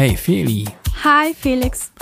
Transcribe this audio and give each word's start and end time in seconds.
Hey 0.00 0.16
Feli, 0.16 0.64
Hi 1.04 1.34
Felix. 1.34 1.92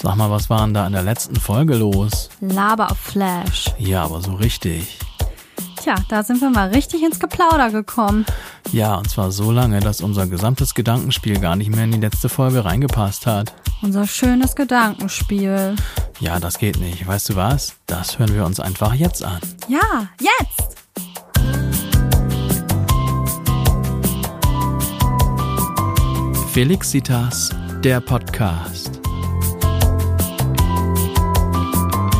sag 0.00 0.14
mal, 0.14 0.30
was 0.30 0.48
war 0.48 0.60
denn 0.60 0.74
da 0.74 0.86
in 0.86 0.92
der 0.92 1.02
letzten 1.02 1.34
Folge 1.34 1.74
los? 1.74 2.30
Laber 2.40 2.88
auf 2.88 2.98
Flash. 2.98 3.64
Ja, 3.78 4.04
aber 4.04 4.22
so 4.22 4.34
richtig. 4.34 5.00
Tja, 5.82 5.96
da 6.08 6.22
sind 6.22 6.40
wir 6.40 6.50
mal 6.50 6.68
richtig 6.68 7.02
ins 7.02 7.18
Geplauder 7.18 7.70
gekommen. 7.70 8.24
Ja, 8.70 8.94
und 8.94 9.10
zwar 9.10 9.32
so 9.32 9.50
lange, 9.50 9.80
dass 9.80 10.02
unser 10.02 10.28
gesamtes 10.28 10.72
Gedankenspiel 10.72 11.40
gar 11.40 11.56
nicht 11.56 11.74
mehr 11.74 11.82
in 11.82 11.90
die 11.90 11.98
letzte 11.98 12.28
Folge 12.28 12.64
reingepasst 12.64 13.26
hat. 13.26 13.52
Unser 13.82 14.06
schönes 14.06 14.54
Gedankenspiel. 14.54 15.74
Ja, 16.20 16.38
das 16.38 16.58
geht 16.58 16.78
nicht. 16.78 17.08
Weißt 17.08 17.28
du 17.30 17.34
was? 17.34 17.74
Das 17.86 18.20
hören 18.20 18.36
wir 18.36 18.46
uns 18.46 18.60
einfach 18.60 18.94
jetzt 18.94 19.24
an. 19.24 19.40
Ja, 19.66 20.06
jetzt! 20.20 20.81
Felixitas, 26.52 27.48
der 27.82 27.98
Podcast. 28.02 29.00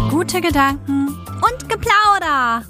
Gute 0.09 0.41
Gedanken 0.41 1.09
und 1.09 1.69
Geplauder. 1.69 2.65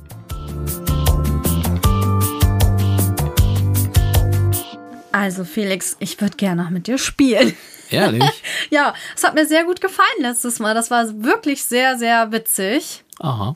Also 5.12 5.44
Felix, 5.44 5.96
ich 6.00 6.20
würde 6.20 6.36
gerne 6.36 6.64
noch 6.64 6.70
mit 6.70 6.88
dir 6.88 6.98
spielen. 6.98 7.54
Ehrlich? 7.90 8.24
Ja, 8.70 8.94
es 9.14 9.22
hat 9.22 9.36
mir 9.36 9.46
sehr 9.46 9.62
gut 9.62 9.80
gefallen 9.80 10.08
letztes 10.18 10.58
Mal. 10.58 10.74
Das 10.74 10.90
war 10.90 11.22
wirklich 11.22 11.62
sehr, 11.62 11.96
sehr 11.96 12.32
witzig. 12.32 13.04
Aha. 13.20 13.52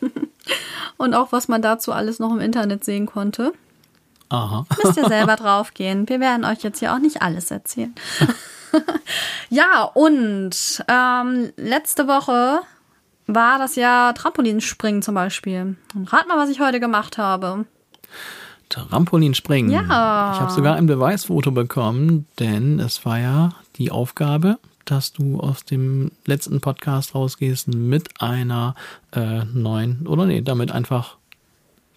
Und 0.96 1.14
auch, 1.14 1.30
was 1.30 1.46
man 1.46 1.62
dazu 1.62 1.92
alles 1.92 2.18
noch 2.18 2.32
im 2.32 2.40
Internet 2.40 2.84
sehen 2.84 3.06
konnte. 3.06 3.52
Aha. 4.28 4.66
Müsst 4.84 4.96
ihr 4.96 5.08
selber 5.08 5.36
draufgehen. 5.36 6.08
Wir 6.08 6.20
werden 6.20 6.44
euch 6.44 6.62
jetzt 6.62 6.78
hier 6.80 6.92
auch 6.94 6.98
nicht 6.98 7.22
alles 7.22 7.50
erzählen. 7.50 7.94
ja, 9.50 9.82
und 9.94 10.84
ähm, 10.88 11.52
letzte 11.56 12.08
Woche 12.08 12.60
war 13.26 13.58
das 13.58 13.76
ja 13.76 14.12
Trampolinspringen 14.12 15.02
zum 15.02 15.14
Beispiel. 15.14 15.76
Und 15.94 16.12
rat 16.12 16.28
mal, 16.28 16.38
was 16.38 16.50
ich 16.50 16.60
heute 16.60 16.80
gemacht 16.80 17.18
habe. 17.18 17.64
Trampolinspringen. 18.68 19.70
Ja. 19.70 20.32
Ich 20.34 20.40
habe 20.40 20.52
sogar 20.52 20.76
ein 20.76 20.86
Beweisfoto 20.86 21.52
bekommen, 21.52 22.26
denn 22.38 22.80
es 22.80 23.04
war 23.04 23.18
ja 23.18 23.50
die 23.76 23.90
Aufgabe, 23.90 24.58
dass 24.84 25.12
du 25.12 25.40
aus 25.40 25.64
dem 25.64 26.10
letzten 26.24 26.60
Podcast 26.60 27.14
rausgehst 27.14 27.68
mit 27.68 28.20
einer 28.20 28.74
äh, 29.12 29.44
neuen, 29.44 30.06
oder 30.06 30.26
nee, 30.26 30.42
damit 30.42 30.72
einfach 30.72 31.16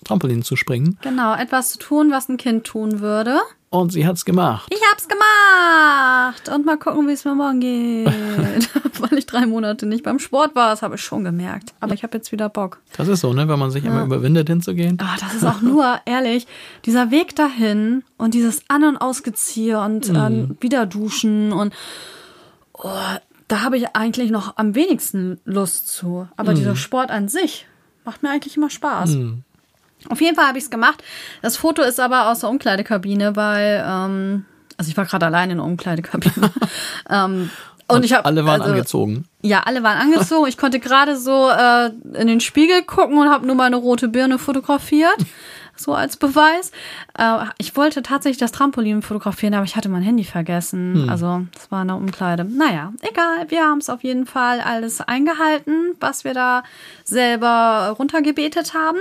Trampolin 0.03 0.43
zu 0.43 0.55
springen. 0.55 0.97
Genau, 1.01 1.35
etwas 1.35 1.71
zu 1.71 1.79
tun, 1.79 2.11
was 2.11 2.29
ein 2.29 2.37
Kind 2.37 2.65
tun 2.65 2.99
würde. 2.99 3.39
Und 3.71 3.91
sie 3.91 4.07
hat's 4.07 4.25
gemacht. 4.25 4.67
Ich 4.73 4.81
hab's 4.91 5.07
gemacht. 5.07 6.49
Und 6.49 6.65
mal 6.65 6.77
gucken, 6.77 7.07
wie 7.07 7.11
es 7.11 7.23
mir 7.23 7.35
morgen 7.35 7.59
geht. 7.59 8.07
Weil 8.99 9.19
ich 9.19 9.27
drei 9.27 9.45
Monate 9.45 9.85
nicht 9.85 10.03
beim 10.03 10.17
Sport 10.17 10.55
war. 10.55 10.71
Das 10.71 10.81
habe 10.81 10.95
ich 10.95 11.01
schon 11.01 11.23
gemerkt. 11.23 11.73
Aber 11.79 11.93
ich 11.93 12.01
habe 12.01 12.17
jetzt 12.17 12.31
wieder 12.31 12.49
Bock. 12.49 12.81
Das 12.97 13.07
ist 13.07 13.21
so, 13.21 13.31
ne, 13.31 13.47
wenn 13.47 13.59
man 13.59 13.69
sich 13.69 13.85
immer 13.85 14.03
überwindet 14.03 14.49
hinzugehen. 14.49 14.97
Ah, 14.99 15.15
das 15.19 15.35
ist 15.35 15.45
auch 15.45 15.61
nur, 15.61 15.99
ehrlich, 16.05 16.47
dieser 16.85 17.11
Weg 17.11 17.35
dahin 17.35 18.03
und 18.17 18.33
dieses 18.33 18.63
An- 18.69 18.83
und 18.83 18.97
Ausgeziehe 18.97 19.79
und 19.79 20.09
ähm, 20.09 20.57
wieder 20.59 20.87
duschen 20.87 21.53
und 21.53 21.71
oh, 22.73 22.89
da 23.47 23.61
habe 23.61 23.77
ich 23.77 23.95
eigentlich 23.95 24.31
noch 24.31 24.57
am 24.57 24.73
wenigsten 24.73 25.39
Lust 25.45 25.89
zu. 25.89 26.27
Aber 26.37 26.53
dieser 26.53 26.75
Sport 26.75 27.11
an 27.11 27.27
sich 27.27 27.67
macht 28.03 28.23
mir 28.23 28.29
eigentlich 28.31 28.57
immer 28.57 28.69
Spaß. 28.69 29.17
Auf 30.07 30.21
jeden 30.21 30.35
Fall 30.35 30.47
habe 30.47 30.57
ich 30.57 30.63
es 30.63 30.69
gemacht. 30.69 31.03
Das 31.41 31.57
Foto 31.57 31.81
ist 31.81 31.99
aber 31.99 32.29
aus 32.29 32.39
der 32.39 32.49
Umkleidekabine, 32.49 33.35
weil, 33.35 33.83
ähm, 33.85 34.45
also 34.77 34.89
ich 34.89 34.97
war 34.97 35.05
gerade 35.05 35.25
allein 35.25 35.49
in 35.51 35.57
der 35.57 35.65
Umkleidekabine. 35.65 36.51
ähm, 37.09 37.49
und, 37.87 38.05
ich 38.05 38.13
habe 38.13 38.25
Alle 38.25 38.45
waren 38.45 38.61
also, 38.61 38.73
angezogen. 38.73 39.25
ja, 39.41 39.61
alle 39.61 39.81
waren 39.81 39.97
angezogen. 39.97 40.47
Ich 40.47 40.57
konnte 40.57 40.79
gerade 40.79 41.17
so 41.17 41.49
äh, 41.49 41.87
in 42.13 42.27
den 42.27 42.39
Spiegel 42.39 42.83
gucken 42.83 43.17
und 43.17 43.29
habe 43.29 43.47
nur 43.47 43.55
meine 43.55 43.77
rote 43.77 44.07
Birne 44.07 44.37
fotografiert. 44.37 45.17
So 45.79 45.93
als 45.93 46.17
Beweis. 46.17 46.71
Äh, 47.17 47.45
ich 47.57 47.77
wollte 47.77 48.01
tatsächlich 48.03 48.37
das 48.37 48.51
Trampolin 48.51 49.01
fotografieren, 49.01 49.53
aber 49.53 49.63
ich 49.63 49.77
hatte 49.77 49.87
mein 49.87 50.01
Handy 50.01 50.25
vergessen. 50.25 51.09
Also, 51.09 51.45
das 51.53 51.71
war 51.71 51.81
eine 51.81 51.95
Umkleide. 51.95 52.43
Naja, 52.43 52.91
egal. 53.01 53.45
Wir 53.49 53.61
haben 53.63 53.77
es 53.77 53.89
auf 53.89 54.03
jeden 54.03 54.25
Fall 54.25 54.59
alles 54.59 54.99
eingehalten, 54.99 55.95
was 56.01 56.25
wir 56.25 56.33
da 56.33 56.63
selber 57.05 57.95
runtergebetet 57.97 58.73
haben. 58.73 58.99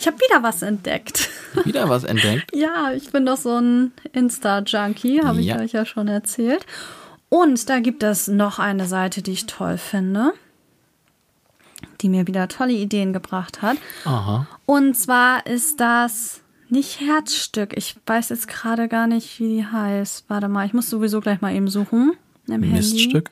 Ich 0.00 0.06
habe 0.06 0.16
wieder 0.18 0.42
was 0.42 0.62
entdeckt. 0.62 1.28
Wieder 1.64 1.88
was 1.88 2.04
entdeckt. 2.04 2.50
Ja, 2.54 2.90
ich 2.92 3.10
bin 3.12 3.24
doch 3.24 3.36
so 3.38 3.56
ein 3.58 3.92
Insta-Junkie, 4.12 5.22
habe 5.24 5.40
ich 5.40 5.46
Ja. 5.46 5.58
euch 5.58 5.72
ja 5.72 5.86
schon 5.86 6.08
erzählt. 6.08 6.66
Und 7.28 7.68
da 7.70 7.80
gibt 7.80 8.02
es 8.02 8.28
noch 8.28 8.58
eine 8.58 8.86
Seite, 8.86 9.22
die 9.22 9.32
ich 9.32 9.46
toll 9.46 9.78
finde, 9.78 10.32
die 12.00 12.08
mir 12.08 12.26
wieder 12.26 12.48
tolle 12.48 12.72
Ideen 12.72 13.12
gebracht 13.12 13.62
hat. 13.62 13.76
Aha. 14.04 14.46
Und 14.66 14.96
zwar 14.96 15.46
ist 15.46 15.80
das 15.80 16.40
nicht 16.68 17.00
Herzstück. 17.00 17.76
Ich 17.76 17.96
weiß 18.06 18.30
jetzt 18.30 18.48
gerade 18.48 18.88
gar 18.88 19.06
nicht, 19.06 19.38
wie 19.40 19.48
die 19.48 19.66
heißt. 19.66 20.24
Warte 20.28 20.48
mal, 20.48 20.66
ich 20.66 20.72
muss 20.72 20.90
sowieso 20.90 21.20
gleich 21.20 21.40
mal 21.40 21.54
eben 21.54 21.68
suchen. 21.68 22.14
Im 22.46 22.62
Handy. 22.62 22.76
Miststück. 22.76 23.30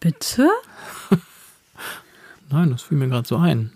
Bitte? 0.00 0.48
Nein, 2.50 2.70
das 2.70 2.82
fiel 2.82 2.98
mir 2.98 3.08
gerade 3.08 3.26
so 3.26 3.36
ein. 3.36 3.72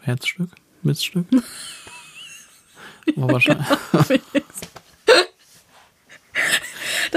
Herzstück? 0.00 0.50
Miststück? 0.82 1.26
Aber 3.16 3.32
wahrscheinlich. 3.32 3.64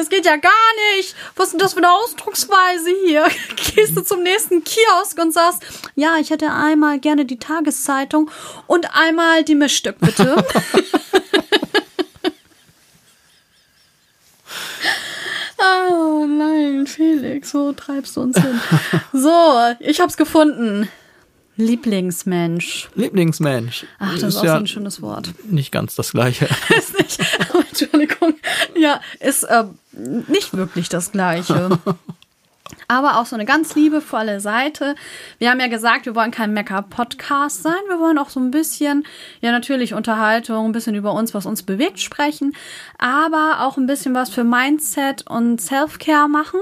Das 0.02 0.10
geht 0.10 0.26
ja 0.26 0.36
gar 0.36 0.52
nicht. 0.96 1.16
Was 1.36 1.50
ist 1.50 1.52
denn 1.52 1.60
das 1.60 1.74
für 1.74 1.78
eine 1.78 1.92
Ausdrucksweise 1.92 2.90
hier? 3.06 3.28
Gehst 3.76 3.96
du 3.96 4.02
zum 4.02 4.24
nächsten 4.24 4.64
Kiosk 4.64 5.20
und 5.20 5.32
sagst, 5.32 5.62
ja, 5.94 6.18
ich 6.18 6.32
hätte 6.32 6.52
einmal 6.52 6.98
gerne 6.98 7.24
die 7.26 7.38
Tageszeitung 7.38 8.32
und 8.66 8.96
einmal 8.96 9.44
die 9.44 9.54
Mischstück, 9.54 10.00
bitte. 10.00 10.44
oh 15.60 16.26
nein, 16.26 16.88
Felix, 16.88 17.54
wo 17.54 17.72
treibst 17.72 18.18
du 18.18 18.22
uns 18.22 18.42
hin? 18.42 18.60
So, 19.14 19.76
ich 19.82 20.02
hab's 20.02 20.18
gefunden. 20.18 20.90
Lieblingsmensch. 21.58 22.90
Lieblingsmensch. 22.96 23.86
Ach, 24.00 24.14
das 24.14 24.24
ist, 24.24 24.38
auch 24.38 24.44
ja 24.44 24.54
so 24.54 24.60
ein 24.60 24.68
schönes 24.68 25.02
Wort. 25.02 25.34
nicht 25.50 25.72
ganz 25.72 25.96
das 25.96 26.12
gleiche. 26.12 26.46
ist 26.78 26.98
nicht, 26.98 27.20
oh, 27.54 27.60
Entschuldigung, 27.60 28.34
ja, 28.78 29.00
ist 29.20 29.44
äh, 29.44 29.66
nicht 30.28 30.56
wirklich 30.56 30.90
das 30.90 31.12
Gleiche. 31.12 31.80
Aber 32.88 33.20
auch 33.20 33.26
so 33.26 33.36
eine 33.36 33.46
ganz 33.46 33.76
liebevolle 33.76 34.40
Seite. 34.40 34.96
Wir 35.40 35.50
haben 35.50 35.60
ja 35.60 35.68
gesagt, 35.68 36.06
wir 36.06 36.16
wollen 36.16 36.32
kein 36.32 36.54
Mecker-Podcast 36.54 37.64
sein. 37.64 37.74
Wir 37.88 38.00
wollen 38.00 38.18
auch 38.18 38.30
so 38.30 38.40
ein 38.40 38.52
bisschen, 38.52 39.06
ja, 39.42 39.52
natürlich 39.52 39.94
Unterhaltung, 39.94 40.66
ein 40.66 40.72
bisschen 40.72 40.96
über 40.96 41.14
uns, 41.14 41.34
was 41.34 41.46
uns 41.46 41.64
bewegt, 41.64 42.00
sprechen. 42.00 42.54
Aber 42.98 43.62
auch 43.62 43.78
ein 43.78 43.88
bisschen 43.88 44.14
was 44.14 44.30
für 44.30 44.44
Mindset 44.44 45.26
und 45.30 45.62
Self-Care 45.62 46.28
machen. 46.28 46.60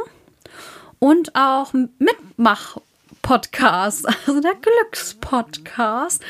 Und 1.00 1.36
auch 1.36 1.74
Mitmach- 1.74 2.80
Podcast, 3.30 4.08
also 4.08 4.42
der 4.42 4.56
Glückspodcast, 4.56 6.24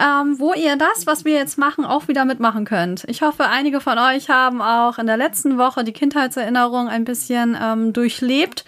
ähm, 0.00 0.40
wo 0.40 0.52
ihr 0.52 0.74
das, 0.74 1.06
was 1.06 1.24
wir 1.24 1.34
jetzt 1.34 1.58
machen, 1.58 1.84
auch 1.84 2.08
wieder 2.08 2.24
mitmachen 2.24 2.64
könnt. 2.64 3.04
Ich 3.06 3.22
hoffe, 3.22 3.44
einige 3.44 3.80
von 3.80 3.98
euch 3.98 4.30
haben 4.30 4.60
auch 4.60 4.98
in 4.98 5.06
der 5.06 5.16
letzten 5.16 5.58
Woche 5.58 5.84
die 5.84 5.92
Kindheitserinnerung 5.92 6.88
ein 6.88 7.04
bisschen 7.04 7.56
ähm, 7.60 7.92
durchlebt. 7.92 8.64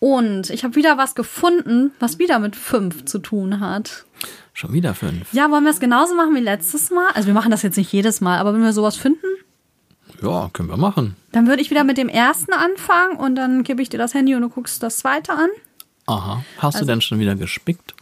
Und 0.00 0.50
ich 0.50 0.64
habe 0.64 0.74
wieder 0.74 0.98
was 0.98 1.14
gefunden, 1.14 1.92
was 1.98 2.18
wieder 2.18 2.38
mit 2.38 2.56
fünf 2.56 3.06
zu 3.06 3.18
tun 3.20 3.58
hat. 3.58 4.04
Schon 4.52 4.74
wieder 4.74 4.92
fünf. 4.92 5.32
Ja, 5.32 5.50
wollen 5.50 5.64
wir 5.64 5.70
es 5.70 5.80
genauso 5.80 6.14
machen 6.14 6.34
wie 6.34 6.40
letztes 6.40 6.90
Mal? 6.90 7.08
Also 7.14 7.28
wir 7.28 7.34
machen 7.34 7.50
das 7.50 7.62
jetzt 7.62 7.78
nicht 7.78 7.90
jedes 7.90 8.20
Mal, 8.20 8.36
aber 8.38 8.52
wenn 8.52 8.62
wir 8.62 8.74
sowas 8.74 8.96
finden, 8.96 9.24
Ja, 10.20 10.50
können 10.52 10.68
wir 10.68 10.76
machen. 10.76 11.16
dann 11.32 11.46
würde 11.46 11.62
ich 11.62 11.70
wieder 11.70 11.84
mit 11.84 11.96
dem 11.96 12.10
ersten 12.10 12.52
anfangen 12.52 13.16
und 13.16 13.34
dann 13.34 13.62
gebe 13.62 13.80
ich 13.80 13.88
dir 13.88 13.96
das 13.96 14.12
Handy 14.12 14.34
und 14.34 14.42
du 14.42 14.50
guckst 14.50 14.82
das 14.82 14.98
zweite 14.98 15.32
an. 15.32 15.48
Aha. 16.06 16.44
Hast 16.58 16.80
du 16.80 16.84
denn 16.84 17.00
schon 17.00 17.18
wieder 17.18 17.34
gespickt? 17.34 17.94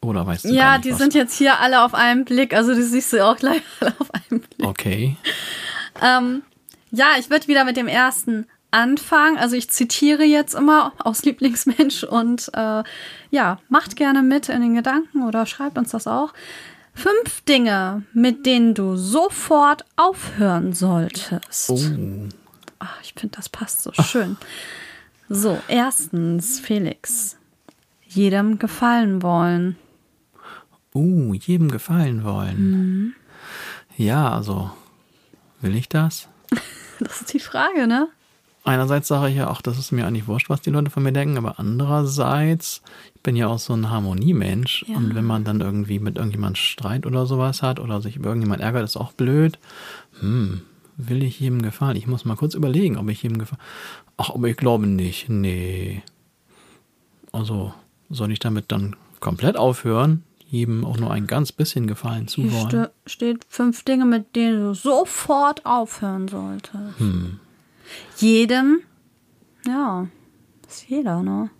Oder 0.00 0.26
weißt 0.26 0.44
du 0.44 0.48
Also 0.48 0.58
Ja, 0.58 0.72
nicht, 0.74 0.84
die 0.84 0.92
was? 0.92 0.98
sind 0.98 1.14
jetzt 1.14 1.36
hier 1.36 1.58
alle 1.58 1.82
auf 1.82 1.94
einen 1.94 2.24
Blick. 2.24 2.54
Also 2.54 2.74
die 2.74 2.82
siehst 2.82 3.12
du 3.12 3.24
auch 3.24 3.36
gleich 3.36 3.62
alle 3.80 3.94
auf 3.98 4.08
einen 4.14 4.40
Blick. 4.40 4.66
Okay. 4.66 5.16
Ähm, 6.00 6.42
ja, 6.90 7.06
ich 7.18 7.30
würde 7.30 7.48
wieder 7.48 7.64
mit 7.64 7.76
dem 7.76 7.88
ersten 7.88 8.46
anfangen. 8.70 9.38
Also 9.38 9.56
ich 9.56 9.70
zitiere 9.70 10.22
jetzt 10.24 10.54
immer 10.54 10.92
aus 10.98 11.24
Lieblingsmensch 11.24 12.04
und 12.04 12.50
äh, 12.54 12.82
ja, 13.30 13.58
macht 13.68 13.96
gerne 13.96 14.22
mit 14.22 14.48
in 14.48 14.60
den 14.60 14.74
Gedanken 14.74 15.22
oder 15.26 15.46
schreibt 15.46 15.78
uns 15.78 15.90
das 15.90 16.06
auch. 16.06 16.32
Fünf 16.94 17.42
Dinge, 17.42 18.02
mit 18.12 18.44
denen 18.46 18.74
du 18.74 18.96
sofort 18.96 19.84
aufhören 19.96 20.72
solltest. 20.72 21.70
Oh. 21.70 21.78
Ach, 22.80 22.98
ich 23.02 23.14
finde, 23.16 23.36
das 23.36 23.48
passt 23.48 23.82
so 23.82 23.92
schön. 23.92 24.36
So, 25.28 25.58
erstens, 25.68 26.60
Felix. 26.60 27.36
Jedem 28.06 28.58
gefallen 28.58 29.22
wollen. 29.22 29.76
Uh, 30.94 31.34
jedem 31.34 31.70
gefallen 31.70 32.24
wollen. 32.24 33.14
Ja, 33.96 34.30
also 34.32 34.70
will 35.60 35.74
ich 35.76 35.88
das? 35.88 36.28
Das 37.00 37.20
ist 37.20 37.32
die 37.32 37.38
Frage, 37.38 37.86
ne? 37.86 38.08
einerseits 38.64 39.06
sage 39.06 39.30
ich 39.30 39.36
ja 39.36 39.48
auch, 39.48 39.62
das 39.62 39.78
ist 39.78 39.92
mir 39.92 40.04
eigentlich 40.04 40.26
wurscht, 40.26 40.50
was 40.50 40.60
die 40.60 40.70
Leute 40.70 40.90
von 40.90 41.02
mir 41.04 41.12
denken, 41.12 41.38
aber 41.38 41.58
andererseits, 41.60 42.82
ich 43.14 43.22
bin 43.22 43.36
ja 43.36 43.46
auch 43.46 43.60
so 43.60 43.72
ein 43.72 43.88
Harmoniemensch 43.88 44.84
Ja. 44.88 44.96
und 44.96 45.14
wenn 45.14 45.24
man 45.24 45.44
dann 45.44 45.60
irgendwie 45.60 46.00
mit 46.00 46.16
irgendjemand 46.16 46.58
Streit 46.58 47.06
oder 47.06 47.24
sowas 47.24 47.62
hat 47.62 47.78
oder 47.78 48.00
sich 48.02 48.16
über 48.16 48.30
irgendjemand 48.30 48.60
ärgert, 48.60 48.82
ist 48.82 48.96
auch 48.96 49.12
blöd. 49.12 49.58
Hm, 50.20 50.62
will 50.96 51.22
ich 51.22 51.38
jedem 51.40 51.62
gefallen? 51.62 51.96
Ich 51.96 52.08
muss 52.08 52.24
mal 52.24 52.36
kurz 52.36 52.54
überlegen, 52.54 52.96
ob 52.98 53.08
ich 53.08 53.22
jedem 53.22 53.38
gefallen. 53.38 53.62
Ach, 54.18 54.30
aber 54.30 54.48
ich 54.48 54.56
glaube 54.56 54.86
nicht. 54.86 55.28
Nee. 55.28 56.02
Also, 57.32 57.72
soll 58.10 58.32
ich 58.32 58.40
damit 58.40 58.66
dann 58.68 58.96
komplett 59.20 59.56
aufhören, 59.56 60.24
jedem 60.48 60.84
auch 60.84 60.98
nur 60.98 61.10
ein 61.10 61.26
ganz 61.26 61.52
bisschen 61.52 61.86
gefallen 61.86 62.26
zu 62.26 62.42
Hier 62.42 62.52
wollen? 62.52 62.68
ste 62.68 62.90
steht 63.06 63.46
fünf 63.48 63.84
Dinge, 63.84 64.04
mit 64.04 64.34
denen 64.34 64.60
du 64.60 64.74
sofort 64.74 65.64
aufhören 65.64 66.28
solltest. 66.28 66.98
Hm. 66.98 67.38
Jedem, 68.16 68.80
ja, 69.66 70.08
ist 70.68 70.88
jeder, 70.88 71.22
ne? 71.22 71.50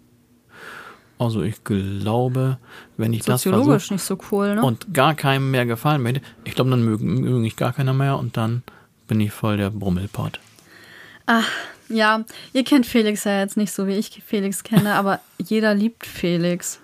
Also 1.18 1.42
ich 1.42 1.64
glaube, 1.64 2.58
wenn 2.96 3.12
ich 3.12 3.24
das 3.24 3.42
versuche 3.42 3.92
nicht 3.92 4.02
so 4.02 4.18
cool, 4.30 4.54
ne? 4.54 4.62
und 4.62 4.94
gar 4.94 5.14
keinem 5.14 5.50
mehr 5.50 5.66
gefallen 5.66 6.02
möchte, 6.02 6.22
ich 6.44 6.54
glaube, 6.54 6.70
dann 6.70 6.84
mögen, 6.84 7.20
mögen 7.20 7.44
ich 7.44 7.56
gar 7.56 7.72
keiner 7.72 7.92
mehr 7.92 8.18
und 8.18 8.36
dann 8.36 8.62
bin 9.08 9.20
ich 9.20 9.32
voll 9.32 9.56
der 9.56 9.70
Brummelpott. 9.70 10.38
Ja, 11.88 12.24
ihr 12.52 12.64
kennt 12.64 12.86
Felix 12.86 13.24
ja 13.24 13.40
jetzt 13.40 13.56
nicht 13.56 13.72
so, 13.72 13.86
wie 13.86 13.94
ich 13.94 14.22
Felix 14.26 14.62
kenne, 14.62 14.94
aber 14.94 15.20
jeder 15.38 15.74
liebt 15.74 16.06
Felix. 16.06 16.80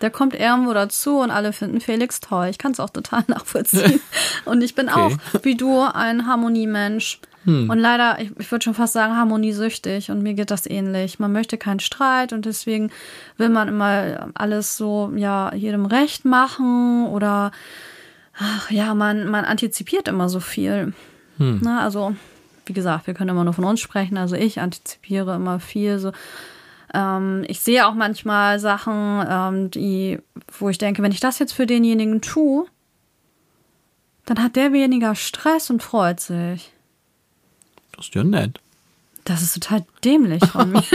Der 0.00 0.10
kommt 0.10 0.34
irgendwo 0.34 0.74
dazu 0.74 1.18
und 1.20 1.30
alle 1.30 1.52
finden 1.52 1.80
Felix 1.80 2.20
toll. 2.20 2.48
Ich 2.50 2.58
kann 2.58 2.72
es 2.72 2.80
auch 2.80 2.90
total 2.90 3.24
nachvollziehen. 3.28 4.00
Und 4.44 4.62
ich 4.62 4.74
bin 4.74 4.88
Okay. 4.88 4.98
auch, 4.98 5.12
wie 5.44 5.54
du, 5.56 5.80
ein 5.82 6.26
Harmoniemensch. 6.26 7.20
Und 7.46 7.78
leider, 7.78 8.18
ich, 8.22 8.30
ich 8.38 8.50
würde 8.50 8.64
schon 8.64 8.72
fast 8.72 8.94
sagen, 8.94 9.16
harmoniesüchtig. 9.16 10.10
Und 10.10 10.22
mir 10.22 10.32
geht 10.32 10.50
das 10.50 10.66
ähnlich. 10.66 11.18
Man 11.18 11.30
möchte 11.30 11.58
keinen 11.58 11.78
Streit 11.80 12.32
und 12.32 12.46
deswegen 12.46 12.90
will 13.36 13.50
man 13.50 13.68
immer 13.68 14.30
alles 14.32 14.78
so, 14.78 15.12
ja, 15.14 15.54
jedem 15.54 15.84
recht 15.84 16.24
machen 16.24 17.06
oder, 17.06 17.52
ach 18.38 18.70
ja, 18.70 18.94
man, 18.94 19.26
man 19.28 19.44
antizipiert 19.44 20.08
immer 20.08 20.30
so 20.30 20.40
viel. 20.40 20.94
Na, 21.36 21.82
also, 21.82 22.14
wie 22.66 22.72
gesagt, 22.72 23.06
wir 23.06 23.14
können 23.14 23.30
immer 23.30 23.44
nur 23.44 23.54
von 23.54 23.64
uns 23.64 23.80
sprechen. 23.80 24.16
Also 24.16 24.36
ich 24.36 24.60
antizipiere 24.60 25.34
immer 25.34 25.60
viel. 25.60 25.98
So, 25.98 26.12
ähm, 26.92 27.44
ich 27.48 27.60
sehe 27.60 27.86
auch 27.86 27.94
manchmal 27.94 28.58
Sachen, 28.60 29.24
ähm, 29.28 29.70
die, 29.70 30.18
wo 30.58 30.68
ich 30.68 30.78
denke, 30.78 31.02
wenn 31.02 31.12
ich 31.12 31.20
das 31.20 31.38
jetzt 31.38 31.52
für 31.52 31.66
denjenigen 31.66 32.20
tue, 32.20 32.66
dann 34.26 34.42
hat 34.42 34.56
der 34.56 34.72
weniger 34.72 35.14
Stress 35.14 35.70
und 35.70 35.82
freut 35.82 36.20
sich. 36.20 36.72
Das 37.92 38.06
ist 38.06 38.14
ja 38.14 38.24
nett. 38.24 38.60
Das 39.24 39.42
ist 39.42 39.54
total 39.54 39.84
dämlich 40.04 40.44
von 40.46 40.72
mir. 40.72 40.82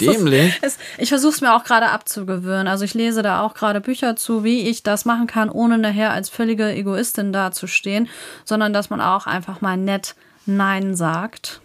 Dämlich. 0.00 0.58
Es, 0.60 0.78
ich 0.98 1.08
versuche 1.08 1.34
es 1.34 1.40
mir 1.40 1.54
auch 1.54 1.62
gerade 1.62 1.90
abzugewöhnen. 1.90 2.66
Also 2.66 2.84
ich 2.84 2.94
lese 2.94 3.22
da 3.22 3.42
auch 3.42 3.54
gerade 3.54 3.80
Bücher 3.80 4.16
zu, 4.16 4.42
wie 4.42 4.68
ich 4.68 4.82
das 4.82 5.04
machen 5.04 5.26
kann, 5.26 5.50
ohne 5.50 5.78
nachher 5.78 6.10
als 6.10 6.28
völlige 6.28 6.72
Egoistin 6.72 7.32
dazustehen, 7.32 8.08
sondern 8.44 8.72
dass 8.72 8.90
man 8.90 9.00
auch 9.00 9.26
einfach 9.26 9.60
mal 9.60 9.76
nett 9.76 10.16
Nein 10.46 10.94
sagt. 10.94 11.60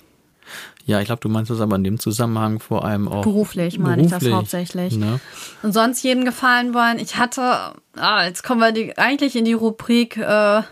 Ja, 0.85 0.99
ich 0.99 1.05
glaube, 1.05 1.21
du 1.21 1.29
meinst 1.29 1.51
das 1.51 1.61
aber 1.61 1.75
in 1.75 1.83
dem 1.83 1.99
Zusammenhang 1.99 2.59
vor 2.59 2.83
allem 2.83 3.07
auch. 3.07 3.21
Beruflich 3.21 3.77
meine 3.77 4.01
ich 4.01 4.09
das 4.09 4.25
hauptsächlich. 4.27 4.97
Ne? 4.97 5.19
Und 5.61 5.71
sonst 5.71 6.01
jedem 6.01 6.25
gefallen 6.25 6.73
wollen. 6.73 6.97
Ich 6.97 7.17
hatte, 7.17 7.75
ah, 7.95 8.23
jetzt 8.25 8.43
kommen 8.43 8.59
wir 8.59 8.71
die, 8.71 8.97
eigentlich 8.97 9.35
in 9.35 9.45
die 9.45 9.53
Rubrik 9.53 10.17
äh, 10.17 10.63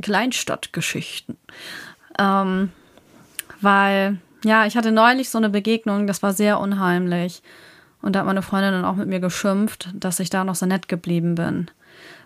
Kleinstadtgeschichten. 0.00 1.36
Ähm, 2.18 2.70
weil, 3.60 4.18
ja, 4.44 4.64
ich 4.64 4.76
hatte 4.76 4.92
neulich 4.92 5.28
so 5.28 5.38
eine 5.38 5.50
Begegnung, 5.50 6.06
das 6.06 6.22
war 6.22 6.32
sehr 6.32 6.60
unheimlich. 6.60 7.42
Und 8.00 8.14
da 8.14 8.20
hat 8.20 8.26
meine 8.26 8.42
Freundin 8.42 8.72
dann 8.72 8.84
auch 8.84 8.96
mit 8.96 9.08
mir 9.08 9.20
geschimpft, 9.20 9.90
dass 9.92 10.20
ich 10.20 10.30
da 10.30 10.44
noch 10.44 10.54
so 10.54 10.66
nett 10.66 10.88
geblieben 10.88 11.34
bin. 11.34 11.68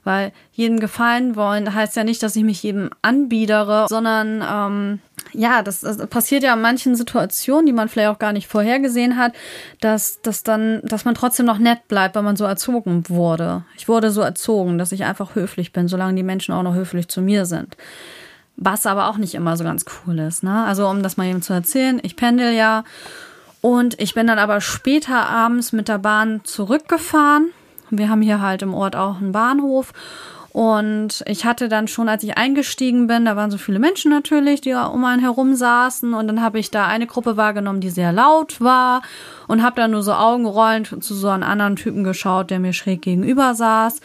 Weil 0.05 0.33
jedem 0.53 0.81
gefallen 0.81 1.35
wollen 1.35 1.75
heißt 1.75 1.97
ja 1.97 2.05
nicht, 2.05 2.23
dass 2.23 2.37
ich 2.37 2.45
mich 2.45 2.62
jedem 2.62 2.91
anbiedere, 3.03 3.87
sondern 3.89 4.45
ähm, 4.47 5.01
ja, 5.33 5.62
das, 5.62 5.81
das 5.81 6.06
passiert 6.06 6.43
ja 6.43 6.55
in 6.55 6.61
manchen 6.61 6.95
Situationen, 6.95 7.67
die 7.67 7.73
man 7.73 7.89
vielleicht 7.89 8.11
auch 8.11 8.19
gar 8.19 8.33
nicht 8.33 8.47
vorhergesehen 8.47 9.17
hat, 9.17 9.33
dass, 9.81 10.21
dass 10.21 10.43
dann, 10.43 10.81
dass 10.83 11.05
man 11.05 11.15
trotzdem 11.15 11.47
noch 11.47 11.59
nett 11.59 11.89
bleibt, 11.89 12.15
weil 12.15 12.23
man 12.23 12.37
so 12.37 12.45
erzogen 12.45 13.09
wurde. 13.09 13.65
Ich 13.77 13.89
wurde 13.89 14.11
so 14.11 14.21
erzogen, 14.21 14.79
dass 14.79 14.93
ich 14.93 15.05
einfach 15.05 15.35
höflich 15.35 15.73
bin, 15.73 15.89
solange 15.89 16.15
die 16.15 16.23
Menschen 16.23 16.55
auch 16.55 16.62
noch 16.62 16.75
höflich 16.75 17.09
zu 17.09 17.21
mir 17.23 17.47
sind. 17.47 17.77
Was 18.57 18.87
aber 18.87 19.09
auch 19.09 19.17
nicht 19.17 19.35
immer 19.35 19.57
so 19.57 19.65
ganz 19.65 19.85
cool 20.07 20.19
ist. 20.21 20.45
Ne? 20.45 20.65
Also 20.65 20.87
um 20.87 21.03
das 21.03 21.17
mal 21.17 21.27
eben 21.27 21.43
zu 21.43 21.53
erzählen, 21.53 21.99
ich 22.03 22.15
pendel 22.15 22.53
ja 22.53 22.85
und 23.61 23.99
ich 23.99 24.15
bin 24.15 24.27
dann 24.27 24.39
aber 24.39 24.61
später 24.61 25.27
abends 25.27 25.73
mit 25.73 25.89
der 25.89 25.99
Bahn 25.99 26.43
zurückgefahren. 26.45 27.49
Wir 27.99 28.08
haben 28.08 28.23
hier 28.23 28.41
halt 28.41 28.62
im 28.62 28.75
Ort 28.75 28.96
auch 28.96 29.20
einen 29.20 29.32
Bahnhof. 29.32 29.93
Und 30.55 31.25
ich 31.26 31.44
hatte 31.44 31.69
dann 31.69 31.88
schon, 31.88 32.08
als 32.08 32.23
ich 32.23 32.38
eingestiegen 32.38 33.08
bin, 33.08 33.25
da 33.25 33.35
waren 33.35 33.50
so 33.50 33.58
viele 33.58 33.81
Menschen 33.81 34.12
natürlich, 34.12 34.61
die 34.61 34.73
um 34.73 35.05
einen 35.05 35.20
herum 35.20 35.56
saßen. 35.56 36.14
Und 36.14 36.29
dann 36.29 36.43
habe 36.43 36.61
ich 36.61 36.70
da 36.70 36.87
eine 36.87 37.08
Gruppe 37.08 37.37
wahrgenommen, 37.37 37.81
die 37.81 37.91
sehr 37.91 38.12
laut 38.12 38.61
war. 38.61 39.02
Und 39.49 39.64
habe 39.64 39.76
dann 39.76 39.91
nur 39.91 40.05
so 40.05 40.12
augenrollend 40.12 41.02
zu 41.02 41.14
so 41.14 41.29
einem 41.29 41.43
anderen 41.43 41.75
Typen 41.75 42.05
geschaut, 42.05 42.50
der 42.50 42.61
mir 42.61 42.73
schräg 42.73 43.02
gegenüber 43.02 43.55
saß. 43.55 44.00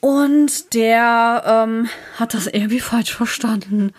Und 0.00 0.74
der 0.74 1.42
ähm, 1.46 1.88
hat 2.16 2.34
das 2.34 2.46
irgendwie 2.46 2.80
falsch 2.92 3.14
verstanden. 3.14 3.92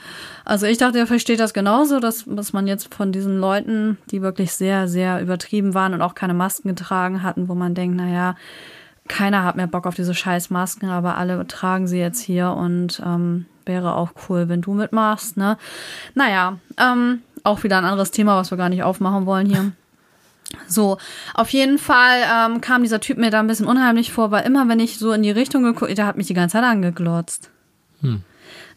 Also 0.45 0.65
ich 0.65 0.77
dachte, 0.77 0.99
er 0.99 1.07
versteht 1.07 1.39
das 1.39 1.53
genauso, 1.53 1.99
dass, 1.99 2.23
dass 2.27 2.53
man 2.53 2.67
jetzt 2.67 2.93
von 2.93 3.11
diesen 3.11 3.39
Leuten, 3.39 3.97
die 4.11 4.21
wirklich 4.21 4.53
sehr, 4.53 4.87
sehr 4.87 5.21
übertrieben 5.21 5.73
waren 5.73 5.93
und 5.93 6.01
auch 6.01 6.15
keine 6.15 6.33
Masken 6.33 6.69
getragen 6.69 7.23
hatten, 7.23 7.49
wo 7.49 7.55
man 7.55 7.73
denkt, 7.73 7.97
naja, 7.97 8.35
keiner 9.07 9.43
hat 9.43 9.55
mehr 9.55 9.67
Bock 9.67 9.85
auf 9.85 9.95
diese 9.95 10.13
scheiß 10.13 10.49
Masken, 10.49 10.89
aber 10.89 11.17
alle 11.17 11.45
tragen 11.47 11.87
sie 11.87 11.99
jetzt 11.99 12.21
hier 12.21 12.51
und 12.51 13.01
ähm, 13.05 13.45
wäre 13.65 13.95
auch 13.95 14.11
cool, 14.27 14.49
wenn 14.49 14.61
du 14.61 14.73
mitmachst, 14.73 15.37
ne? 15.37 15.57
Naja, 16.15 16.57
ähm, 16.77 17.21
auch 17.43 17.63
wieder 17.63 17.77
ein 17.77 17.85
anderes 17.85 18.11
Thema, 18.11 18.37
was 18.37 18.51
wir 18.51 18.57
gar 18.57 18.69
nicht 18.69 18.83
aufmachen 18.83 19.25
wollen 19.25 19.47
hier. 19.47 19.71
So, 20.67 20.97
auf 21.33 21.49
jeden 21.49 21.77
Fall 21.77 22.21
ähm, 22.33 22.61
kam 22.61 22.81
dieser 22.83 23.01
Typ 23.01 23.17
mir 23.17 23.31
da 23.31 23.39
ein 23.39 23.47
bisschen 23.47 23.67
unheimlich 23.67 24.13
vor, 24.13 24.31
weil 24.31 24.45
immer, 24.45 24.67
wenn 24.69 24.79
ich 24.79 24.97
so 24.97 25.11
in 25.11 25.23
die 25.23 25.31
Richtung 25.31 25.63
geguckt, 25.63 25.97
der 25.97 26.05
hat 26.05 26.17
mich 26.17 26.27
die 26.27 26.33
ganze 26.33 26.53
Zeit 26.53 26.63
angeglotzt. 26.63 27.49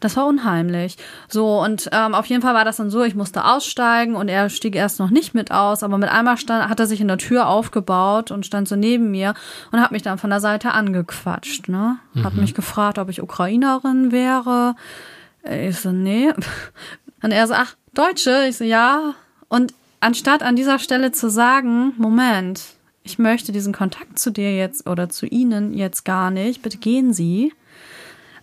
Das 0.01 0.17
war 0.17 0.25
unheimlich. 0.25 0.97
So, 1.29 1.61
und 1.61 1.89
ähm, 1.93 2.15
auf 2.15 2.25
jeden 2.25 2.41
Fall 2.41 2.55
war 2.55 2.65
das 2.65 2.77
dann 2.77 2.89
so, 2.89 3.03
ich 3.03 3.15
musste 3.15 3.45
aussteigen 3.45 4.15
und 4.15 4.27
er 4.27 4.49
stieg 4.49 4.75
erst 4.75 4.99
noch 4.99 5.11
nicht 5.11 5.33
mit 5.33 5.51
aus, 5.51 5.83
aber 5.83 5.97
mit 5.97 6.09
einmal 6.09 6.37
stand, 6.37 6.67
hat 6.67 6.79
er 6.79 6.87
sich 6.87 6.99
in 6.99 7.07
der 7.07 7.19
Tür 7.19 7.47
aufgebaut 7.47 8.31
und 8.31 8.45
stand 8.45 8.67
so 8.67 8.75
neben 8.75 9.11
mir 9.11 9.35
und 9.71 9.79
hat 9.79 9.91
mich 9.91 10.01
dann 10.01 10.17
von 10.17 10.31
der 10.31 10.41
Seite 10.41 10.71
angequatscht, 10.71 11.69
ne? 11.69 11.97
Hat 12.23 12.33
mich 12.33 12.53
gefragt, 12.55 12.97
ob 12.97 13.09
ich 13.09 13.21
Ukrainerin 13.21 14.11
wäre. 14.11 14.75
Ich 15.43 15.79
so, 15.79 15.91
nee. 15.91 16.33
Und 17.23 17.31
er 17.31 17.45
so, 17.45 17.53
ach, 17.53 17.75
Deutsche? 17.93 18.47
Ich 18.49 18.57
so, 18.57 18.63
ja. 18.63 19.13
Und 19.47 19.75
anstatt 19.99 20.41
an 20.41 20.55
dieser 20.55 20.79
Stelle 20.79 21.11
zu 21.11 21.29
sagen, 21.29 21.93
Moment, 21.97 22.63
ich 23.03 23.19
möchte 23.19 23.51
diesen 23.51 23.73
Kontakt 23.73 24.17
zu 24.17 24.31
dir 24.31 24.55
jetzt 24.55 24.87
oder 24.87 25.09
zu 25.09 25.27
Ihnen 25.27 25.73
jetzt 25.73 26.03
gar 26.03 26.31
nicht, 26.31 26.61
bitte 26.63 26.77
gehen 26.77 27.13
Sie. 27.13 27.53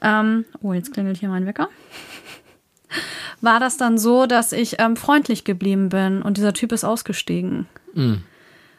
Ähm, 0.02 0.44
oh, 0.62 0.72
jetzt 0.72 0.92
klingelt 0.92 1.18
hier 1.18 1.28
mein 1.28 1.46
Wecker. 1.46 1.68
War 3.40 3.60
das 3.60 3.76
dann 3.76 3.98
so, 3.98 4.26
dass 4.26 4.52
ich 4.52 4.76
ähm, 4.78 4.96
freundlich 4.96 5.44
geblieben 5.44 5.88
bin 5.88 6.22
und 6.22 6.36
dieser 6.36 6.52
Typ 6.52 6.72
ist 6.72 6.84
ausgestiegen. 6.84 7.66
Mm. 7.94 8.14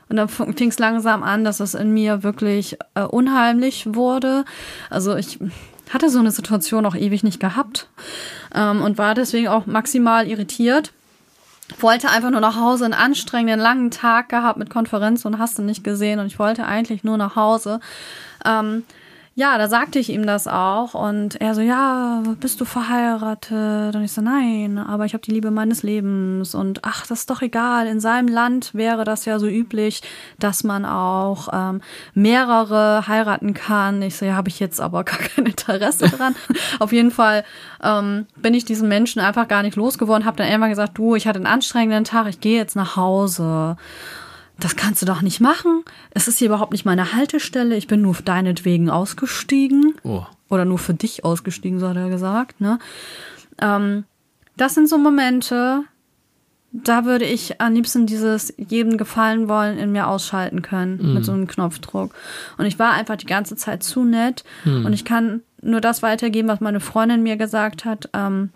Und 0.09 0.15
dann 0.15 0.27
fing 0.27 0.69
es 0.69 0.79
langsam 0.79 1.21
an, 1.21 1.43
dass 1.43 1.59
es 1.59 1.75
in 1.75 1.93
mir 1.93 2.23
wirklich 2.23 2.77
äh, 2.95 3.03
unheimlich 3.03 3.93
wurde. 3.93 4.43
Also 4.89 5.15
ich 5.15 5.39
hatte 5.93 6.09
so 6.09 6.19
eine 6.19 6.31
Situation 6.31 6.85
auch 6.85 6.95
ewig 6.95 7.23
nicht 7.23 7.39
gehabt 7.39 7.87
ähm, 8.53 8.81
und 8.81 8.97
war 8.97 9.13
deswegen 9.13 9.47
auch 9.47 9.67
maximal 9.67 10.27
irritiert. 10.27 10.93
Wollte 11.79 12.09
einfach 12.09 12.31
nur 12.31 12.41
nach 12.41 12.55
Hause, 12.55 12.85
einen 12.85 12.95
anstrengenden 12.95 13.59
langen 13.59 13.91
Tag 13.91 14.29
gehabt 14.29 14.57
mit 14.57 14.71
Konferenz 14.71 15.25
und 15.25 15.37
hast 15.37 15.59
du 15.59 15.61
nicht 15.61 15.83
gesehen 15.83 16.19
und 16.19 16.25
ich 16.25 16.39
wollte 16.39 16.65
eigentlich 16.65 17.03
nur 17.03 17.17
nach 17.17 17.35
Hause. 17.35 17.79
Ähm, 18.43 18.85
ja, 19.39 19.57
da 19.57 19.69
sagte 19.69 19.99
ich 19.99 20.09
ihm 20.09 20.25
das 20.25 20.49
auch 20.49 20.95
und 20.95 21.39
er 21.39 21.55
so, 21.55 21.61
ja, 21.61 22.21
bist 22.41 22.59
du 22.59 22.65
verheiratet? 22.65 23.95
Und 23.95 24.03
ich 24.03 24.11
so, 24.11 24.19
nein, 24.19 24.77
aber 24.77 25.05
ich 25.05 25.13
habe 25.13 25.23
die 25.23 25.31
Liebe 25.31 25.49
meines 25.49 25.81
Lebens 25.81 26.53
und 26.53 26.83
ach, 26.83 27.07
das 27.07 27.19
ist 27.19 27.29
doch 27.29 27.41
egal. 27.41 27.87
In 27.87 28.01
seinem 28.01 28.27
Land 28.27 28.75
wäre 28.75 29.05
das 29.05 29.23
ja 29.23 29.39
so 29.39 29.47
üblich, 29.47 30.01
dass 30.39 30.65
man 30.65 30.83
auch 30.83 31.47
ähm, 31.53 31.79
mehrere 32.13 33.07
heiraten 33.07 33.53
kann. 33.53 34.01
Ich 34.01 34.17
so, 34.17 34.25
ja, 34.25 34.35
habe 34.35 34.49
ich 34.49 34.59
jetzt 34.59 34.81
aber 34.81 35.03
gar 35.05 35.19
kein 35.19 35.45
Interesse 35.45 36.09
dran. 36.09 36.35
Auf 36.79 36.91
jeden 36.91 37.11
Fall 37.11 37.45
ähm, 37.81 38.25
bin 38.35 38.53
ich 38.53 38.65
diesen 38.65 38.89
Menschen 38.89 39.21
einfach 39.21 39.47
gar 39.47 39.63
nicht 39.63 39.77
losgeworden, 39.77 40.25
habe 40.25 40.35
dann 40.35 40.47
irgendwann 40.47 40.71
gesagt, 40.71 40.97
du, 40.97 41.15
ich 41.15 41.27
hatte 41.27 41.37
einen 41.37 41.47
anstrengenden 41.47 42.03
Tag, 42.03 42.27
ich 42.27 42.41
gehe 42.41 42.57
jetzt 42.57 42.75
nach 42.75 42.97
Hause 42.97 43.77
das 44.59 44.75
kannst 44.75 45.01
du 45.01 45.05
doch 45.05 45.21
nicht 45.21 45.39
machen. 45.41 45.83
Es 46.11 46.27
ist 46.27 46.39
hier 46.39 46.47
überhaupt 46.47 46.71
nicht 46.71 46.85
meine 46.85 47.13
Haltestelle. 47.13 47.75
Ich 47.75 47.87
bin 47.87 48.01
nur 48.01 48.15
deinetwegen 48.23 48.89
ausgestiegen. 48.89 49.93
Oh. 50.03 50.23
Oder 50.49 50.65
nur 50.65 50.79
für 50.79 50.93
dich 50.93 51.23
ausgestiegen, 51.23 51.79
so 51.79 51.87
hat 51.89 51.97
er 51.97 52.09
gesagt. 52.09 52.59
Ne? 52.61 52.79
Ähm, 53.61 54.05
das 54.57 54.73
sind 54.73 54.89
so 54.89 54.97
Momente, 54.97 55.83
da 56.71 57.05
würde 57.05 57.25
ich 57.25 57.59
am 57.61 57.73
liebsten 57.73 58.05
dieses 58.05 58.53
jedem 58.57 58.97
gefallen 58.97 59.47
wollen 59.47 59.77
in 59.77 59.91
mir 59.91 60.07
ausschalten 60.07 60.61
können 60.61 60.99
Mhm. 61.01 61.13
mit 61.15 61.25
so 61.25 61.31
einem 61.31 61.47
Knopfdruck. 61.47 62.13
Und 62.57 62.65
ich 62.65 62.77
war 62.79 62.91
einfach 62.93 63.15
die 63.15 63.25
ganze 63.25 63.55
Zeit 63.55 63.83
zu 63.83 64.03
nett 64.03 64.43
Mhm. 64.65 64.85
und 64.85 64.93
ich 64.93 65.05
kann 65.05 65.41
nur 65.61 65.81
das 65.81 66.01
weitergeben, 66.03 66.47
was 66.47 66.61
meine 66.61 66.79
Freundin 66.79 67.23
mir 67.23 67.37
gesagt 67.37 67.85
hat, 67.85 68.09
ähm, 68.13 68.49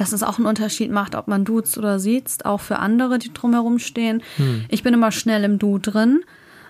dass 0.00 0.12
es 0.12 0.22
auch 0.22 0.38
einen 0.38 0.46
Unterschied 0.46 0.90
macht, 0.90 1.14
ob 1.14 1.28
man 1.28 1.44
duzt 1.44 1.78
oder 1.78 1.98
sieht, 1.98 2.44
auch 2.44 2.60
für 2.60 2.78
andere, 2.78 3.18
die 3.18 3.32
drumherum 3.32 3.78
stehen. 3.78 4.22
Mhm. 4.38 4.64
Ich 4.68 4.82
bin 4.82 4.94
immer 4.94 5.12
schnell 5.12 5.44
im 5.44 5.58
Du 5.58 5.78
drin. 5.78 6.20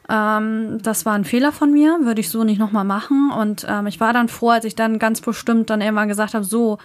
Ähm, 0.08 0.78
das 0.82 1.04
war 1.04 1.14
ein 1.14 1.24
Fehler 1.24 1.52
von 1.52 1.72
mir, 1.72 1.98
würde 2.02 2.20
ich 2.20 2.30
so 2.30 2.44
nicht 2.44 2.58
nochmal 2.58 2.84
machen. 2.84 3.30
Und 3.30 3.66
ähm, 3.68 3.86
ich 3.86 4.00
war 4.00 4.12
dann 4.12 4.28
froh, 4.28 4.50
als 4.50 4.64
ich 4.64 4.74
dann 4.74 4.98
ganz 4.98 5.20
bestimmt 5.20 5.70
dann 5.70 5.80
irgendwann 5.80 6.08
gesagt 6.08 6.34
habe, 6.34 6.44
so, 6.44 6.78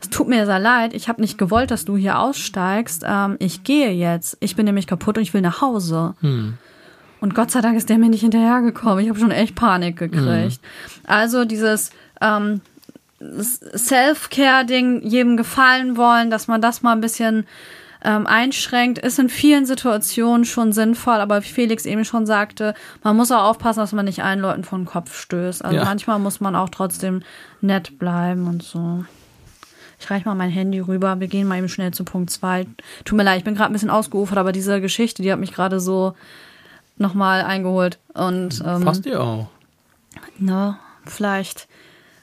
es 0.00 0.08
tut 0.08 0.28
mir 0.28 0.46
sehr 0.46 0.58
leid, 0.58 0.94
ich 0.94 1.08
habe 1.08 1.20
nicht 1.20 1.36
gewollt, 1.36 1.70
dass 1.70 1.84
du 1.84 1.96
hier 1.96 2.18
aussteigst. 2.18 3.04
Ähm, 3.06 3.36
ich 3.38 3.64
gehe 3.64 3.90
jetzt. 3.90 4.36
Ich 4.40 4.56
bin 4.56 4.66
nämlich 4.66 4.86
kaputt 4.86 5.16
und 5.18 5.22
ich 5.22 5.34
will 5.34 5.42
nach 5.42 5.60
Hause. 5.60 6.14
Und 7.20 7.34
Gott 7.34 7.50
sei 7.50 7.60
Dank 7.60 7.76
ist 7.76 7.88
der 7.90 7.98
mir 7.98 8.08
nicht 8.08 8.22
hinterhergekommen. 8.22 9.00
Ich 9.00 9.10
habe 9.10 9.18
schon 9.18 9.30
echt 9.30 9.54
Panik 9.54 9.98
gekriegt. 9.98 10.60
Also 11.06 11.44
dieses 11.44 11.90
ähm, 12.20 12.62
Self-Care-Ding, 13.20 15.02
jedem 15.02 15.36
gefallen 15.36 15.96
wollen, 15.96 16.30
dass 16.30 16.48
man 16.48 16.60
das 16.60 16.82
mal 16.82 16.92
ein 16.92 17.00
bisschen 17.00 17.46
ähm, 18.02 18.26
einschränkt, 18.26 18.98
ist 18.98 19.18
in 19.18 19.28
vielen 19.28 19.66
Situationen 19.66 20.44
schon 20.46 20.72
sinnvoll, 20.72 21.16
aber 21.16 21.42
wie 21.42 21.48
Felix 21.48 21.84
eben 21.84 22.04
schon 22.06 22.24
sagte, 22.24 22.74
man 23.02 23.14
muss 23.16 23.30
auch 23.30 23.42
aufpassen, 23.44 23.80
dass 23.80 23.92
man 23.92 24.06
nicht 24.06 24.22
allen 24.22 24.40
Leuten 24.40 24.64
vor 24.64 24.78
den 24.78 24.86
Kopf 24.86 25.14
stößt. 25.18 25.62
Also 25.64 25.76
Ja. 25.76 25.84
manchmal 25.84 26.18
muss 26.18 26.40
man 26.40 26.56
auch 26.56 26.70
trotzdem 26.70 27.22
nett 27.60 27.98
bleiben 27.98 28.46
und 28.48 28.62
so. 28.62 29.04
Ich 29.98 30.10
reiche 30.10 30.26
mal 30.26 30.34
mein 30.34 30.48
Handy 30.48 30.80
rüber. 30.80 31.20
Wir 31.20 31.26
gehen 31.28 31.46
mal 31.46 31.58
eben 31.58 31.68
schnell 31.68 31.90
zu 31.92 32.04
Punkt 32.04 32.30
2. 32.30 32.66
Tut 33.04 33.16
mir 33.18 33.22
leid, 33.22 33.36
ich 33.38 33.44
bin 33.44 33.54
gerade 33.54 33.70
ein 33.70 33.74
bisschen 33.74 33.90
ausgeufert, 33.90 34.38
aber 34.38 34.52
diese 34.52 34.80
Geschichte, 34.80 35.22
die 35.22 35.30
hat 35.30 35.38
mich 35.38 35.52
gerade 35.52 35.78
so 35.78 36.14
nochmal 36.96 37.42
eingeholt. 37.42 37.98
Und 38.14 38.62
ähm, 38.66 38.82
Passt 38.82 39.04
dir 39.04 39.20
auch. 39.22 39.48
ne, 40.38 40.78
vielleicht 41.04 41.68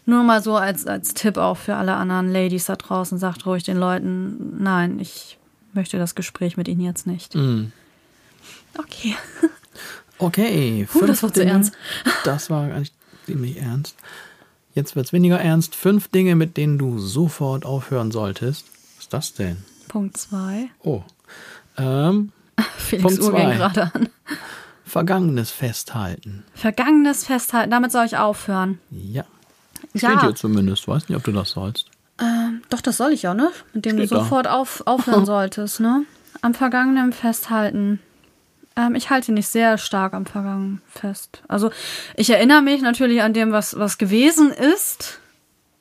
nur 0.07 0.23
mal 0.23 0.41
so 0.41 0.55
als, 0.55 0.87
als 0.87 1.13
Tipp 1.13 1.37
auch 1.37 1.57
für 1.57 1.75
alle 1.75 1.93
anderen 1.95 2.31
Ladies 2.31 2.65
da 2.65 2.75
draußen, 2.75 3.17
sagt 3.17 3.45
ruhig 3.45 3.63
den 3.63 3.77
Leuten, 3.77 4.61
nein, 4.63 4.99
ich 4.99 5.37
möchte 5.73 5.97
das 5.97 6.15
Gespräch 6.15 6.57
mit 6.57 6.67
ihnen 6.67 6.81
jetzt 6.81 7.05
nicht. 7.07 7.35
Mhm. 7.35 7.71
Okay. 8.77 9.15
Okay, 10.19 10.87
Puh, 10.91 11.05
das 11.05 11.21
war 11.23 11.31
zu 11.33 11.41
Dinge. 11.41 11.51
ernst. 11.51 11.73
Das 12.23 12.49
war 12.49 12.63
eigentlich 12.63 12.93
ziemlich 13.25 13.57
ernst. 13.61 13.95
Jetzt 14.73 14.95
wird 14.95 15.05
es 15.07 15.13
weniger 15.13 15.39
ernst. 15.39 15.75
Fünf 15.75 16.07
Dinge, 16.07 16.35
mit 16.35 16.57
denen 16.57 16.77
du 16.77 16.99
sofort 16.99 17.65
aufhören 17.65 18.11
solltest. 18.11 18.65
Was 18.95 19.03
ist 19.05 19.13
das 19.13 19.33
denn? 19.33 19.57
Punkt 19.87 20.17
2. 20.17 20.69
Oh. 20.83 21.03
Ähm, 21.77 22.31
Felix 22.77 23.03
Punkt 23.03 23.19
Uhr 23.21 23.31
ging 23.33 23.45
zwei. 23.47 23.55
gerade 23.55 23.91
an. 23.93 24.09
Vergangenes 24.85 25.51
festhalten. 25.51 26.43
Vergangenes 26.53 27.25
festhalten, 27.25 27.71
damit 27.71 27.91
soll 27.91 28.05
ich 28.05 28.17
aufhören. 28.17 28.79
Ja. 28.89 29.25
Steht 29.89 30.01
Ja. 30.01 30.21
hier 30.21 30.35
zumindest. 30.35 30.87
Weiß 30.87 31.07
nicht, 31.09 31.17
ob 31.17 31.23
du 31.23 31.31
das 31.31 31.51
sollst. 31.51 31.87
Ähm, 32.19 32.61
doch, 32.69 32.81
das 32.81 32.97
soll 32.97 33.11
ich 33.13 33.27
auch, 33.27 33.33
ne? 33.35 33.51
Mit 33.73 33.85
dem 33.85 33.97
Steht 33.97 34.11
du 34.11 34.15
da. 34.15 34.21
sofort 34.23 34.47
auf, 34.47 34.81
aufhören 34.85 35.25
solltest, 35.27 35.79
ne? 35.79 36.03
Am 36.41 36.53
Vergangenen 36.53 37.13
festhalten. 37.13 37.99
Ähm, 38.75 38.95
ich 38.95 39.09
halte 39.09 39.31
nicht 39.31 39.47
sehr 39.47 39.77
stark 39.77 40.13
am 40.13 40.25
Vergangenen 40.25 40.81
fest. 40.87 41.41
Also, 41.47 41.71
ich 42.15 42.29
erinnere 42.29 42.61
mich 42.61 42.81
natürlich 42.81 43.21
an 43.21 43.33
dem, 43.33 43.51
was, 43.51 43.77
was 43.77 43.97
gewesen 43.97 44.51
ist. 44.51 45.19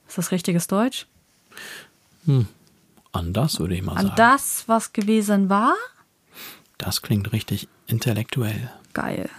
Ist 0.08 0.18
das 0.18 0.30
richtiges 0.30 0.66
Deutsch? 0.66 1.06
An 3.12 3.32
das 3.32 3.58
würde 3.60 3.74
ich 3.74 3.82
mal 3.82 3.92
An 3.92 4.06
sagen. 4.06 4.14
das, 4.16 4.64
was 4.66 4.92
gewesen 4.92 5.48
war? 5.48 5.74
Das 6.78 7.02
klingt 7.02 7.32
richtig 7.32 7.68
intellektuell. 7.86 8.70
Geil. 8.92 9.30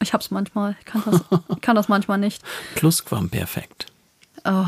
Ich 0.00 0.12
hab's 0.12 0.30
manchmal. 0.30 0.76
Ich 0.80 0.84
kann 0.86 1.02
das, 1.06 1.60
kann 1.60 1.76
das 1.76 1.88
manchmal 1.88 2.18
nicht. 2.18 2.42
Plusquamperfekt. 2.76 3.86
Oh, 4.44 4.64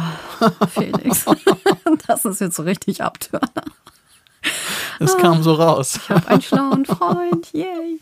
Felix. 0.69 1.25
das 2.07 2.25
ist 2.25 2.41
jetzt 2.41 2.57
so 2.57 2.65
richtig 2.65 3.03
Abtörner. 3.03 3.65
Es 4.99 5.17
kam 5.17 5.43
so 5.43 5.55
raus. 5.55 5.97
Ich 6.03 6.11
habe 6.11 6.29
einen 6.29 6.43
schlauen 6.43 6.85
Freund. 6.87 7.53
Yay. 7.53 8.01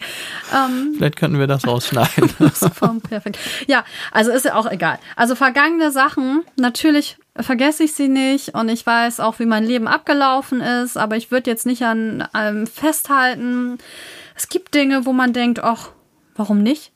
Ähm, 0.53 0.95
Vielleicht 0.97 1.17
könnten 1.17 1.39
wir 1.39 1.47
das 1.47 1.67
rausschneiden. 1.67 2.29
Vom 2.75 3.01
perfekt. 3.01 3.39
Ja, 3.69 3.85
also 4.11 4.33
ist 4.33 4.45
ja 4.45 4.55
auch 4.57 4.67
egal. 4.67 4.99
Also 5.15 5.37
vergangene 5.37 5.93
Sachen, 5.93 6.45
natürlich 6.57 7.17
vergesse 7.37 7.85
ich 7.85 7.95
sie 7.95 8.09
nicht 8.09 8.55
und 8.55 8.69
ich 8.69 8.85
weiß 8.85 9.21
auch, 9.21 9.39
wie 9.39 9.47
mein 9.47 9.65
Leben 9.65 9.87
abgelaufen 9.87 10.61
ist, 10.61 10.97
aber 10.97 11.17
ich 11.17 11.31
würde 11.31 11.51
jetzt 11.51 11.67
nicht 11.67 11.83
an 11.85 12.23
allem 12.33 12.67
festhalten. 12.67 13.79
Es 14.35 14.49
gibt 14.49 14.75
Dinge, 14.75 15.07
wo 15.07 15.13
man 15.13 15.33
denkt, 15.33 15.61
ach, 15.63 15.91
warum 16.35 16.63
nicht? 16.63 16.91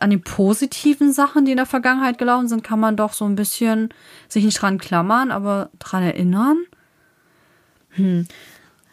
An 0.00 0.10
den 0.10 0.22
positiven 0.22 1.12
Sachen, 1.12 1.44
die 1.44 1.50
in 1.52 1.56
der 1.56 1.66
Vergangenheit 1.66 2.18
gelaufen 2.18 2.48
sind, 2.48 2.62
kann 2.64 2.80
man 2.80 2.96
doch 2.96 3.12
so 3.12 3.24
ein 3.24 3.36
bisschen 3.36 3.90
sich 4.28 4.44
nicht 4.44 4.60
dran 4.60 4.78
klammern, 4.78 5.30
aber 5.30 5.70
dran 5.78 6.02
erinnern. 6.02 6.58
Hm. 7.90 8.26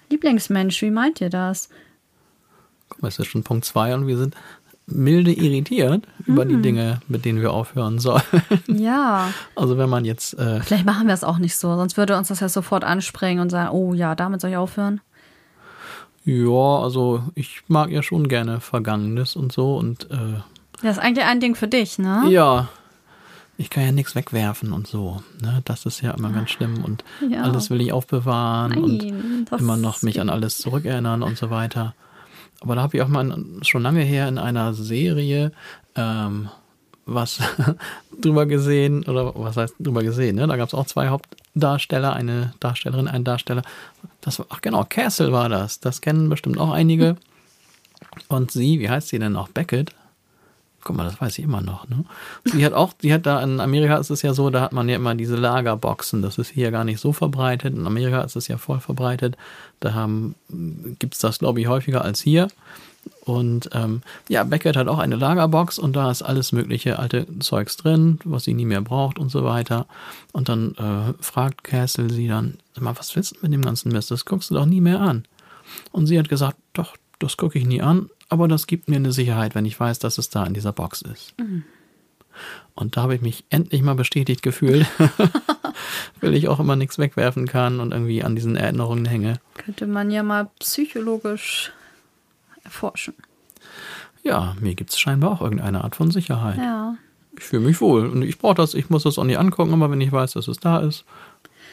Lieblingsmensch, 0.10 0.82
wie 0.82 0.92
meint 0.92 1.22
ihr 1.22 1.30
das? 1.30 1.70
Guck 2.90 3.02
mal, 3.02 3.08
es 3.08 3.20
ist 3.20 3.28
schon 3.28 3.44
Punkt 3.44 3.66
zwei 3.66 3.94
und 3.94 4.08
wir 4.08 4.18
sind 4.18 4.36
milde 4.86 5.32
irritiert 5.32 6.06
über 6.26 6.44
Hm. 6.44 6.50
die 6.50 6.62
Dinge, 6.62 7.02
mit 7.08 7.26
denen 7.26 7.42
wir 7.42 7.52
aufhören 7.54 8.00
sollen. 8.00 8.22
Ja. 8.68 9.30
Also 9.56 9.78
wenn 9.78 9.90
man 9.90 10.04
jetzt, 10.06 10.38
äh, 10.38 10.60
Vielleicht 10.62 10.86
machen 10.86 11.08
wir 11.08 11.14
es 11.14 11.24
auch 11.24 11.38
nicht 11.38 11.56
so, 11.56 11.76
sonst 11.76 11.96
würde 11.98 12.18
uns 12.18 12.28
das 12.28 12.42
ja 12.42 12.50
sofort 12.50 12.84
anspringen 12.84 13.42
und 13.42 13.50
sagen, 13.50 13.70
oh 13.72 13.94
ja, 13.94 14.14
damit 14.16 14.42
soll 14.42 14.52
ich 14.52 14.58
aufhören. 14.58 15.02
ja, 16.26 16.80
also 16.80 17.24
ich 17.36 17.62
mag 17.68 17.90
ja 17.92 18.04
schon 18.04 18.28
gerne 18.28 18.60
Vergangenes 18.60 19.36
und 19.36 19.52
so 19.52 19.78
und 19.78 20.10
äh, 20.12 20.42
Das 20.82 20.98
ist 20.98 21.04
eigentlich 21.04 21.26
ein 21.26 21.40
Ding 21.40 21.56
für 21.56 21.68
dich, 21.68 22.00
ne? 22.00 22.26
ja, 22.30 22.68
ich 23.58 23.70
kann 23.70 23.84
ja 23.86 23.92
nichts 23.92 24.16
wegwerfen 24.16 24.74
und 24.74 24.88
so. 24.88 25.22
Ne? 25.42 25.62
Das 25.66 25.86
ist 25.86 26.02
ja 26.02 26.12
immer 26.12 26.32
ganz 26.32 26.50
schlimm 26.50 26.84
und 26.84 27.04
Ja. 27.30 27.44
alles 27.44 27.70
will 27.70 27.80
ich 27.82 27.94
aufbewahren 27.94 28.76
und 28.78 28.98
Nein, 28.98 29.46
das 29.50 29.62
immer 29.62 29.78
noch 29.78 30.02
mich 30.02 30.20
an 30.20 30.30
alles 30.30 30.58
zurückerinnern 30.58 31.22
und 31.22 31.38
so 31.38 31.50
weiter. 31.52 31.94
Aber 32.62 32.76
da 32.76 32.82
habe 32.82 32.98
ich 32.98 33.04
auch 33.04 33.08
mal 33.08 33.38
schon 33.62 33.84
lange 33.84 34.02
her 34.02 34.28
in 34.28 34.38
einer 34.40 34.74
Serie 34.74 35.52
ähm, 35.96 36.50
was 37.06 37.40
drüber 38.22 38.46
gesehen, 38.46 39.04
oder 39.04 39.34
was 39.36 39.58
heißt 39.58 39.76
drüber 39.80 40.02
gesehen, 40.04 40.38
ne? 40.38 40.48
Da 40.48 40.56
gab 40.56 40.70
es 40.70 40.74
auch 40.74 40.86
zwei 40.88 41.10
Hauptdarsteller, 41.10 42.14
eine 42.14 42.54
Darstellerin, 42.60 43.08
ein 43.08 43.24
Darsteller. 43.24 43.62
Das 44.22 44.40
war, 44.40 44.48
ach 44.50 44.62
genau, 44.62 44.86
Castle 44.88 45.32
war 45.32 45.50
das. 45.50 45.80
Das 45.80 46.02
kennen 46.02 46.30
bestimmt 46.30 46.58
auch 46.58 46.72
einige. 46.72 47.18
Und 48.30 48.52
sie, 48.52 48.80
wie 48.80 48.90
heißt 48.90 49.10
sie 49.10 49.20
denn 49.20 49.36
auch? 49.36 49.50
Beckett? 49.50 49.92
Guck 50.84 50.98
mal, 50.98 51.06
das 51.06 51.22
weiß 51.22 51.38
ich 51.40 51.46
immer 51.46 51.62
noch. 51.62 51.88
Ne? 51.88 52.04
Sie 52.44 52.66
hat 52.66 52.74
auch, 52.74 52.94
sie 53.02 53.14
hat 53.14 53.26
da 53.26 53.42
in 53.42 53.60
Amerika 53.60 53.98
ist 53.98 54.10
es 54.10 54.22
ja 54.22 54.34
so, 54.34 54.50
da 54.50 54.62
hat 54.62 54.74
man 54.74 54.90
ja 54.90 54.96
immer 54.96 55.16
diese 55.16 55.36
Lagerboxen. 55.36 56.22
Das 56.22 56.38
ist 56.38 56.50
hier 56.50 56.72
gar 56.72 56.84
nicht 56.84 57.00
so 57.00 57.14
verbreitet. 57.14 57.74
In 57.74 57.88
Amerika 57.88 58.22
ist 58.22 58.36
es 58.36 58.48
ja 58.48 58.58
voll 58.58 58.80
verbreitet. 58.80 59.38
Da 59.80 59.94
haben, 59.94 60.36
gibt's 61.00 61.20
das, 61.20 61.40
glaube 61.40 61.62
ich, 61.62 61.68
häufiger 61.68 62.04
als 62.04 62.22
hier. 62.22 62.50
Und 63.26 63.70
ähm, 63.74 64.02
ja, 64.30 64.44
Beckett 64.44 64.76
hat 64.76 64.88
auch 64.88 65.00
eine 65.00 65.16
Lagerbox 65.16 65.80
und 65.80 65.96
da 65.96 66.12
ist 66.12 66.22
alles 66.22 66.52
mögliche 66.52 67.00
alte 67.00 67.28
Zeugs 67.40 67.78
drin, 67.78 68.20
was 68.24 68.44
sie 68.44 68.54
nie 68.54 68.66
mehr 68.66 68.82
braucht 68.82 69.20
und 69.20 69.30
so 69.30 69.44
weiter. 69.44 69.86
Und 70.32 70.50
dann 70.50 70.76
äh, 70.76 71.14
fragt 71.22 71.64
Castle 71.64 72.10
sie 72.10 72.28
dann, 72.28 72.58
mal, 72.80 72.98
was 72.98 73.16
willst 73.16 73.34
du 73.34 73.38
mit 73.42 73.54
dem 73.54 73.62
ganzen 73.62 73.92
Mist? 73.92 74.12
Das 74.12 74.26
guckst 74.26 74.50
du 74.50 74.56
doch 74.56 74.66
nie 74.66 74.82
mehr 74.82 75.00
an. 75.00 75.26
Und 75.92 76.08
sie 76.08 76.20
hat 76.20 76.30
gesagt, 76.30 76.58
doch, 76.74 76.96
das 77.20 77.38
gucke 77.38 77.58
ich 77.58 77.66
nie 77.66 77.82
an, 77.82 78.10
aber 78.30 78.48
das 78.48 78.68
gibt 78.68 78.90
mir 78.90 78.96
eine 78.98 79.12
Sicherheit, 79.12 79.56
wenn 79.56 79.66
ich 79.66 79.80
weiß, 79.80 80.00
dass 80.00 80.18
es 80.18 80.30
da 80.30 80.46
in 80.46 80.54
dieser 80.54 80.72
Box 80.72 81.02
ist. 81.02 81.34
Und 82.76 82.98
da 82.98 83.04
habe 83.04 83.16
ich 83.16 83.22
mich 83.22 83.44
endlich 83.50 83.82
mal 83.82 83.96
bestätigt 83.96 84.42
gefühlt, 84.42 84.88
weil 86.22 86.34
ich 86.34 86.48
auch 86.48 86.60
immer 86.60 86.76
nichts 86.76 86.98
wegwerfen 86.98 87.48
kann 87.48 87.80
und 87.80 87.92
irgendwie 87.92 88.24
an 88.24 88.36
diesen 88.36 88.56
Erinnerungen 88.56 89.06
hänge. 89.06 89.40
Könnte 89.56 89.88
man 89.88 90.10
ja 90.10 90.24
mal 90.24 90.50
psychologisch 90.60 91.72
erforschen. 92.64 93.14
Ja, 94.24 94.56
mir 94.60 94.74
gibt 94.74 94.92
es 94.92 95.00
scheinbar 95.00 95.32
auch 95.32 95.42
irgendeine 95.42 95.84
Art 95.84 95.96
von 95.96 96.10
Sicherheit. 96.10 96.58
Ja. 96.58 96.96
Ich 97.38 97.44
fühle 97.44 97.64
mich 97.64 97.82
wohl 97.82 98.08
und 98.08 98.22
ich 98.22 98.38
brauche 98.40 98.56
das, 98.56 98.74
ich 98.74 98.90
muss 98.90 99.04
das 99.04 99.18
auch 99.18 99.24
nicht 99.24 99.38
angucken, 99.38 99.74
aber 99.74 99.92
wenn 99.92 100.02
ich 100.02 100.12
weiß, 100.12 100.34
dass 100.34 100.48
es 100.48 100.60
da 100.60 100.80
ist, 100.80 101.04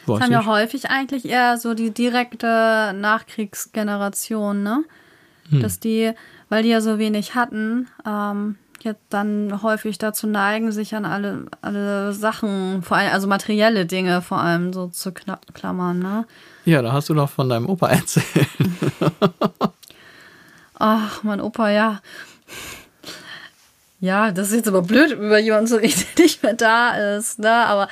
weiß 0.05 0.17
Das 0.17 0.25
haben 0.25 0.33
ja 0.33 0.41
ich. 0.41 0.47
häufig 0.47 0.89
eigentlich 0.89 1.25
eher 1.25 1.57
so 1.57 1.73
die 1.73 1.91
direkte 1.91 2.93
Nachkriegsgeneration, 2.95 4.63
ne? 4.63 4.83
Hm. 5.49 5.61
Dass 5.61 5.79
die, 5.79 6.11
weil 6.51 6.63
die 6.63 6.69
ja 6.69 6.81
so 6.81 6.99
wenig 6.99 7.33
hatten, 7.33 7.87
ähm, 8.05 8.57
jetzt 8.81 8.99
dann 9.09 9.61
häufig 9.63 9.97
dazu 9.99 10.27
neigen, 10.27 10.71
sich 10.73 10.93
an 10.95 11.05
alle, 11.05 11.45
alle 11.61 12.11
Sachen, 12.13 12.81
vor 12.83 12.97
allem, 12.97 13.13
also 13.13 13.27
materielle 13.27 13.85
Dinge 13.85 14.21
vor 14.21 14.39
allem 14.41 14.73
so 14.73 14.87
zu 14.87 15.09
kla- 15.11 15.37
klammern, 15.53 15.99
ne? 15.99 16.25
Ja, 16.65 16.81
da 16.81 16.91
hast 16.91 17.07
du 17.09 17.13
doch 17.13 17.29
von 17.29 17.47
deinem 17.47 17.67
Opa 17.69 17.87
erzählt. 17.89 18.25
Ach, 20.77 21.23
mein 21.23 21.41
Opa, 21.41 21.69
ja. 21.69 22.01
Ja, 23.99 24.31
das 24.31 24.47
ist 24.49 24.55
jetzt 24.55 24.67
aber 24.67 24.81
blöd, 24.81 25.11
über 25.11 25.37
jemanden 25.39 25.67
zu 25.67 25.77
reden, 25.79 26.03
der 26.17 26.23
nicht 26.25 26.41
mehr 26.43 26.53
da 26.55 27.15
ist, 27.17 27.37
ne? 27.39 27.51
Aber 27.51 27.87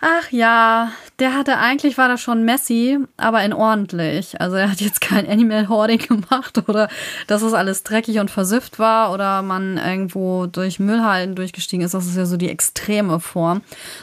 ach 0.00 0.30
ja, 0.30 0.92
der 1.18 1.34
hatte 1.34 1.58
eigentlich 1.58 1.98
war 1.98 2.08
das 2.08 2.20
schon 2.20 2.44
Messi, 2.44 2.98
aber 3.16 3.42
in 3.42 3.52
ordentlich. 3.52 4.40
Also 4.40 4.56
er 4.56 4.70
hat 4.70 4.80
jetzt 4.80 5.00
kein 5.00 5.28
Animal 5.28 5.68
Hoarding 5.68 5.98
gemacht 5.98 6.68
oder 6.68 6.88
dass 7.26 7.42
es 7.42 7.52
alles 7.52 7.82
dreckig 7.82 8.20
und 8.20 8.30
versifft 8.30 8.78
war 8.78 9.12
oder 9.12 9.42
man 9.42 9.76
irgendwo 9.76 10.46
durch 10.46 10.78
Müllhallen 10.78 11.34
durchgestiegen 11.34 11.84
ist. 11.84 11.94
Das 11.94 12.06
ist 12.06 12.16
ja 12.16 12.26
so 12.26 12.36
die 12.36 12.48
extreme 12.48 13.18
Form. 13.18 13.62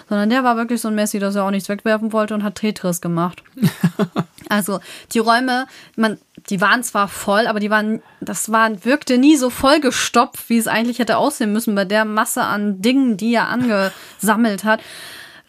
Sondern 0.09 0.29
der 0.29 0.43
war 0.43 0.57
wirklich 0.57 0.81
so 0.81 0.89
ein 0.89 0.95
Messi, 0.95 1.19
dass 1.19 1.35
er 1.35 1.45
auch 1.45 1.51
nichts 1.51 1.69
wegwerfen 1.69 2.11
wollte 2.11 2.33
und 2.33 2.43
hat 2.43 2.55
Tetris 2.55 2.99
gemacht. 2.99 3.41
also 4.49 4.81
die 5.13 5.19
Räume, 5.19 5.65
man, 5.95 6.17
die 6.49 6.59
waren 6.59 6.83
zwar 6.83 7.07
voll, 7.07 7.47
aber 7.47 7.61
die 7.61 7.69
waren, 7.69 8.01
das 8.19 8.51
war, 8.51 8.83
wirkte 8.83 9.17
nie 9.17 9.37
so 9.37 9.49
vollgestopft, 9.49 10.49
wie 10.49 10.57
es 10.57 10.67
eigentlich 10.67 10.99
hätte 10.99 11.17
aussehen 11.17 11.53
müssen 11.53 11.73
bei 11.73 11.85
der 11.85 12.03
Masse 12.03 12.43
an 12.43 12.81
Dingen, 12.81 13.15
die 13.15 13.33
er 13.33 13.47
angesammelt 13.47 14.65
hat 14.65 14.81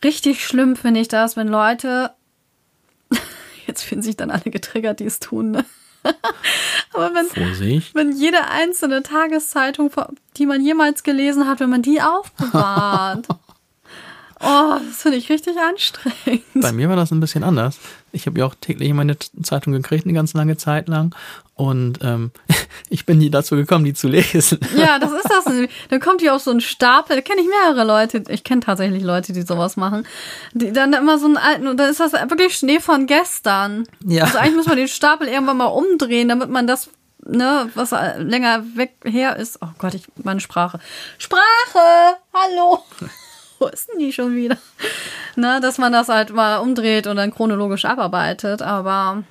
richtig 0.04 0.44
schlimm 0.44 0.76
finde 0.76 1.00
ich 1.00 1.08
das, 1.08 1.36
wenn 1.36 1.48
Leute, 1.48 2.12
jetzt 3.66 3.82
finden 3.82 4.02
sich 4.02 4.16
dann 4.16 4.30
alle 4.30 4.50
getriggert, 4.50 5.00
die 5.00 5.04
es 5.06 5.20
tun, 5.20 5.50
ne? 5.50 5.64
Aber 6.92 7.14
wenn, 7.14 7.26
Vorsicht. 7.26 7.94
wenn 7.94 8.12
jede 8.12 8.48
einzelne 8.48 9.02
Tageszeitung, 9.02 9.90
die 10.36 10.46
man 10.46 10.64
jemals 10.64 11.02
gelesen 11.02 11.48
hat, 11.48 11.60
wenn 11.60 11.70
man 11.70 11.82
die 11.82 12.00
aufbewahrt. 12.00 13.26
Oh, 14.38 14.78
das 14.86 15.00
finde 15.00 15.16
ich 15.16 15.30
richtig 15.30 15.56
anstrengend. 15.58 16.44
Bei 16.52 16.70
mir 16.70 16.90
war 16.90 16.96
das 16.96 17.10
ein 17.10 17.20
bisschen 17.20 17.42
anders. 17.42 17.78
Ich 18.12 18.26
habe 18.26 18.38
ja 18.38 18.44
auch 18.44 18.54
täglich 18.54 18.92
meine 18.92 19.16
Zeitung 19.42 19.72
gekriegt, 19.72 20.04
eine 20.04 20.12
ganz 20.12 20.34
lange 20.34 20.58
Zeit 20.58 20.88
lang. 20.88 21.14
Und 21.56 22.00
ähm, 22.02 22.30
ich 22.90 23.06
bin 23.06 23.18
nie 23.18 23.30
dazu 23.30 23.56
gekommen, 23.56 23.84
die 23.84 23.94
zu 23.94 24.08
lesen. 24.08 24.60
Ja, 24.76 24.98
das 24.98 25.10
ist 25.10 25.28
das. 25.28 25.44
Dann 25.88 26.00
kommt 26.00 26.20
die 26.20 26.30
auf 26.30 26.42
so 26.42 26.50
einen 26.50 26.60
Stapel. 26.60 27.16
Da 27.16 27.22
kenne 27.22 27.40
ich 27.40 27.48
mehrere 27.48 27.84
Leute. 27.84 28.22
Ich 28.28 28.44
kenne 28.44 28.60
tatsächlich 28.60 29.02
Leute, 29.02 29.32
die 29.32 29.42
sowas 29.42 29.76
machen. 29.76 30.06
Die 30.52 30.70
dann 30.70 30.92
immer 30.92 31.18
so 31.18 31.26
einen 31.26 31.38
alten, 31.38 31.66
und 31.66 31.78
dann 31.78 31.90
ist 31.90 31.98
das 31.98 32.12
wirklich 32.12 32.56
Schnee 32.56 32.78
von 32.78 33.06
gestern. 33.06 33.88
Ja. 34.04 34.24
Also 34.24 34.38
eigentlich 34.38 34.56
muss 34.56 34.66
man 34.66 34.76
den 34.76 34.88
Stapel 34.88 35.28
irgendwann 35.28 35.56
mal 35.56 35.66
umdrehen, 35.66 36.28
damit 36.28 36.50
man 36.50 36.66
das 36.66 36.90
ne, 37.24 37.70
was 37.74 37.92
länger 38.18 38.64
weg 38.74 38.94
her 39.04 39.36
ist. 39.36 39.58
Oh 39.62 39.68
Gott, 39.78 39.94
ich 39.94 40.04
meine 40.22 40.40
Sprache. 40.40 40.78
Sprache! 41.16 42.18
Hallo! 42.34 42.84
wo 43.58 43.66
ist 43.68 43.88
denn 43.88 43.98
die 43.98 44.12
schon 44.12 44.34
wieder? 44.36 44.58
Ne, 45.36 45.60
dass 45.60 45.78
man 45.78 45.92
das 45.92 46.08
halt 46.08 46.34
mal 46.34 46.58
umdreht 46.58 47.06
und 47.06 47.16
dann 47.16 47.34
chronologisch 47.34 47.86
abarbeitet, 47.86 48.60
aber 48.60 49.24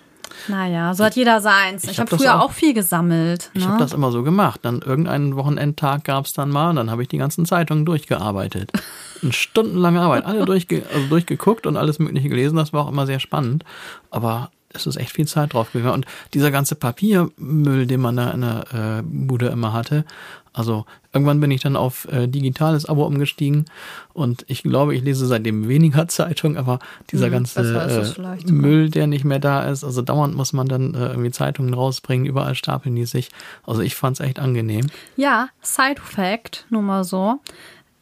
naja, 0.47 0.93
so 0.93 1.03
hat 1.03 1.15
jeder 1.15 1.41
seins. 1.41 1.83
Ich, 1.83 1.91
ich 1.91 1.99
habe 1.99 2.11
hab 2.11 2.19
früher 2.19 2.35
auch, 2.35 2.45
auch, 2.45 2.51
viel 2.51 2.73
gesammelt. 2.73 3.51
Ne? 3.53 3.61
Ich 3.61 3.67
habe 3.67 3.79
das 3.79 3.93
immer 3.93 4.11
so 4.11 4.23
gemacht. 4.23 4.61
Dann 4.63 4.81
irgendeinen 4.81 5.35
Wochenendtag 5.35 6.03
gab 6.03 6.25
es 6.25 6.33
dann 6.33 6.49
mal 6.49 6.69
und 6.69 6.75
dann 6.77 6.91
habe 6.91 7.01
ich 7.01 7.07
die 7.07 7.17
ganzen 7.17 7.45
Zeitungen 7.45 7.85
durchgearbeitet. 7.85 8.71
Eine 9.21 9.33
stundenlange 9.33 10.01
Arbeit, 10.01 10.25
alle 10.25 10.45
durchge 10.45 10.83
also 10.93 11.07
durchgeguckt 11.07 11.65
und 11.65 11.77
alles 11.77 11.99
Mögliche 11.99 12.29
gelesen. 12.29 12.57
Das 12.57 12.73
war 12.73 12.85
auch 12.85 12.89
immer 12.89 13.05
sehr 13.05 13.19
spannend. 13.19 13.63
Aber 14.11 14.51
es 14.69 14.85
ist 14.85 14.97
echt 14.97 15.11
viel 15.11 15.27
Zeit 15.27 15.53
drauf 15.53 15.71
gegangen. 15.71 15.93
Und 15.93 16.05
dieser 16.33 16.51
ganze 16.51 16.75
Papiermüll, 16.75 17.87
den 17.87 18.01
man 18.01 18.17
da 18.17 18.31
in 18.31 18.41
der 18.41 18.65
äh, 18.73 19.03
Bude 19.03 19.47
immer 19.47 19.73
hatte, 19.73 20.05
also 20.53 20.85
irgendwann 21.15 21.39
bin 21.39 21.49
ich 21.49 21.61
dann 21.61 21.75
auf 21.75 22.07
äh, 22.11 22.27
digitales 22.27 22.85
Abo 22.85 23.05
umgestiegen 23.05 23.65
und 24.13 24.43
ich 24.47 24.63
glaube, 24.63 24.93
ich 24.93 25.01
lese 25.01 25.25
seitdem 25.25 25.67
weniger 25.67 26.07
Zeitung, 26.09 26.57
aber 26.57 26.79
dieser 27.11 27.27
hm, 27.27 27.31
ganze 27.31 28.13
äh, 28.47 28.51
Müll, 28.51 28.89
der 28.89 29.07
nicht 29.07 29.23
mehr 29.23 29.39
da 29.39 29.63
ist, 29.63 29.83
also 29.83 30.01
dauernd 30.01 30.35
muss 30.35 30.53
man 30.53 30.67
dann 30.67 30.93
äh, 30.93 31.07
irgendwie 31.07 31.31
Zeitungen 31.31 31.73
rausbringen, 31.73 32.25
überall 32.25 32.53
stapeln 32.53 32.95
die 32.95 33.05
sich. 33.05 33.29
Also 33.65 33.81
ich 33.81 33.95
fand 33.95 34.19
es 34.19 34.25
echt 34.25 34.39
angenehm. 34.39 34.87
Ja, 35.15 35.49
Side 35.61 36.01
Fact, 36.03 36.65
nur 36.69 36.81
mal 36.81 37.03
so. 37.03 37.39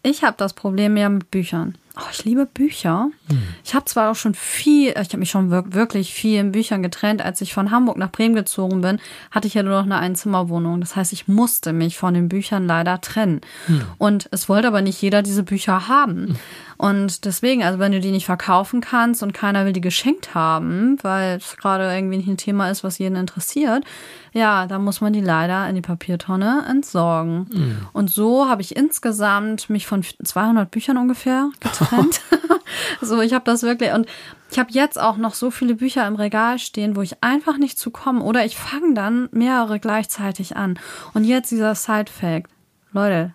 Ich 0.02 0.24
habe 0.24 0.36
das 0.38 0.54
Problem 0.54 0.96
mehr 0.96 1.10
mit 1.10 1.32
Büchern. 1.32 1.76
Oh, 1.96 2.10
ich 2.12 2.26
liebe 2.26 2.48
Bücher. 2.48 3.10
Hm. 3.30 3.44
Ich 3.64 3.76
habe 3.76 3.86
zwar 3.86 4.10
auch 4.10 4.16
schon 4.16 4.34
viel, 4.34 4.90
ich 4.90 5.10
habe 5.10 5.18
mich 5.18 5.30
schon 5.30 5.52
wirklich 5.52 6.12
viel 6.12 6.40
in 6.40 6.52
Büchern 6.52 6.82
getrennt. 6.82 7.22
Als 7.22 7.40
ich 7.42 7.54
von 7.54 7.70
Hamburg 7.70 7.98
nach 7.98 8.12
Bremen 8.12 8.34
gezogen 8.34 8.82
bin, 8.82 9.00
hatte 9.30 9.46
ich 9.46 9.54
ja 9.54 9.62
nur 9.62 9.74
noch 9.74 9.84
eine 9.84 9.98
Einzimmerwohnung. 9.98 10.82
Das 10.82 10.96
heißt, 10.96 11.14
ich 11.14 11.28
musste 11.28 11.72
mich 11.72 12.00
von 12.00 12.16
den 12.16 12.30
Büchern 12.30 12.66
leider 12.66 13.00
trennen. 13.00 13.42
Hm. 13.68 13.84
Und 14.00 14.28
es 14.32 14.50
wollte 14.50 14.70
aber 14.70 14.82
nicht 14.82 15.00
jeder 15.04 15.22
diese 15.22 15.44
Bücher 15.44 15.88
haben. 15.88 16.30
Hm. 16.30 16.36
Und 16.78 17.26
deswegen, 17.26 17.64
also 17.64 17.78
wenn 17.78 17.92
du 17.92 18.00
die 18.00 18.12
nicht 18.12 18.26
verkaufen 18.26 18.82
kannst 18.82 19.22
und 19.22 19.34
keiner 19.34 19.66
will 19.66 19.74
die 19.74 19.80
geschenkt 19.80 20.34
haben, 20.34 20.98
weil 21.04 21.38
es 21.38 21.58
gerade 21.58 21.94
irgendwie 21.94 22.18
nicht 22.18 22.28
ein 22.28 22.38
Thema 22.38 22.72
ist, 22.72 22.84
was 22.84 22.98
jeden 22.98 23.16
interessiert, 23.16 23.86
ja, 24.34 24.66
dann 24.66 24.84
muss 24.84 25.00
man 25.00 25.14
die 25.14 25.22
leider 25.22 25.70
in 25.70 25.76
die 25.76 25.82
Papiertonne 25.82 26.66
entsorgen. 26.68 27.48
Mhm. 27.54 27.78
Und 27.94 28.10
so 28.10 28.50
habe 28.50 28.64
ich 28.64 28.76
insgesamt 28.76 29.70
mich 29.70 29.86
von 29.86 30.04
200 30.04 30.72
Büchern 30.72 30.98
ungefähr 30.98 31.52
getrennt. 31.60 31.83
so, 33.02 33.22
ich 33.22 33.34
habe 33.34 33.46
das 33.46 33.64
wirklich 33.64 33.92
und 33.94 34.08
ich 34.52 34.60
habe 34.60 34.72
jetzt 34.72 35.00
auch 35.00 35.18
noch 35.18 35.34
so 35.34 35.52
viele 35.52 35.76
Bücher 35.76 36.08
im 36.08 36.16
Regal 36.16 36.60
stehen, 36.60 36.96
wo 36.96 37.02
ich 37.02 37.24
einfach 37.24 37.58
nicht 37.58 37.80
zu 37.80 37.92
kommen 37.92 38.22
oder 38.22 38.46
ich 38.46 38.58
fange 38.58 38.94
dann 38.94 39.30
mehrere 39.32 39.80
gleichzeitig 39.80 40.56
an. 40.56 40.80
Und 41.14 41.24
jetzt 41.24 41.52
dieser 41.52 41.76
Side-Fact. 41.76 42.50
Leute, 42.92 43.34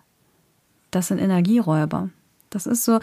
das 0.91 1.07
sind 1.07 1.19
Energieräuber. 1.19 2.09
Das 2.49 2.65
ist 2.65 2.85
so, 2.85 2.99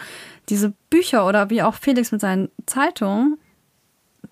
diese 0.49 0.73
Bücher 0.89 1.27
oder 1.27 1.49
wie 1.49 1.61
auch 1.61 1.75
Felix 1.75 2.11
mit 2.11 2.21
seinen 2.21 2.49
Zeitungen, 2.65 3.37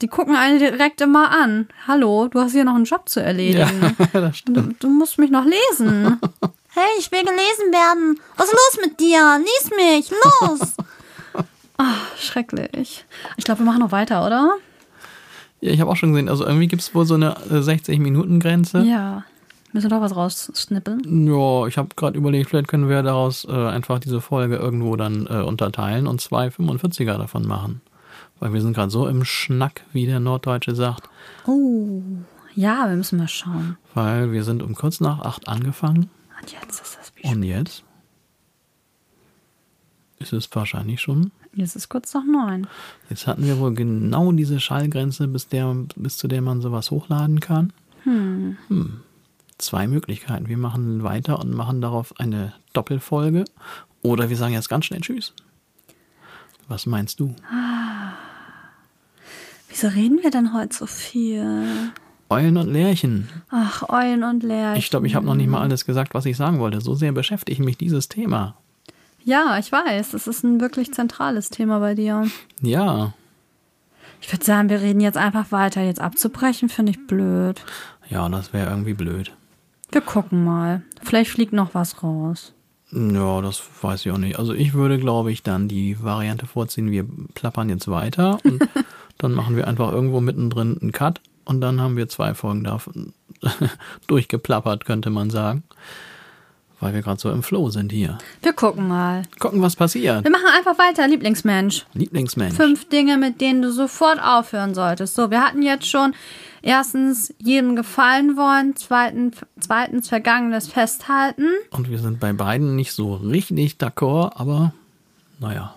die 0.01 0.07
gucken 0.07 0.35
einen 0.35 0.59
direkt 0.59 0.99
immer 1.01 1.31
an. 1.31 1.69
Hallo, 1.87 2.27
du 2.27 2.39
hast 2.39 2.51
hier 2.51 2.65
noch 2.65 2.75
einen 2.75 2.85
Job 2.85 3.07
zu 3.07 3.21
erledigen. 3.21 3.95
Ja, 4.13 4.21
das 4.21 4.39
stimmt. 4.39 4.57
Du, 4.57 4.87
du 4.87 4.89
musst 4.89 5.17
mich 5.17 5.31
noch 5.31 5.45
lesen. 5.45 6.19
hey, 6.69 6.89
ich 6.99 7.11
will 7.11 7.23
gelesen 7.23 7.71
werden. 7.71 8.19
Was 8.35 8.47
ist 8.47 8.53
los 8.53 8.85
mit 8.85 8.99
dir? 8.99 9.39
Lies 9.39 9.69
mich, 9.77 10.11
los! 10.11 10.73
Schrecklich. 12.17 13.05
Ich 13.37 13.45
glaube, 13.45 13.61
wir 13.61 13.65
machen 13.65 13.79
noch 13.79 13.91
weiter, 13.91 14.25
oder? 14.25 14.55
Ja, 15.61 15.71
ich 15.71 15.81
habe 15.81 15.89
auch 15.91 15.95
schon 15.95 16.11
gesehen, 16.11 16.29
also 16.29 16.45
irgendwie 16.45 16.67
gibt 16.67 16.81
es 16.81 16.93
wohl 16.93 17.05
so 17.05 17.15
eine 17.15 17.35
60-Minuten-Grenze. 17.35 18.83
Ja. 18.83 19.23
Müssen 19.73 19.89
wir 19.89 19.97
doch 19.97 20.01
was 20.01 20.15
rausschnippeln? 20.15 21.27
Ja, 21.27 21.67
ich 21.67 21.77
habe 21.77 21.89
gerade 21.95 22.17
überlegt, 22.17 22.49
vielleicht 22.49 22.69
können 22.69 22.87
wir 22.87 23.03
daraus 23.03 23.45
äh, 23.45 23.51
einfach 23.51 23.99
diese 23.99 24.21
Folge 24.21 24.55
irgendwo 24.55 24.95
dann 24.95 25.27
äh, 25.27 25.41
unterteilen 25.41 26.07
und 26.07 26.21
zwei 26.21 26.47
45er 26.47 27.17
davon 27.17 27.45
machen. 27.45 27.81
Weil 28.39 28.53
wir 28.53 28.61
sind 28.61 28.73
gerade 28.73 28.89
so 28.89 29.07
im 29.07 29.25
Schnack, 29.25 29.81
wie 29.91 30.05
der 30.05 30.19
Norddeutsche 30.21 30.75
sagt. 30.75 31.09
Oh, 31.45 32.01
ja, 32.53 32.87
wir 32.87 32.95
müssen 32.95 33.17
mal 33.17 33.27
schauen. 33.27 33.77
Weil 33.93 34.31
wir 34.31 34.45
sind 34.45 34.63
um 34.63 34.75
kurz 34.75 35.01
nach 35.01 35.19
acht 35.19 35.47
angefangen. 35.49 36.09
Und 36.39 36.51
jetzt 36.53 36.81
ist 36.81 36.97
das 36.97 37.11
Und 37.33 37.43
jetzt? 37.43 37.83
Ist 40.19 40.31
es 40.31 40.49
wahrscheinlich 40.53 41.01
schon? 41.01 41.31
Jetzt 41.55 41.75
ist 41.75 41.89
kurz 41.89 42.13
nach 42.13 42.25
neun. 42.25 42.67
Jetzt 43.09 43.27
hatten 43.27 43.45
wir 43.45 43.59
wohl 43.59 43.73
genau 43.73 44.31
diese 44.31 44.59
Schallgrenze, 44.59 45.27
bis, 45.27 45.47
der, 45.47 45.73
bis 45.95 46.17
zu 46.17 46.27
der 46.27 46.41
man 46.41 46.61
sowas 46.61 46.91
hochladen 46.91 47.39
kann. 47.39 47.73
Hm. 48.03 48.57
hm 48.67 48.99
zwei 49.57 49.87
Möglichkeiten. 49.87 50.47
Wir 50.47 50.57
machen 50.57 51.03
weiter 51.03 51.39
und 51.39 51.53
machen 51.53 51.81
darauf 51.81 52.19
eine 52.19 52.53
Doppelfolge 52.73 53.45
oder 54.01 54.29
wir 54.29 54.37
sagen 54.37 54.53
jetzt 54.53 54.69
ganz 54.69 54.85
schnell 54.85 55.01
Tschüss. 55.01 55.33
Was 56.67 56.85
meinst 56.85 57.19
du? 57.19 57.35
Ah, 57.49 58.13
wieso 59.69 59.87
reden 59.87 60.19
wir 60.23 60.31
denn 60.31 60.53
heute 60.53 60.75
so 60.75 60.85
viel? 60.85 61.91
Eulen 62.29 62.57
und 62.57 62.71
Lärchen. 62.71 63.29
Ach, 63.49 63.87
Eulen 63.89 64.23
und 64.23 64.41
Lärchen. 64.41 64.79
Ich 64.79 64.89
glaube, 64.89 65.05
ich 65.05 65.13
habe 65.13 65.27
noch 65.27 65.35
nicht 65.35 65.49
mal 65.49 65.61
alles 65.61 65.85
gesagt, 65.85 66.15
was 66.15 66.25
ich 66.25 66.37
sagen 66.37 66.59
wollte. 66.59 66.81
So 66.81 66.95
sehr 66.95 67.11
beschäftigt 67.11 67.59
mich 67.59 67.77
dieses 67.77 68.09
Thema. 68.09 68.57
Ja, 69.25 69.57
ich 69.57 69.71
weiß. 69.71 70.13
Es 70.13 70.27
ist 70.27 70.43
ein 70.43 70.61
wirklich 70.61 70.93
zentrales 70.93 71.49
Thema 71.49 71.79
bei 71.79 71.95
dir. 71.95 72.27
Ja. 72.61 73.13
Ich 74.21 74.31
würde 74.31 74.45
sagen, 74.45 74.69
wir 74.69 74.81
reden 74.81 75.01
jetzt 75.01 75.17
einfach 75.17 75.51
weiter. 75.51 75.81
Jetzt 75.81 75.99
abzubrechen, 75.99 76.69
finde 76.69 76.91
ich 76.91 77.07
blöd. 77.07 77.59
Ja, 78.07 78.29
das 78.29 78.53
wäre 78.53 78.69
irgendwie 78.69 78.93
blöd. 78.93 79.33
Wir 79.91 80.01
gucken 80.01 80.43
mal. 80.43 80.83
Vielleicht 81.01 81.31
fliegt 81.31 81.53
noch 81.53 81.73
was 81.73 82.03
raus. 82.03 82.53
Ja, 82.91 83.41
das 83.41 83.63
weiß 83.81 84.05
ich 84.05 84.11
auch 84.11 84.19
nicht. 84.19 84.37
Also 84.37 84.53
ich 84.53 84.75
würde, 84.75 84.99
glaube 84.99 85.31
ich, 85.31 85.41
dann 85.41 85.67
die 85.67 86.01
Variante 86.03 86.45
vorziehen, 86.45 86.91
wir 86.91 87.05
plappern 87.33 87.69
jetzt 87.69 87.87
weiter 87.87 88.37
und 88.43 88.67
dann 89.17 89.31
machen 89.31 89.55
wir 89.55 89.67
einfach 89.67 89.91
irgendwo 89.91 90.21
mittendrin 90.21 90.77
einen 90.79 90.91
Cut 90.91 91.19
und 91.45 91.61
dann 91.61 91.81
haben 91.81 91.97
wir 91.97 92.07
zwei 92.09 92.35
Folgen 92.35 92.63
davon 92.63 93.13
durchgeplappert, 94.07 94.85
könnte 94.85 95.09
man 95.09 95.31
sagen. 95.31 95.63
Weil 96.79 96.93
wir 96.93 97.01
gerade 97.01 97.19
so 97.19 97.31
im 97.31 97.41
Flow 97.41 97.69
sind 97.69 97.91
hier. 97.91 98.17
Wir 98.41 98.53
gucken 98.53 98.87
mal. 98.87 99.21
Gucken, 99.39 99.61
was 99.61 99.75
passiert. 99.75 100.23
Wir 100.23 100.31
machen 100.31 100.47
einfach 100.57 100.77
weiter, 100.77 101.07
Lieblingsmensch. 101.07 101.85
Lieblingsmensch. 101.93 102.55
Fünf 102.55 102.89
Dinge, 102.89 103.17
mit 103.17 103.39
denen 103.39 103.61
du 103.61 103.71
sofort 103.71 104.21
aufhören 104.21 104.75
solltest. 104.75 105.15
So, 105.15 105.31
wir 105.31 105.41
hatten 105.41 105.61
jetzt 105.61 105.87
schon 105.87 106.13
erstens 106.61 107.33
jedem 107.37 107.75
gefallen 107.75 108.35
wollen, 108.35 108.75
zweitens, 108.75 109.37
zweitens 109.59 110.09
vergangenes 110.09 110.67
Festhalten. 110.67 111.47
Und 111.71 111.89
wir 111.89 111.99
sind 111.99 112.19
bei 112.19 112.33
beiden 112.33 112.75
nicht 112.75 112.91
so 112.91 113.15
richtig 113.15 113.75
d'accord, 113.75 114.31
aber 114.35 114.73
naja, 115.39 115.75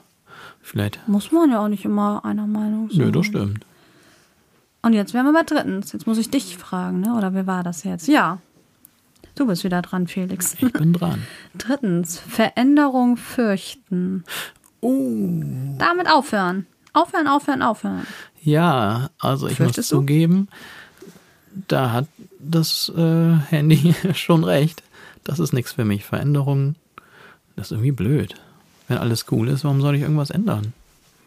vielleicht. 0.62 1.06
Muss 1.06 1.30
man 1.30 1.50
ja 1.50 1.60
auch 1.62 1.68
nicht 1.68 1.84
immer 1.84 2.24
einer 2.24 2.46
Meinung 2.46 2.90
sein. 2.90 2.98
Nö, 2.98 3.12
das 3.12 3.26
stimmt. 3.26 3.64
Und 4.82 4.92
jetzt 4.94 5.12
wären 5.12 5.26
wir 5.26 5.32
bei 5.32 5.42
drittens. 5.42 5.92
Jetzt 5.92 6.06
muss 6.06 6.18
ich 6.18 6.30
dich 6.30 6.56
fragen, 6.56 7.00
ne? 7.00 7.14
Oder 7.14 7.34
wie 7.34 7.46
war 7.46 7.62
das 7.62 7.84
jetzt? 7.84 8.08
Ja. 8.08 8.38
Du 9.38 9.46
bist 9.46 9.62
wieder 9.62 9.82
dran, 9.82 10.08
Felix. 10.08 10.56
Ich 10.58 10.72
bin 10.72 10.92
dran. 10.92 11.22
Drittens, 11.54 12.18
Veränderung 12.18 13.16
fürchten. 13.16 14.24
Oh. 14.80 15.44
Damit 15.78 16.10
aufhören. 16.10 16.66
Aufhören, 16.92 17.28
aufhören, 17.28 17.62
aufhören. 17.62 18.04
Ja, 18.42 19.10
also 19.20 19.46
ich 19.46 19.58
Fürchtest 19.58 19.76
muss 19.78 19.88
du? 19.90 19.96
zugeben, 19.98 20.48
da 21.68 21.92
hat 21.92 22.08
das 22.40 22.90
äh, 22.96 23.36
Handy 23.36 23.94
schon 24.14 24.42
recht. 24.42 24.82
Das 25.22 25.38
ist 25.38 25.52
nichts 25.52 25.70
für 25.70 25.84
mich. 25.84 26.04
Veränderungen, 26.04 26.74
das 27.54 27.68
ist 27.68 27.72
irgendwie 27.72 27.92
blöd. 27.92 28.34
Wenn 28.88 28.98
alles 28.98 29.26
cool 29.30 29.46
ist, 29.46 29.62
warum 29.62 29.80
soll 29.80 29.94
ich 29.94 30.02
irgendwas 30.02 30.30
ändern? 30.30 30.72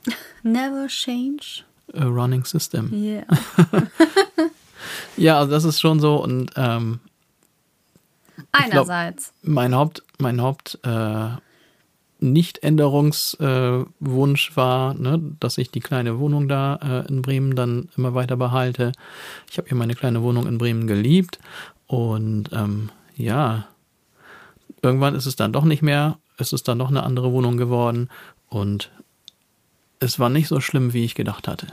Never 0.43 0.88
change. 0.88 1.63
A 1.93 2.04
running 2.04 2.43
system. 2.43 2.91
Yeah. 2.91 3.26
Ja, 5.15 5.39
also 5.39 5.52
das 5.52 5.63
ist 5.63 5.80
schon 5.80 6.02
so 6.02 6.21
und 6.21 6.52
ähm, 6.58 7.00
Einerseits. 8.51 9.34
mein 9.41 9.75
Haupt, 9.75 10.04
mein 10.17 10.41
Haupt 10.41 10.80
äh, 10.84 11.30
Nicht-Änderungswunsch 12.19 14.56
war, 14.56 14.93
ne, 14.93 15.21
dass 15.39 15.58
ich 15.58 15.71
die 15.71 15.80
kleine 15.80 16.19
Wohnung 16.19 16.47
da 16.47 16.75
äh, 16.75 17.08
in 17.08 17.21
Bremen 17.21 17.56
dann 17.56 17.89
immer 17.97 18.13
weiter 18.13 18.38
behalte. 18.38 18.91
Ich 19.49 19.58
habe 19.58 19.69
ja 19.69 19.75
meine 19.75 19.95
kleine 19.95 20.21
Wohnung 20.21 20.47
in 20.47 20.58
Bremen 20.58 20.88
geliebt 20.88 21.39
und 21.88 22.49
ähm, 22.54 22.89
ja, 23.15 23.65
irgendwann 24.82 25.15
ist 25.15 25.25
es 25.25 25.36
dann 25.36 25.54
doch 25.54 25.63
nicht 25.63 25.82
mehr. 25.82 26.17
Es 26.38 26.54
ist 26.54 26.67
dann 26.67 26.80
doch 26.80 26.89
eine 26.89 27.04
andere 27.04 27.32
Wohnung 27.32 27.58
geworden 27.58 28.10
und 28.49 28.91
es 29.99 30.19
war 30.19 30.30
nicht 30.30 30.47
so 30.47 30.62
schlimm, 30.62 30.93
wie 30.93 31.06
ich 31.06 31.15
gedacht 31.15 31.47
hatte. 31.47 31.67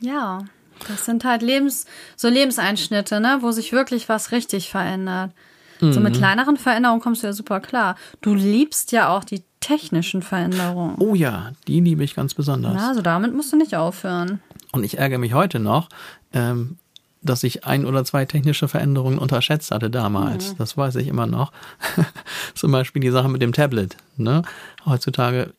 Ja. 0.00 0.44
Das 0.86 1.04
sind 1.04 1.24
halt 1.24 1.42
Lebens, 1.42 1.86
so 2.16 2.28
Lebenseinschnitte, 2.28 3.20
ne, 3.20 3.38
wo 3.40 3.50
sich 3.50 3.72
wirklich 3.72 4.08
was 4.08 4.32
richtig 4.32 4.70
verändert. 4.70 5.32
So 5.80 6.00
mit 6.00 6.16
kleineren 6.16 6.56
Veränderungen 6.56 7.00
kommst 7.00 7.22
du 7.22 7.28
ja 7.28 7.32
super 7.32 7.60
klar. 7.60 7.96
Du 8.20 8.34
liebst 8.34 8.92
ja 8.92 9.08
auch 9.08 9.24
die 9.24 9.42
technischen 9.60 10.22
Veränderungen. 10.22 10.96
Oh 10.98 11.14
ja, 11.14 11.52
die 11.66 11.80
liebe 11.80 12.04
ich 12.04 12.14
ganz 12.14 12.34
besonders. 12.34 12.74
Ja, 12.74 12.88
also 12.88 13.02
damit 13.02 13.34
musst 13.34 13.52
du 13.52 13.56
nicht 13.56 13.76
aufhören. 13.76 14.40
Und 14.72 14.84
ich 14.84 14.98
ärgere 14.98 15.18
mich 15.18 15.34
heute 15.34 15.58
noch, 15.60 15.88
ähm, 16.32 16.78
dass 17.22 17.42
ich 17.42 17.64
ein 17.64 17.84
oder 17.84 18.04
zwei 18.04 18.24
technische 18.24 18.68
Veränderungen 18.68 19.18
unterschätzt 19.18 19.70
hatte 19.70 19.90
damals. 19.90 20.56
Das 20.56 20.76
weiß 20.76 20.96
ich 20.96 21.08
immer 21.08 21.26
noch. 21.26 21.52
Zum 22.54 22.70
Beispiel 22.70 23.00
die 23.00 23.10
Sache 23.10 23.28
mit 23.28 23.42
dem 23.42 23.52
Tablet. 23.52 23.96
Ne? 24.16 24.42
Heutzutage 24.86 25.52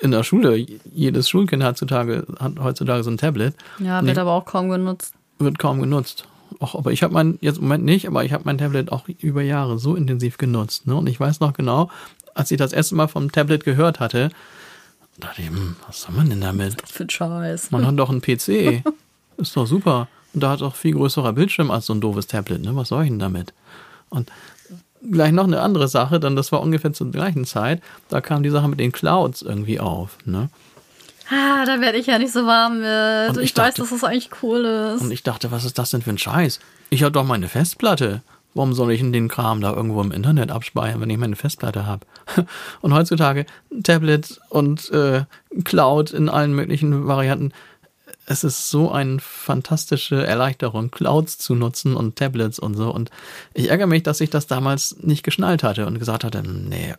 in 0.00 0.10
der 0.10 0.24
Schule, 0.24 0.56
jedes 0.56 1.28
Schulkind 1.28 1.62
heutzutage 1.62 2.26
hat 2.40 2.58
heutzutage 2.58 3.04
so 3.04 3.10
ein 3.10 3.18
Tablet. 3.18 3.54
Ja, 3.78 4.04
wird 4.04 4.18
aber 4.18 4.32
auch 4.32 4.44
kaum 4.44 4.68
genutzt. 4.68 5.14
Wird 5.38 5.58
kaum 5.58 5.80
genutzt. 5.80 6.26
Och, 6.60 6.74
aber 6.74 6.92
ich 6.92 7.02
habe 7.02 7.14
mein, 7.14 7.38
jetzt 7.40 7.58
im 7.58 7.64
Moment 7.64 7.84
nicht, 7.84 8.06
aber 8.06 8.24
ich 8.24 8.32
habe 8.32 8.44
mein 8.44 8.58
Tablet 8.58 8.90
auch 8.92 9.08
über 9.08 9.42
Jahre 9.42 9.78
so 9.78 9.94
intensiv 9.94 10.38
genutzt. 10.38 10.86
Ne? 10.86 10.96
Und 10.96 11.06
ich 11.08 11.18
weiß 11.18 11.40
noch 11.40 11.52
genau, 11.52 11.90
als 12.34 12.50
ich 12.50 12.58
das 12.58 12.72
erste 12.72 12.94
Mal 12.94 13.08
vom 13.08 13.30
Tablet 13.30 13.64
gehört 13.64 14.00
hatte, 14.00 14.30
dachte 15.18 15.42
ich, 15.42 15.48
hm, 15.48 15.76
was 15.86 16.02
soll 16.02 16.14
man 16.14 16.30
denn 16.30 16.40
damit? 16.40 16.76
Für 16.88 17.06
Scheiß. 17.08 17.70
Man 17.70 17.86
hat 17.86 17.98
doch 17.98 18.10
einen 18.10 18.20
PC. 18.20 18.82
Ist 19.36 19.56
doch 19.56 19.66
super. 19.66 20.08
Und 20.34 20.42
da 20.42 20.50
hat 20.50 20.62
auch 20.62 20.74
viel 20.74 20.94
größerer 20.94 21.32
Bildschirm 21.32 21.70
als 21.70 21.86
so 21.86 21.94
ein 21.94 22.00
doofes 22.00 22.26
Tablet. 22.26 22.62
Ne? 22.62 22.74
Was 22.74 22.88
soll 22.88 23.04
ich 23.04 23.10
denn 23.10 23.18
damit? 23.18 23.52
Und 24.08 24.30
gleich 25.10 25.32
noch 25.32 25.44
eine 25.44 25.60
andere 25.60 25.88
Sache, 25.88 26.20
dann 26.20 26.36
das 26.36 26.52
war 26.52 26.60
ungefähr 26.60 26.92
zur 26.92 27.10
gleichen 27.10 27.44
Zeit, 27.44 27.82
da 28.08 28.20
kam 28.20 28.42
die 28.42 28.50
Sache 28.50 28.68
mit 28.68 28.80
den 28.80 28.92
Clouds 28.92 29.42
irgendwie 29.42 29.80
auf. 29.80 30.18
Ne? 30.24 30.48
Ah, 31.30 31.64
da 31.64 31.80
werde 31.80 31.98
ich 31.98 32.06
ja 32.06 32.18
nicht 32.18 32.32
so 32.32 32.46
warm 32.46 32.80
mit. 32.80 33.36
Und 33.36 33.42
ich 33.42 33.50
ich 33.50 33.56
weiß, 33.56 33.74
dachte- 33.74 33.82
dass 33.82 33.90
das 33.90 34.04
eigentlich 34.04 34.30
cool 34.42 34.64
ist. 34.64 35.02
Und 35.02 35.10
ich 35.10 35.22
dachte, 35.22 35.50
was 35.50 35.64
ist 35.64 35.78
das 35.78 35.90
denn 35.90 36.02
für 36.02 36.10
ein 36.10 36.18
Scheiß? 36.18 36.60
Ich 36.90 37.02
habe 37.02 37.12
doch 37.12 37.24
meine 37.24 37.48
Festplatte. 37.48 38.22
Warum 38.54 38.74
soll 38.74 38.92
ich 38.92 39.00
denn 39.00 39.14
den 39.14 39.28
Kram 39.28 39.62
da 39.62 39.72
irgendwo 39.72 40.02
im 40.02 40.12
Internet 40.12 40.50
abspeichern, 40.50 41.00
wenn 41.00 41.08
ich 41.08 41.16
meine 41.16 41.36
Festplatte 41.36 41.86
habe? 41.86 42.04
Und 42.82 42.92
heutzutage 42.92 43.46
Tablet 43.82 44.40
und 44.50 44.90
äh, 44.90 45.24
Cloud 45.64 46.10
in 46.10 46.28
allen 46.28 46.52
möglichen 46.52 47.06
Varianten. 47.06 47.52
Es 48.26 48.44
ist 48.44 48.70
so 48.70 48.92
eine 48.92 49.18
fantastische 49.20 50.24
Erleichterung, 50.26 50.90
Clouds 50.90 51.38
zu 51.38 51.54
nutzen 51.54 51.96
und 51.96 52.14
Tablets 52.16 52.58
und 52.60 52.74
so. 52.74 52.92
Und 52.94 53.10
ich 53.52 53.68
ärgere 53.70 53.86
mich, 53.88 54.02
dass 54.04 54.20
ich 54.20 54.30
das 54.30 54.46
damals 54.46 54.96
nicht 55.00 55.22
geschnallt 55.24 55.62
hatte 55.64 55.86
und 55.86 55.98
gesagt 55.98 56.22
hatte, 56.22 56.42
nee, 56.46 56.94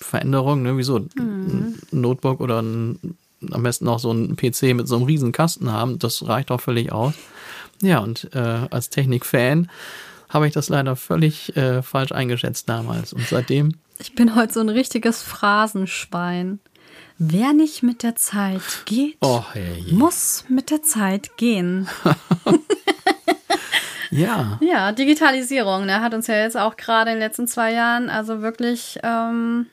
Veränderung, 0.00 0.62
ne, 0.62 0.76
wieso? 0.76 0.96
Ein 1.18 1.78
Notebook 1.90 2.40
oder 2.40 2.60
ein, 2.60 3.16
am 3.50 3.62
besten 3.62 3.84
noch 3.84 3.98
so 3.98 4.12
ein 4.12 4.36
PC 4.36 4.74
mit 4.74 4.88
so 4.88 4.96
einem 4.96 5.04
riesen 5.04 5.32
Kasten 5.32 5.72
haben, 5.72 5.98
das 5.98 6.26
reicht 6.26 6.50
auch 6.50 6.60
völlig 6.60 6.92
aus. 6.92 7.14
Ja, 7.82 8.00
und 8.00 8.34
äh, 8.34 8.66
als 8.70 8.90
Technikfan 8.90 9.70
habe 10.28 10.46
ich 10.46 10.52
das 10.52 10.68
leider 10.68 10.96
völlig 10.96 11.56
äh, 11.56 11.82
falsch 11.82 12.12
eingeschätzt 12.12 12.68
damals. 12.68 13.12
Und 13.12 13.26
seitdem, 13.26 13.74
Ich 13.98 14.14
bin 14.14 14.34
heute 14.34 14.52
so 14.52 14.60
ein 14.60 14.68
richtiges 14.68 15.22
Phrasenschwein. 15.22 16.60
Wer 17.18 17.52
nicht 17.52 17.82
mit 17.82 18.02
der 18.02 18.14
Zeit 18.14 18.62
geht, 18.84 19.16
oh 19.20 19.42
hey, 19.52 19.84
muss 19.90 20.44
mit 20.48 20.70
der 20.70 20.82
Zeit 20.82 21.36
gehen. 21.36 21.88
ja, 24.10 24.58
Ja, 24.60 24.92
Digitalisierung, 24.92 25.86
ne, 25.86 26.00
hat 26.00 26.14
uns 26.14 26.28
ja 26.28 26.36
jetzt 26.36 26.56
auch 26.56 26.76
gerade 26.76 27.10
in 27.10 27.16
den 27.16 27.22
letzten 27.22 27.48
zwei 27.48 27.72
Jahren 27.72 28.08
also 28.08 28.40
wirklich, 28.40 28.98
ähm, 29.02 29.66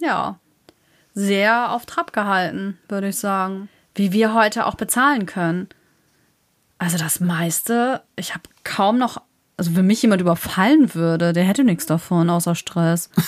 ja, 0.00 0.38
sehr 1.14 1.72
auf 1.72 1.86
Trab 1.86 2.12
gehalten, 2.12 2.78
würde 2.88 3.08
ich 3.08 3.18
sagen. 3.18 3.68
Wie 3.94 4.12
wir 4.12 4.34
heute 4.34 4.66
auch 4.66 4.76
bezahlen 4.76 5.26
können. 5.26 5.68
Also 6.78 6.96
das 6.96 7.20
meiste, 7.20 8.02
ich 8.16 8.32
habe 8.32 8.44
kaum 8.64 8.98
noch, 8.98 9.20
also 9.56 9.76
wenn 9.76 9.86
mich 9.86 10.00
jemand 10.02 10.22
überfallen 10.22 10.94
würde, 10.94 11.32
der 11.32 11.44
hätte 11.44 11.64
nichts 11.64 11.86
davon, 11.86 12.30
außer 12.30 12.54
Stress. 12.54 13.10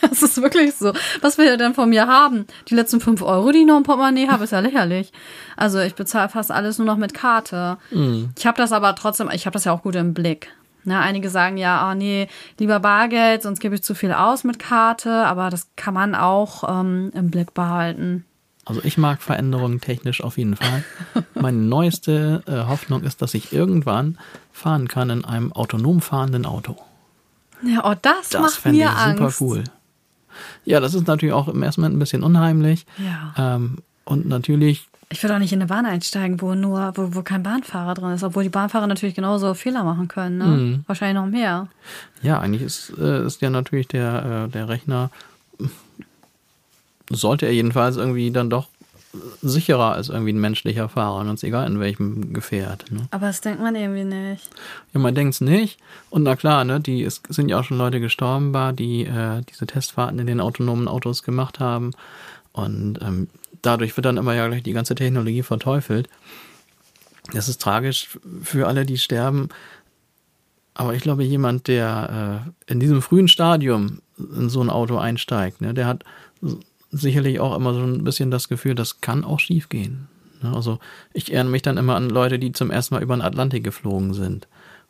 das 0.20 0.22
ist 0.22 0.42
wirklich 0.42 0.74
so. 0.74 0.92
Was 1.20 1.38
wir 1.38 1.56
denn 1.56 1.74
von 1.74 1.88
mir 1.88 2.06
haben? 2.06 2.46
Die 2.68 2.74
letzten 2.74 3.00
fünf 3.00 3.22
Euro, 3.22 3.50
die 3.52 3.60
ich 3.60 3.66
noch 3.66 3.76
im 3.76 3.82
Portemonnaie 3.82 4.28
habe, 4.28 4.44
ist 4.44 4.52
ja 4.52 4.60
lächerlich. 4.60 5.12
Also 5.56 5.80
ich 5.80 5.94
bezahle 5.94 6.28
fast 6.28 6.50
alles 6.50 6.78
nur 6.78 6.86
noch 6.86 6.96
mit 6.96 7.14
Karte. 7.14 7.78
Ich 8.36 8.46
habe 8.46 8.58
das 8.58 8.72
aber 8.72 8.94
trotzdem, 8.94 9.30
ich 9.32 9.46
habe 9.46 9.54
das 9.54 9.64
ja 9.64 9.72
auch 9.72 9.82
gut 9.82 9.96
im 9.96 10.14
Blick. 10.14 10.52
Ne, 10.84 10.98
einige 10.98 11.28
sagen 11.28 11.56
ja, 11.58 11.90
oh 11.90 11.94
nee, 11.94 12.28
lieber 12.58 12.80
Bargeld, 12.80 13.42
sonst 13.42 13.60
gebe 13.60 13.74
ich 13.74 13.82
zu 13.82 13.94
viel 13.94 14.12
aus 14.12 14.44
mit 14.44 14.58
Karte, 14.58 15.26
aber 15.26 15.50
das 15.50 15.68
kann 15.76 15.92
man 15.92 16.14
auch 16.14 16.64
ähm, 16.66 17.10
im 17.14 17.30
Blick 17.30 17.52
behalten. 17.52 18.24
also 18.64 18.80
ich 18.84 18.96
mag 18.96 19.20
Veränderungen 19.20 19.80
technisch 19.80 20.22
auf 20.22 20.38
jeden 20.38 20.56
Fall. 20.56 20.84
Meine 21.34 21.58
neueste 21.58 22.42
äh, 22.46 22.68
Hoffnung 22.68 23.02
ist, 23.02 23.20
dass 23.20 23.34
ich 23.34 23.52
irgendwann 23.52 24.18
fahren 24.52 24.88
kann 24.88 25.10
in 25.10 25.24
einem 25.24 25.52
autonom 25.52 26.00
fahrenden 26.00 26.46
Auto. 26.46 26.76
Ja, 27.62 27.84
oh, 27.84 27.94
das, 28.00 28.30
Das 28.30 28.40
macht 28.40 28.54
fände 28.54 28.78
ich 28.78 28.84
mir 28.84 28.90
super 28.90 29.24
Angst. 29.24 29.40
cool. 29.40 29.64
Ja, 30.64 30.78
das 30.80 30.94
ist 30.94 31.06
natürlich 31.06 31.34
auch 31.34 31.48
im 31.48 31.62
ersten 31.62 31.80
Moment 31.80 31.96
ein 31.96 32.00
bisschen 32.00 32.22
unheimlich. 32.22 32.86
Ja. 32.98 33.56
Ähm, 33.56 33.78
und 34.04 34.26
natürlich 34.26 34.88
Ich 35.10 35.22
würde 35.22 35.34
auch 35.34 35.38
nicht 35.38 35.52
in 35.52 35.60
eine 35.60 35.68
Bahn 35.68 35.86
einsteigen, 35.86 36.40
wo 36.40 36.54
nur, 36.54 36.92
wo, 36.94 37.14
wo 37.14 37.22
kein 37.22 37.42
Bahnfahrer 37.42 37.94
drin 37.94 38.12
ist, 38.12 38.22
obwohl 38.22 38.42
die 38.42 38.50
Bahnfahrer 38.50 38.86
natürlich 38.86 39.14
genauso 39.14 39.54
Fehler 39.54 39.82
machen 39.82 40.06
können, 40.08 40.38
ne? 40.38 40.44
Mhm. 40.44 40.84
Wahrscheinlich 40.86 41.22
noch 41.22 41.30
mehr. 41.30 41.68
Ja, 42.22 42.40
eigentlich 42.40 42.62
ist, 42.62 42.92
äh, 42.98 43.24
ist 43.24 43.40
ja 43.40 43.48
natürlich 43.48 43.88
der, 43.88 44.46
äh, 44.46 44.50
der 44.50 44.68
Rechner, 44.68 45.10
sollte 47.08 47.46
er 47.46 47.52
jedenfalls 47.52 47.96
irgendwie 47.96 48.30
dann 48.30 48.50
doch 48.50 48.68
sicherer 49.42 49.92
als 49.92 50.08
irgendwie 50.08 50.32
ein 50.32 50.40
menschlicher 50.40 50.88
Fahrer, 50.88 51.24
ganz 51.24 51.42
egal 51.42 51.66
in 51.66 51.80
welchem 51.80 52.32
Gefährt. 52.32 52.90
Ne? 52.90 53.08
Aber 53.10 53.26
das 53.26 53.40
denkt 53.40 53.60
man 53.60 53.74
irgendwie 53.74 54.04
nicht. 54.04 54.50
Ja, 54.92 55.00
man 55.00 55.14
denkt's 55.14 55.40
nicht. 55.40 55.78
Und 56.10 56.24
na 56.24 56.36
klar, 56.36 56.64
ne, 56.64 56.80
die 56.80 57.02
es 57.02 57.22
sind 57.28 57.48
ja 57.48 57.58
auch 57.58 57.64
schon 57.64 57.78
Leute 57.78 58.00
gestorben, 58.00 58.52
war, 58.52 58.72
die 58.72 59.04
äh, 59.04 59.42
diese 59.48 59.66
Testfahrten 59.66 60.18
in 60.18 60.26
den 60.26 60.40
autonomen 60.40 60.88
Autos 60.88 61.22
gemacht 61.22 61.60
haben. 61.60 61.92
Und 62.52 62.98
ähm, 63.02 63.28
dadurch 63.62 63.96
wird 63.96 64.06
dann 64.06 64.16
immer 64.16 64.34
ja 64.34 64.46
gleich 64.48 64.62
die 64.62 64.72
ganze 64.72 64.94
Technologie 64.94 65.42
verteufelt. 65.42 66.08
Das 67.32 67.48
ist 67.48 67.60
tragisch 67.60 68.18
für 68.42 68.66
alle, 68.66 68.86
die 68.86 68.98
sterben. 68.98 69.48
Aber 70.74 70.94
ich 70.94 71.02
glaube, 71.02 71.24
jemand, 71.24 71.66
der 71.66 72.44
äh, 72.68 72.72
in 72.72 72.80
diesem 72.80 73.02
frühen 73.02 73.28
Stadium 73.28 74.00
in 74.16 74.48
so 74.48 74.60
ein 74.60 74.70
Auto 74.70 74.96
einsteigt, 74.96 75.60
ne, 75.60 75.74
der 75.74 75.86
hat 75.86 76.04
sicherlich 76.90 77.40
auch 77.40 77.56
immer 77.56 77.74
so 77.74 77.80
ein 77.80 78.04
bisschen 78.04 78.30
das 78.30 78.48
Gefühl, 78.48 78.74
das 78.74 79.00
kann 79.00 79.24
auch 79.24 79.40
schief 79.40 79.68
gehen. 79.68 80.08
Ne, 80.42 80.54
also 80.54 80.78
ich 81.12 81.32
erinnere 81.32 81.52
mich 81.52 81.62
dann 81.62 81.78
immer 81.78 81.96
an 81.96 82.08
Leute, 82.08 82.38
die 82.38 82.52
zum 82.52 82.70
ersten 82.70 82.94
Mal 82.94 83.02
über 83.02 83.16
den 83.16 83.22
Atlantik 83.22 83.64
geflogen 83.64 84.14
sind. 84.14 84.46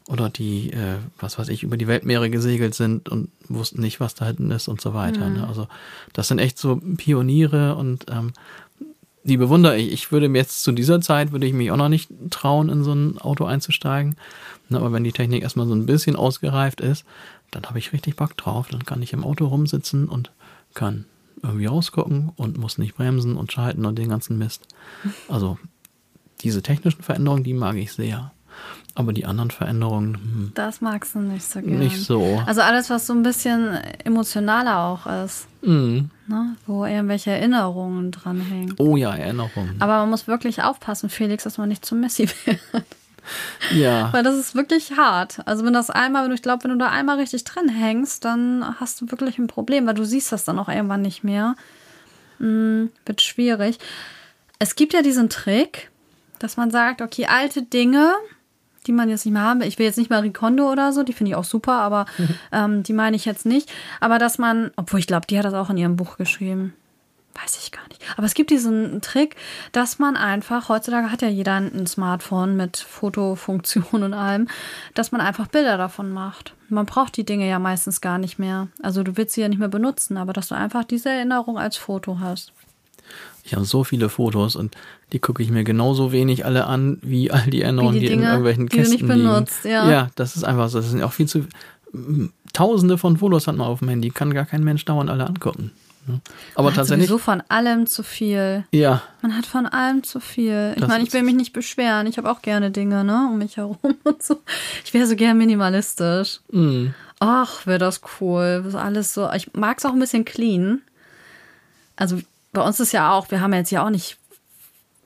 Oder 0.09 0.31
die, 0.31 0.73
äh, 0.73 0.97
was 1.21 1.38
weiß 1.38 1.49
ich, 1.49 1.62
über 1.62 1.77
die 1.77 1.87
Weltmeere 1.87 2.31
gesegelt 2.31 2.75
sind 2.75 3.09
und 3.09 3.31
wussten 3.49 3.83
nicht, 3.83 4.01
was 4.01 4.14
da 4.14 4.25
hinten 4.27 4.51
ist 4.51 4.66
und 4.66 4.81
so 4.81 4.94
weiter. 4.94 5.29
Ne? 5.29 5.47
Also 5.47 5.68
das 6.14 6.29
sind 6.29 6.38
echt 6.38 6.59
so 6.59 6.77
Pioniere 6.77 7.77
und 7.77 8.07
ähm, 8.11 8.33
die 9.23 9.37
bewundere 9.37 9.77
ich. 9.77 9.92
Ich 9.92 10.11
würde 10.11 10.31
mir 10.31 10.38
jetzt 10.38 10.62
zu 10.62 10.73
dieser 10.73 11.03
Zeit, 11.03 11.33
würde 11.33 11.47
ich 11.47 11.53
mich 11.53 11.71
auch 11.71 11.77
noch 11.77 11.90
nicht 11.90 12.11
trauen, 12.31 12.71
in 12.71 12.83
so 12.83 12.92
ein 12.94 13.18
Auto 13.18 13.44
einzusteigen. 13.44 14.16
Ne, 14.71 14.79
aber 14.79 14.92
wenn 14.92 15.05
die 15.05 15.12
Technik 15.12 15.42
erstmal 15.42 15.66
so 15.66 15.75
ein 15.75 15.87
bisschen 15.87 16.16
ausgereift 16.16 16.81
ist, 16.81 17.05
dann 17.51 17.64
habe 17.64 17.79
ich 17.79 17.92
richtig 17.92 18.16
Bock 18.16 18.37
drauf. 18.37 18.68
Dann 18.68 18.87
kann 18.87 19.03
ich 19.03 19.12
im 19.12 19.25
Auto 19.25 19.47
rumsitzen 19.47 20.09
und 20.09 20.33
kann 20.75 21.05
irgendwie 21.42 21.66
rausgucken 21.66 22.33
und 22.37 22.59
muss 22.59 22.79
nicht 22.79 22.97
bremsen 22.97 23.37
und 23.37 23.53
schalten 23.53 23.85
und 23.85 23.99
den 23.99 24.09
ganzen 24.09 24.38
Mist. 24.38 24.66
Also 25.29 25.59
diese 26.40 26.62
technischen 26.62 27.03
Veränderungen, 27.03 27.44
die 27.44 27.55
mag 27.55 27.77
ich 27.77 27.92
sehr. 27.92 28.33
Aber 28.94 29.12
die 29.12 29.27
anderen 29.27 29.51
Veränderungen, 29.53 30.14
hm, 30.14 30.53
Das 30.55 30.81
magst 30.81 31.14
du 31.14 31.21
nicht 31.21 31.44
so 31.49 31.61
gerne. 31.61 31.77
nicht 31.79 32.05
so. 32.05 32.42
Also 32.47 32.62
alles, 32.62 32.90
was 32.90 33.07
so 33.07 33.12
ein 33.12 33.23
bisschen 33.23 33.75
emotionaler 34.05 34.79
auch 34.81 35.07
ist, 35.25 35.47
Hm. 35.62 36.11
ne? 36.27 36.57
wo 36.66 36.85
irgendwelche 36.85 37.31
Erinnerungen 37.31 38.11
dranhängen. 38.11 38.75
Oh 38.79 38.97
ja, 38.97 39.14
Erinnerungen. 39.14 39.77
Aber 39.81 39.99
man 39.99 40.11
muss 40.11 40.27
wirklich 40.27 40.62
aufpassen, 40.62 41.11
Felix, 41.11 41.44
dass 41.44 41.59
man 41.59 41.68
nicht 41.68 41.85
zu 41.85 41.94
Messi 41.94 42.29
wird. 42.47 42.59
Ja, 43.73 44.12
Weil 44.12 44.23
das 44.25 44.37
ist 44.37 44.55
wirklich 44.55 44.97
hart. 44.97 45.47
Also 45.47 45.64
wenn 45.64 45.75
das 45.75 45.90
einmal, 45.90 46.23
wenn 46.23 46.31
du, 46.31 46.35
ich 46.35 46.42
glaube, 46.42 46.64
wenn 46.64 46.71
du 46.71 46.79
da 46.79 46.88
einmal 46.88 47.18
richtig 47.18 47.44
drin 47.44 47.68
hängst, 47.68 48.25
dann 48.25 48.64
hast 48.81 49.01
du 49.01 49.11
wirklich 49.11 49.38
ein 49.38 49.47
Problem, 49.49 49.87
weil 49.87 49.94
du 49.94 50.05
siehst 50.05 50.33
das 50.33 50.44
dann 50.44 50.59
auch 50.59 50.68
irgendwann 50.68 51.03
nicht 51.03 51.23
mehr. 51.25 51.55
Hm, 52.38 52.90
wird 53.05 53.21
schwierig. 53.23 53.79
Es 54.59 54.75
gibt 54.77 54.92
ja 54.94 55.03
diesen 55.03 55.29
Trick, 55.29 55.90
dass 56.38 56.57
man 56.57 56.71
sagt, 56.71 57.03
okay, 57.03 57.27
alte 57.27 57.62
Dinge, 57.62 58.12
die 58.88 58.92
man 58.92 59.09
jetzt 59.09 59.24
nicht 59.24 59.35
mehr 59.35 59.42
haben, 59.42 59.61
ich 59.61 59.79
will 59.79 59.87
jetzt 59.87 59.98
nicht 59.98 60.11
Marie 60.11 60.33
Kondo 60.33 60.72
oder 60.72 60.92
so, 60.92 61.03
die 61.03 61.12
finde 61.12 61.31
ich 61.31 61.37
auch 61.37 61.44
super, 61.44 61.74
aber 61.74 62.07
ähm, 62.53 62.83
die 62.83 62.94
meine 62.94 63.14
ich 63.14 63.27
jetzt 63.27 63.46
nicht. 63.46 63.70
Aber 64.01 64.18
dass 64.18 64.38
man, 64.38 64.72
obwohl 64.77 64.98
ich 64.98 65.07
glaube, 65.07 65.27
die 65.27 65.38
hat 65.38 65.44
das 65.44 65.55
auch 65.55 65.70
in 65.70 65.77
ihrem 65.77 65.96
Buch 65.96 66.16
geschrieben. 66.16 66.72
Weiß 67.40 67.57
ich 67.62 67.70
gar 67.70 67.87
nicht. 67.88 68.03
Aber 68.16 68.27
es 68.27 68.35
gibt 68.35 68.51
diesen 68.51 69.01
Trick, 69.01 69.37
dass 69.70 70.01
man 70.01 70.16
einfach, 70.16 70.68
heutzutage 70.68 71.12
hat 71.12 71.22
ja 71.22 71.29
jeder 71.29 71.57
ein 71.57 71.87
Smartphone 71.87 72.57
mit 72.57 72.79
Fotofunktion 72.79 74.03
und 74.03 74.14
allem, 74.14 74.48
dass 74.94 75.12
man 75.12 75.20
einfach 75.20 75.46
Bilder 75.46 75.77
davon 75.77 76.11
macht. 76.11 76.55
Man 76.68 76.87
braucht 76.87 77.16
die 77.16 77.24
Dinge 77.24 77.48
ja 77.48 77.59
meistens 77.59 78.01
gar 78.01 78.18
nicht 78.18 78.38
mehr. 78.38 78.68
Also 78.83 79.05
du 79.05 79.16
willst 79.16 79.35
sie 79.35 79.42
ja 79.42 79.48
nicht 79.48 79.59
mehr 79.59 79.68
benutzen, 79.68 80.16
aber 80.16 80.33
dass 80.33 80.48
du 80.48 80.57
einfach 80.57 80.83
diese 80.85 81.11
Erinnerung 81.11 81.59
als 81.59 81.77
Foto 81.77 82.18
hast. 82.18 82.53
ich 83.44 83.55
habe 83.55 83.64
so 83.64 83.85
viele 83.85 84.09
Fotos 84.09 84.57
und 84.57 84.77
die 85.12 85.18
gucke 85.21 85.42
ich 85.42 85.51
mir 85.51 85.64
genauso 85.64 86.12
wenig 86.12 86.44
alle 86.44 86.66
an, 86.66 86.99
wie 87.03 87.31
all 87.31 87.44
die 87.51 87.62
Wie 87.62 87.92
die 87.92 88.01
die, 88.01 88.07
in 88.07 88.12
Dinge, 88.12 88.27
irgendwelchen 88.27 88.66
die 88.66 88.71
du 88.71 88.77
Kästen 88.77 88.92
nicht 88.97 89.07
benutzt, 89.09 89.64
liegen. 89.64 89.75
ja. 89.77 89.90
ja, 89.90 90.11
das 90.16 90.37
ist 90.37 90.44
einfach 90.44 90.68
so. 90.68 90.79
Das 90.81 90.90
sind 90.90 91.03
auch 91.03 91.12
viel 91.12 91.27
zu. 91.27 91.47
Tausende 92.53 92.99
von 92.99 93.16
Fotos 93.18 93.47
hat 93.47 93.57
man 93.57 93.66
auf 93.66 93.79
dem 93.81 93.88
Handy, 93.88 94.11
kann 94.11 94.33
gar 94.35 94.44
kein 94.44 94.64
Mensch 94.64 94.85
dauernd 94.85 95.11
alle 95.11 95.27
angucken. 95.27 95.73
Aber 96.55 96.64
Man 96.64 96.66
hat 96.73 96.77
tatsächlich, 96.77 97.07
sowieso 97.09 97.18
von 97.18 97.42
allem 97.51 97.87
zu 97.87 98.03
viel. 98.03 98.64
ja, 98.73 99.03
Man 99.21 99.37
hat 99.37 99.44
von 99.44 99.66
allem 99.66 100.03
zu 100.03 100.21
viel. 100.21 100.73
Ich 100.77 100.87
meine, 100.87 101.05
ich 101.05 101.12
will 101.12 101.23
mich 101.23 101.35
nicht 101.35 101.53
beschweren. 101.53 102.07
Ich 102.07 102.16
habe 102.16 102.31
auch 102.31 102.40
gerne 102.40 102.71
Dinge, 102.71 103.05
ne, 103.05 103.29
um 103.31 103.37
mich 103.38 103.59
herum 103.59 103.77
und 104.05 104.23
so. 104.23 104.40
Ich 104.85 104.94
wäre 104.94 105.07
so 105.07 105.16
gern 105.16 105.37
minimalistisch. 105.37 106.40
mm, 106.51 106.87
Ach, 107.21 107.66
wäre 107.66 107.79
das 107.79 108.01
cool. 108.21 108.62
Das 108.64 108.68
ist 108.75 108.81
alles 108.81 109.12
so. 109.12 109.31
Ich 109.33 109.53
mag 109.53 109.77
es 109.79 109.85
auch 109.85 109.92
ein 109.92 109.99
bisschen 109.99 110.25
clean. 110.25 110.81
Also 111.97 112.18
bei 112.53 112.62
uns 112.62 112.81
ist 112.81 112.92
ja 112.92 113.12
auch, 113.12 113.31
wir 113.31 113.40
haben 113.42 113.53
jetzt 113.53 113.71
ja 113.71 113.85
auch 113.85 113.90
nicht 113.90 114.16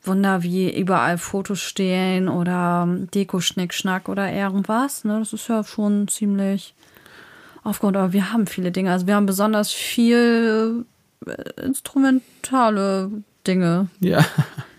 Wunder, 0.04 0.42
wie 0.42 0.76
überall 0.76 1.18
Fotos 1.18 1.60
stehen 1.60 2.28
oder 2.28 2.88
Deko-Schnickschnack 3.14 4.08
oder 4.08 4.32
irgendwas. 4.32 5.04
Ne? 5.04 5.18
Das 5.18 5.32
ist 5.32 5.48
ja 5.48 5.62
schon 5.64 6.08
ziemlich 6.08 6.74
aufgeräumt. 7.62 7.96
Aber 7.96 8.12
wir 8.12 8.32
haben 8.32 8.46
viele 8.46 8.72
Dinge. 8.72 8.90
Also 8.90 9.06
wir 9.06 9.14
haben 9.14 9.26
besonders 9.26 9.70
viel 9.72 10.84
äh, 11.26 11.62
instrumentale 11.64 13.10
Dinge. 13.46 13.88
ja, 14.00 14.24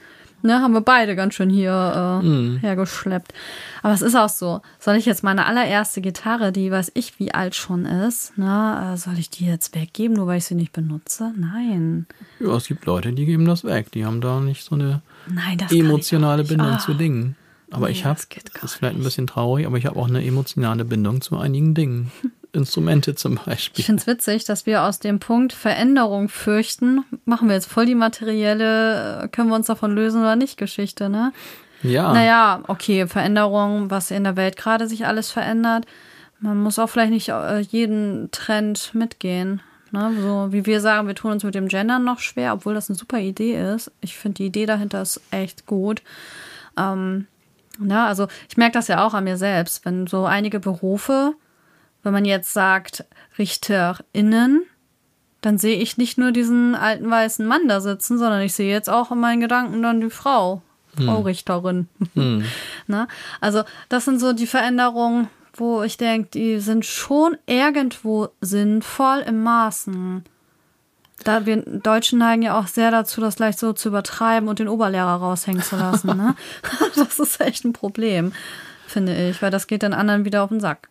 Ne, 0.46 0.60
haben 0.62 0.74
wir 0.74 0.82
beide 0.82 1.16
ganz 1.16 1.36
schön 1.36 1.50
hier 1.50 2.22
äh, 2.22 2.60
hergeschleppt. 2.60 3.34
Aber 3.82 3.94
es 3.94 4.02
ist 4.02 4.16
auch 4.16 4.28
so. 4.28 4.60
Soll 4.78 4.98
ich 4.98 5.06
jetzt 5.06 5.24
meine 5.24 5.46
allererste 5.46 6.02
Gitarre, 6.02 6.52
die 6.52 6.70
weiß 6.70 6.92
ich 6.96 7.18
wie 7.18 7.34
alt 7.34 7.56
schon 7.56 7.86
ist, 7.86 8.38
ne, 8.38 8.92
äh, 8.94 8.98
soll 8.98 9.18
ich 9.18 9.30
die 9.30 9.46
jetzt 9.46 9.74
weggeben, 9.74 10.18
nur 10.18 10.28
weil 10.28 10.40
ich 10.40 10.46
sie 10.46 10.56
nicht 10.56 10.74
benutze? 10.74 11.34
Nein. 11.38 12.08
ja, 12.42 12.54
es 12.58 12.68
gibt 12.68 12.86
Leute, 12.86 13.14
die 13.14 13.26
geben 13.26 13.46
das 13.46 13.64
weg. 13.64 13.94
Die 13.94 14.06
haben 14.06 14.20
da 14.20 14.42
nicht 14.42 14.66
so 14.66 14.76
eine 14.76 15.02
Nein, 15.28 15.58
das 15.58 15.72
ich 15.72 15.80
emotionale. 15.80 16.44
Bindung 16.44 16.68
Ah. 16.74 16.80
zu 16.80 16.94
Dingen. 16.94 17.36
Aber 17.72 17.88
Nee, 17.88 17.94
ich 17.94 18.06
habe, 18.06 18.20
das 18.20 18.28
das 18.54 18.64
ist 18.64 18.74
vielleicht 18.76 18.98
ein 18.98 19.04
bisschen 19.04 19.26
traurig, 19.28 19.66
aber 19.66 19.78
ich 19.78 19.86
habe 19.88 19.98
auch 20.00 20.08
eine 20.08 20.24
emotionale 20.24 20.86
Bindung 20.86 21.22
zu 21.22 21.38
einigen 21.38 21.74
Dingen. 21.74 22.12
Instrumente 22.54 23.16
zum 23.16 23.34
Ich 23.34 23.42
Beispiel. 23.42 23.84
finde 23.84 24.02
es 24.02 24.06
witzig, 24.08 24.46
dass 24.46 24.68
wir 24.68 24.84
aus 24.84 25.00
dem 25.00 25.18
Punkt 25.20 25.54
Veränderung 25.54 26.30
fürchten, 26.30 27.04
machen 27.26 27.48
wir 27.48 27.56
jetzt 27.56 27.66
voll 27.68 27.88
die 27.88 27.96
materielle, 27.96 29.24
äh, 29.24 29.28
können 29.28 29.50
wir 29.50 29.56
uns 29.56 29.66
davon 29.68 29.96
lösen 29.96 30.22
oder 30.22 30.36
nicht 30.36 30.58
Geschichte, 30.58 31.10
ne? 31.10 31.34
Ja, 31.82 32.14
Naja, 32.14 32.62
okay, 32.68 33.08
Veränderung, 33.08 33.90
was 33.90 34.12
in 34.12 34.24
der 34.24 34.36
Welt 34.36 34.56
gerade 34.56 34.88
sich 34.88 35.08
alles 35.08 35.32
verändert. 35.32 35.86
Man 36.40 36.62
muss 36.62 36.78
auch 36.78 36.90
vielleicht 36.90 37.12
nicht 37.12 37.30
äh, 37.30 37.60
jeden 37.60 38.30
Trend 38.32 38.92
mitgehen. 38.94 39.62
Ne? 39.94 40.12
So 40.20 40.52
wie 40.52 40.66
wir 40.66 40.82
sagen, 40.82 41.08
wir 41.08 41.14
tun 41.14 41.32
uns 41.32 41.44
mit 41.44 41.54
dem 41.54 41.68
Gendern 41.68 42.04
noch 42.04 42.20
schwer, 42.20 42.54
obwohl 42.54 42.74
das 42.74 42.90
eine 42.90 42.98
super 42.98 43.20
Idee 43.20 43.74
ist. 43.76 43.92
Ich 44.02 44.18
finde 44.18 44.38
die 44.38 44.48
Idee 44.48 44.66
dahinter 44.66 45.04
ist 45.04 45.22
echt 45.30 45.68
gut. 45.68 46.02
Ähm, 46.76 47.28
na, 47.78 48.08
also 48.08 48.28
ich 48.50 48.58
merke 48.58 48.74
das 48.74 48.88
ja 48.88 49.06
auch 49.06 49.14
an 49.14 49.24
mir 49.24 49.38
selbst, 49.38 49.86
wenn 49.86 50.08
so 50.08 50.26
einige 50.26 50.60
Berufe, 50.60 51.34
wenn 52.02 52.12
man 52.12 52.26
jetzt 52.26 52.54
sagt 52.54 53.06
RichterInnen, 53.38 54.64
dann 55.42 55.60
sehe 55.60 55.78
ich 55.78 55.98
nicht 55.98 56.18
nur 56.18 56.32
diesen 56.32 56.74
alten 56.74 57.10
weißen 57.10 57.46
Mann 57.46 57.68
da 57.68 57.80
sitzen, 57.80 58.18
sondern 58.18 58.42
ich 58.42 58.54
sehe 58.54 58.72
jetzt 58.72 58.90
auch 58.90 59.12
in 59.12 59.20
meinen 59.20 59.42
Gedanken 59.42 59.84
dann 59.84 60.02
die 60.02 60.10
Frau, 60.10 60.64
Frau 60.96 61.22
Richterin. 61.22 61.88
ne? 62.88 63.08
Also 63.42 63.64
das 63.90 64.06
sind 64.06 64.20
so 64.20 64.34
die 64.34 64.48
Veränderungen, 64.48 65.28
wo 65.54 65.84
ich 65.84 65.98
denke, 65.98 66.30
die 66.34 66.60
sind 66.60 66.86
schon 66.86 67.38
irgendwo 67.46 68.30
sinnvoll 68.42 69.24
im 69.26 69.44
Maßen. 69.44 70.24
Da 71.24 71.46
wir 71.46 71.58
Deutschen 71.58 72.20
neigen 72.20 72.42
ja 72.42 72.60
auch 72.60 72.68
sehr 72.68 72.92
dazu, 72.92 73.22
das 73.22 73.36
gleich 73.38 73.58
so 73.58 73.72
zu 73.72 73.90
übertreiben 73.90 74.50
und 74.50 74.60
den 74.60 74.68
Oberlehrer 74.68 75.16
raushängen 75.16 75.62
zu 75.62 75.78
lassen. 75.78 76.18
Ne? 76.18 76.36
Das 76.96 77.20
ist 77.20 77.40
echt 77.40 77.64
ein 77.66 77.74
Problem, 77.74 78.34
finde 78.88 79.30
ich, 79.30 79.42
weil 79.42 79.52
das 79.52 79.68
geht 79.68 79.84
den 79.84 79.94
anderen 79.94 80.26
wieder 80.26 80.44
auf 80.44 80.50
den 80.50 80.60
Sack. 80.60 80.90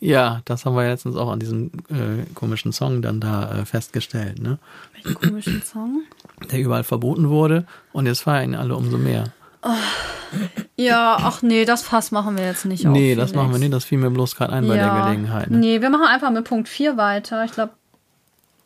ja, 0.00 0.42
das 0.44 0.66
haben 0.66 0.76
wir 0.76 0.86
letztens 0.86 1.16
auch 1.16 1.30
an 1.30 1.40
diesem 1.40 1.70
äh, 1.88 2.24
komischen 2.34 2.72
Song 2.72 3.00
dann 3.00 3.20
da 3.20 3.60
äh, 3.60 3.64
festgestellt, 3.64 4.42
ne? 4.42 4.58
Welchen 4.92 5.14
komischen 5.14 5.62
Song? 5.62 6.02
Der 6.50 6.60
überall 6.60 6.84
verboten 6.84 7.30
wurde 7.30 7.66
und 7.92 8.06
jetzt 8.06 8.20
feiern 8.20 8.54
alle 8.54 8.76
umso 8.76 8.98
mehr. 8.98 9.32
Ja, 10.76 11.16
ach 11.20 11.42
nee, 11.42 11.64
das 11.64 11.82
Fass 11.82 12.10
machen 12.10 12.36
wir 12.36 12.44
jetzt 12.44 12.64
nicht 12.66 12.86
auf. 12.86 12.92
nee, 12.92 13.14
das 13.14 13.32
machen 13.34 13.52
wir 13.52 13.58
nicht, 13.58 13.72
das 13.72 13.84
fiel 13.84 13.98
mir 13.98 14.10
bloß 14.10 14.36
gerade 14.36 14.52
ein 14.52 14.68
bei 14.68 14.76
der 14.76 14.90
Gelegenheit. 15.04 15.50
Ne? 15.50 15.58
Nee, 15.58 15.80
wir 15.80 15.90
machen 15.90 16.06
einfach 16.06 16.30
mit 16.30 16.44
Punkt 16.44 16.68
4 16.68 16.96
weiter. 16.96 17.44
Ich 17.44 17.52
glaube, 17.52 17.72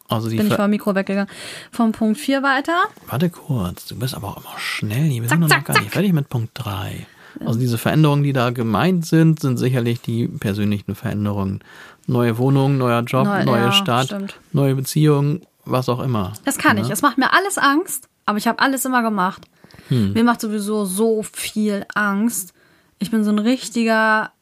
Also 0.09 0.29
die 0.29 0.37
bin 0.37 0.49
ich 0.49 0.55
vom 0.55 0.69
Mikro 0.71 0.95
weggegangen. 0.95 1.31
Vom 1.71 1.93
Punkt 1.93 2.19
4 2.19 2.43
weiter. 2.43 2.83
Warte 3.07 3.31
kurz, 3.31 3.87
du 3.87 3.97
bist 3.99 4.15
aber 4.15 4.29
auch 4.29 4.37
immer 4.39 4.59
schnell. 4.59 5.11
Wir 5.11 5.23
Zack, 5.23 5.31
sind 5.31 5.41
noch 5.41 5.49
zack, 5.49 5.65
gar 5.67 5.75
nicht 5.75 5.85
zack. 5.85 5.93
fertig 5.93 6.13
mit 6.13 6.29
Punkt 6.29 6.51
3. 6.55 7.07
Also 7.47 7.61
diese 7.61 7.79
Veränderungen, 7.79 8.25
die 8.25 8.33
da 8.33 8.51
gemeint 8.51 9.07
sind, 9.07 9.41
sind 9.41 9.57
sicherlich 9.57 10.01
die 10.01 10.27
persönlichen 10.27 10.97
Veränderungen. 10.97 11.61
Neue 12.09 12.39
Wohnung, 12.39 12.77
neuer 12.77 13.03
Job, 13.03 13.25
Neu- 13.27 13.45
neue 13.45 13.61
ja, 13.67 13.73
Stadt, 13.73 14.07
stimmt. 14.07 14.35
neue 14.53 14.75
Beziehung, 14.75 15.43
was 15.65 15.89
auch 15.89 16.01
immer. 16.01 16.33
Das 16.45 16.59
kann 16.59 16.75
Ne? 16.77 16.83
ich. 16.83 16.91
Es 16.91 17.03
macht 17.03 17.19
mir 17.19 17.33
alles 17.33 17.57
Angst, 17.57 18.09
aber 18.27 18.39
ich 18.39 18.49
habe 18.49 18.59
alles 18.59 18.85
immer 18.85 19.03
gemacht. 19.03 19.47
Hm. 19.91 20.15
Mir 20.15 20.25
macht 20.25 20.41
sowieso 20.41 20.85
so 20.85 21.23
viel 21.23 21.85
Angst. 21.95 22.55
Ich 22.99 23.11
bin 23.11 23.25
so 23.25 23.31
ein 23.31 23.39
richtiger 23.39 24.33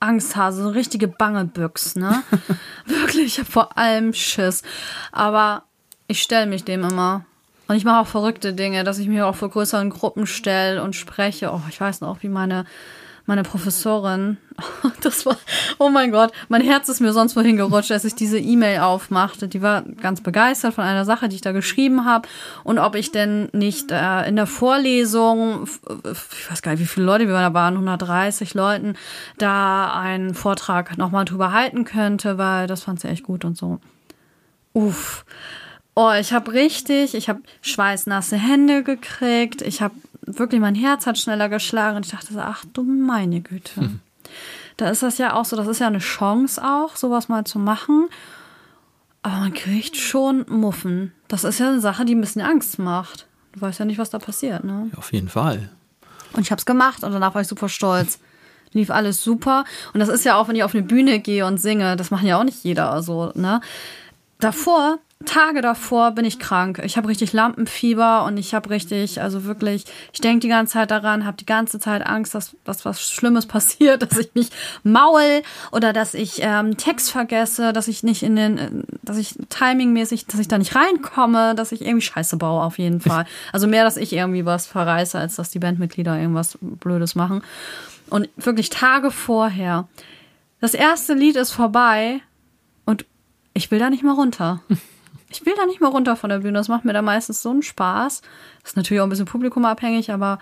Angsthase, 0.00 0.62
so 0.62 0.68
eine 0.68 0.76
richtige 0.76 1.08
Bangebüchs, 1.08 1.96
ne? 1.96 2.22
Wirklich, 2.86 3.26
ich 3.26 3.38
habe 3.38 3.50
vor 3.50 3.78
allem 3.78 4.12
Schiss. 4.12 4.62
Aber 5.12 5.62
ich 6.08 6.22
stelle 6.22 6.46
mich 6.46 6.64
dem 6.64 6.84
immer. 6.84 7.24
Und 7.68 7.76
ich 7.76 7.84
mache 7.84 8.00
auch 8.00 8.06
verrückte 8.06 8.52
Dinge, 8.52 8.84
dass 8.84 8.98
ich 8.98 9.08
mich 9.08 9.22
auch 9.22 9.34
vor 9.34 9.50
größeren 9.50 9.90
Gruppen 9.90 10.26
stelle 10.26 10.82
und 10.82 10.94
spreche. 10.94 11.50
Oh, 11.52 11.62
ich 11.68 11.80
weiß 11.80 12.00
noch, 12.00 12.22
wie 12.22 12.28
meine, 12.28 12.64
meine 13.26 13.42
Professorin, 13.42 14.38
das 15.02 15.26
war, 15.26 15.36
oh 15.78 15.88
mein 15.90 16.12
Gott, 16.12 16.32
mein 16.48 16.62
Herz 16.62 16.88
ist 16.88 17.00
mir 17.00 17.12
sonst 17.12 17.36
wohin 17.36 17.56
gerutscht, 17.56 17.90
als 17.90 18.04
ich 18.04 18.14
diese 18.14 18.38
E-Mail 18.38 18.80
aufmachte. 18.80 19.48
Die 19.48 19.62
war 19.62 19.82
ganz 19.82 20.20
begeistert 20.20 20.74
von 20.74 20.84
einer 20.84 21.04
Sache, 21.04 21.28
die 21.28 21.36
ich 21.36 21.42
da 21.42 21.52
geschrieben 21.52 22.04
habe. 22.04 22.28
Und 22.64 22.78
ob 22.78 22.94
ich 22.94 23.10
denn 23.10 23.48
nicht 23.52 23.90
äh, 23.90 24.28
in 24.28 24.36
der 24.36 24.46
Vorlesung, 24.46 25.68
ich 26.04 26.50
weiß 26.50 26.62
gar 26.62 26.72
nicht, 26.72 26.80
wie 26.80 26.86
viele 26.86 27.06
Leute 27.06 27.26
wir 27.26 27.34
da 27.34 27.52
waren, 27.52 27.74
130 27.74 28.54
Leuten, 28.54 28.94
da 29.38 29.92
einen 29.92 30.34
Vortrag 30.34 30.96
nochmal 30.96 31.24
drüber 31.24 31.52
halten 31.52 31.84
könnte, 31.84 32.38
weil 32.38 32.66
das 32.66 32.84
fand 32.84 33.00
sie 33.00 33.08
echt 33.08 33.24
gut 33.24 33.44
und 33.44 33.56
so. 33.56 33.80
Uff. 34.72 35.24
Oh, 35.98 36.12
ich 36.12 36.34
habe 36.34 36.52
richtig, 36.52 37.14
ich 37.14 37.30
habe 37.30 37.40
schweißnasse 37.62 38.36
Hände 38.36 38.82
gekriegt. 38.82 39.62
Ich 39.62 39.80
habe 39.80 39.94
wirklich, 40.26 40.60
mein 40.60 40.74
Herz 40.74 41.06
hat 41.06 41.18
schneller 41.18 41.48
geschlagen. 41.48 41.96
Und 41.96 42.06
ich 42.06 42.12
dachte 42.12 42.32
so, 42.32 42.40
ach 42.40 42.64
du 42.72 42.82
meine 42.82 43.40
Güte. 43.40 43.90
Da 44.76 44.90
ist 44.90 45.02
das 45.02 45.18
ja 45.18 45.34
auch 45.34 45.44
so, 45.44 45.56
das 45.56 45.66
ist 45.68 45.78
ja 45.78 45.86
eine 45.86 46.00
Chance 46.00 46.62
auch, 46.62 46.96
sowas 46.96 47.28
mal 47.28 47.44
zu 47.44 47.58
machen. 47.58 48.08
Aber 49.22 49.36
man 49.36 49.54
kriegt 49.54 49.96
schon 49.96 50.44
Muffen. 50.48 51.12
Das 51.28 51.44
ist 51.44 51.58
ja 51.58 51.68
eine 51.68 51.80
Sache, 51.80 52.04
die 52.04 52.14
ein 52.14 52.20
bisschen 52.20 52.42
Angst 52.42 52.78
macht. 52.78 53.26
Du 53.52 53.60
weißt 53.60 53.78
ja 53.78 53.84
nicht, 53.84 53.98
was 53.98 54.10
da 54.10 54.18
passiert, 54.18 54.64
ne? 54.64 54.90
Auf 54.96 55.12
jeden 55.12 55.28
Fall. 55.28 55.70
Und 56.34 56.42
ich 56.42 56.50
habe 56.50 56.58
es 56.58 56.66
gemacht 56.66 57.02
und 57.02 57.12
danach 57.12 57.34
war 57.34 57.40
ich 57.40 57.48
super 57.48 57.68
stolz. 57.68 58.20
Lief 58.72 58.90
alles 58.90 59.24
super. 59.24 59.64
Und 59.94 60.00
das 60.00 60.08
ist 60.08 60.24
ja 60.24 60.36
auch, 60.36 60.48
wenn 60.48 60.56
ich 60.56 60.62
auf 60.62 60.74
eine 60.74 60.84
Bühne 60.84 61.18
gehe 61.20 61.46
und 61.46 61.58
singe, 61.58 61.96
das 61.96 62.10
machen 62.10 62.26
ja 62.26 62.38
auch 62.38 62.44
nicht 62.44 62.62
jeder 62.62 63.02
so, 63.02 63.32
ne? 63.34 63.60
Davor 64.38 64.98
Tage 65.24 65.62
davor 65.62 66.10
bin 66.10 66.26
ich 66.26 66.38
krank. 66.38 66.82
Ich 66.84 66.98
habe 66.98 67.08
richtig 67.08 67.32
Lampenfieber 67.32 68.24
und 68.24 68.36
ich 68.36 68.52
habe 68.52 68.68
richtig, 68.68 69.22
also 69.22 69.44
wirklich, 69.44 69.86
ich 70.12 70.20
denke 70.20 70.40
die 70.40 70.48
ganze 70.48 70.74
Zeit 70.74 70.90
daran, 70.90 71.24
habe 71.24 71.38
die 71.38 71.46
ganze 71.46 71.80
Zeit 71.80 72.06
Angst, 72.06 72.34
dass, 72.34 72.54
dass 72.64 72.84
was 72.84 73.00
Schlimmes 73.00 73.46
passiert, 73.46 74.02
dass 74.02 74.18
ich 74.18 74.34
mich 74.34 74.50
maul 74.82 75.42
oder 75.72 75.94
dass 75.94 76.12
ich 76.12 76.40
ähm, 76.40 76.76
Text 76.76 77.10
vergesse, 77.10 77.72
dass 77.72 77.88
ich 77.88 78.02
nicht 78.02 78.22
in 78.22 78.36
den, 78.36 78.84
dass 79.02 79.16
ich 79.16 79.36
timingmäßig, 79.48 80.26
dass 80.26 80.38
ich 80.38 80.48
da 80.48 80.58
nicht 80.58 80.76
reinkomme, 80.76 81.54
dass 81.54 81.72
ich 81.72 81.80
irgendwie 81.80 82.02
Scheiße 82.02 82.36
baue 82.36 82.62
auf 82.62 82.78
jeden 82.78 83.00
Fall. 83.00 83.24
Also 83.52 83.66
mehr, 83.66 83.84
dass 83.84 83.96
ich 83.96 84.12
irgendwie 84.12 84.44
was 84.44 84.66
verreiße, 84.66 85.18
als 85.18 85.36
dass 85.36 85.50
die 85.50 85.58
Bandmitglieder 85.58 86.18
irgendwas 86.18 86.58
Blödes 86.60 87.14
machen. 87.14 87.42
Und 88.10 88.28
wirklich 88.36 88.70
Tage 88.70 89.10
vorher. 89.10 89.88
Das 90.60 90.74
erste 90.74 91.14
Lied 91.14 91.36
ist 91.36 91.52
vorbei 91.52 92.20
und 92.84 93.06
ich 93.54 93.70
will 93.70 93.78
da 93.78 93.88
nicht 93.88 94.02
mal 94.02 94.12
runter. 94.12 94.60
Ich 95.36 95.46
will 95.46 95.54
da 95.56 95.66
nicht 95.66 95.80
mal 95.80 95.90
runter 95.90 96.16
von 96.16 96.30
der 96.30 96.38
Bühne. 96.38 96.58
Das 96.58 96.68
macht 96.68 96.84
mir 96.84 96.92
da 96.94 97.02
meistens 97.02 97.42
so 97.42 97.50
einen 97.50 97.62
Spaß. 97.62 98.22
Das 98.62 98.70
ist 98.70 98.76
natürlich 98.76 99.00
auch 99.00 99.06
ein 99.06 99.10
bisschen 99.10 99.26
publikumabhängig, 99.26 100.10
aber 100.10 100.38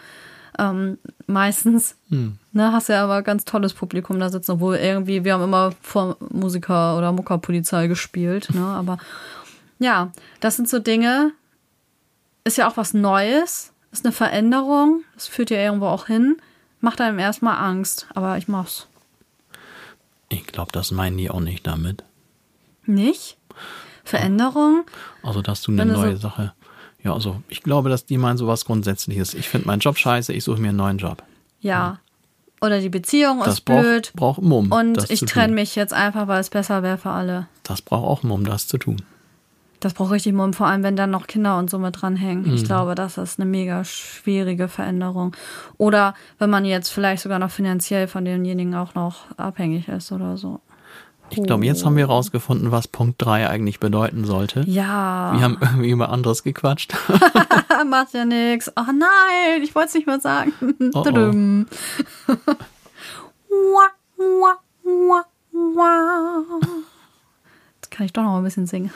ähm, 0.56 0.98
meistens 1.26 1.96
hm. 2.10 2.38
ne, 2.52 2.72
hast 2.72 2.88
du 2.88 2.92
ja 2.92 3.02
aber 3.02 3.22
ganz 3.22 3.44
tolles 3.44 3.74
Publikum 3.74 4.20
da 4.20 4.28
sitzen, 4.28 4.52
obwohl 4.52 4.76
irgendwie, 4.76 5.24
wir 5.24 5.34
haben 5.34 5.42
immer 5.42 5.72
vor 5.80 6.16
Musiker- 6.30 6.96
oder 6.96 7.10
Muckerpolizei 7.10 7.88
gespielt. 7.88 8.54
Ne? 8.54 8.64
Aber 8.64 8.98
ja, 9.80 10.12
das 10.38 10.54
sind 10.56 10.68
so 10.68 10.78
Dinge, 10.78 11.32
ist 12.44 12.56
ja 12.56 12.68
auch 12.68 12.76
was 12.76 12.94
Neues, 12.94 13.72
ist 13.90 14.04
eine 14.04 14.12
Veränderung, 14.12 15.02
das 15.14 15.26
führt 15.26 15.50
ja 15.50 15.58
irgendwo 15.58 15.86
auch 15.86 16.06
hin, 16.06 16.36
macht 16.80 17.00
einem 17.00 17.18
erstmal 17.18 17.56
Angst, 17.56 18.06
aber 18.14 18.38
ich 18.38 18.46
mach's. 18.46 18.86
Ich 20.28 20.46
glaube, 20.46 20.72
das 20.72 20.90
meinen 20.90 21.16
die 21.16 21.30
auch 21.30 21.40
nicht 21.40 21.66
damit. 21.66 22.04
Nicht? 22.86 23.38
Veränderung. 24.04 24.84
Also, 25.22 25.42
dass 25.42 25.62
du 25.62 25.72
eine 25.72 25.86
neue 25.86 26.16
so 26.16 26.22
Sache. 26.22 26.52
Ja, 27.02 27.12
also 27.12 27.42
ich 27.48 27.62
glaube, 27.62 27.90
dass 27.90 28.06
die 28.06 28.16
meinen 28.16 28.38
sowas 28.38 28.64
Grundsätzliches. 28.64 29.34
Ich 29.34 29.48
finde 29.48 29.66
meinen 29.66 29.80
Job 29.80 29.98
scheiße, 29.98 30.32
ich 30.32 30.44
suche 30.44 30.60
mir 30.60 30.68
einen 30.68 30.78
neuen 30.78 30.98
Job. 30.98 31.22
Ja. 31.60 31.98
Oder 32.60 32.80
die 32.80 32.88
Beziehung 32.88 33.40
das 33.40 33.54
ist 33.54 33.60
blöd. 33.66 34.12
Braucht 34.14 34.40
Mumm. 34.40 34.72
Und 34.72 35.10
ich 35.10 35.20
trenne 35.20 35.52
mich 35.52 35.74
jetzt 35.74 35.92
einfach, 35.92 36.28
weil 36.28 36.40
es 36.40 36.48
besser 36.48 36.82
wäre 36.82 36.96
für 36.96 37.10
alle. 37.10 37.46
Das 37.62 37.82
braucht 37.82 38.06
auch 38.06 38.22
Mumm, 38.22 38.44
das 38.44 38.66
zu 38.68 38.78
tun. 38.78 39.02
Das 39.80 39.92
braucht 39.92 40.12
richtig 40.12 40.32
Mumm, 40.32 40.54
vor 40.54 40.66
allem 40.66 40.82
wenn 40.82 40.96
dann 40.96 41.10
noch 41.10 41.26
Kinder 41.26 41.58
und 41.58 41.68
so 41.68 41.78
mit 41.78 42.00
dranhängen. 42.00 42.46
Mhm. 42.46 42.54
Ich 42.54 42.64
glaube, 42.64 42.94
das 42.94 43.18
ist 43.18 43.38
eine 43.38 43.48
mega 43.48 43.84
schwierige 43.84 44.68
Veränderung. 44.68 45.36
Oder 45.76 46.14
wenn 46.38 46.48
man 46.48 46.64
jetzt 46.64 46.88
vielleicht 46.88 47.22
sogar 47.22 47.38
noch 47.38 47.50
finanziell 47.50 48.08
von 48.08 48.24
denjenigen 48.24 48.74
auch 48.74 48.94
noch 48.94 49.26
abhängig 49.36 49.88
ist 49.88 50.10
oder 50.10 50.38
so. 50.38 50.60
Ich 51.30 51.42
glaube, 51.42 51.64
jetzt 51.64 51.84
haben 51.84 51.96
wir 51.96 52.06
rausgefunden, 52.06 52.70
was 52.70 52.86
Punkt 52.86 53.16
3 53.18 53.48
eigentlich 53.48 53.80
bedeuten 53.80 54.24
sollte. 54.24 54.60
Ja. 54.66 55.32
Wir 55.32 55.42
haben 55.42 55.58
irgendwie 55.60 55.90
über 55.90 56.10
anderes 56.10 56.42
gequatscht. 56.42 56.94
Macht 57.86 58.14
ja 58.14 58.24
nichts. 58.24 58.70
Oh 58.76 58.84
nein, 58.86 59.62
ich 59.62 59.74
wollte 59.74 59.88
es 59.88 59.94
nicht 59.94 60.06
mehr 60.06 60.20
sagen. 60.20 60.52
Oh, 60.94 61.04
oh. 61.06 61.44
Jetzt 67.76 67.90
kann 67.90 68.06
ich 68.06 68.12
doch 68.12 68.22
noch 68.22 68.36
ein 68.36 68.44
bisschen 68.44 68.66
singen. 68.66 68.92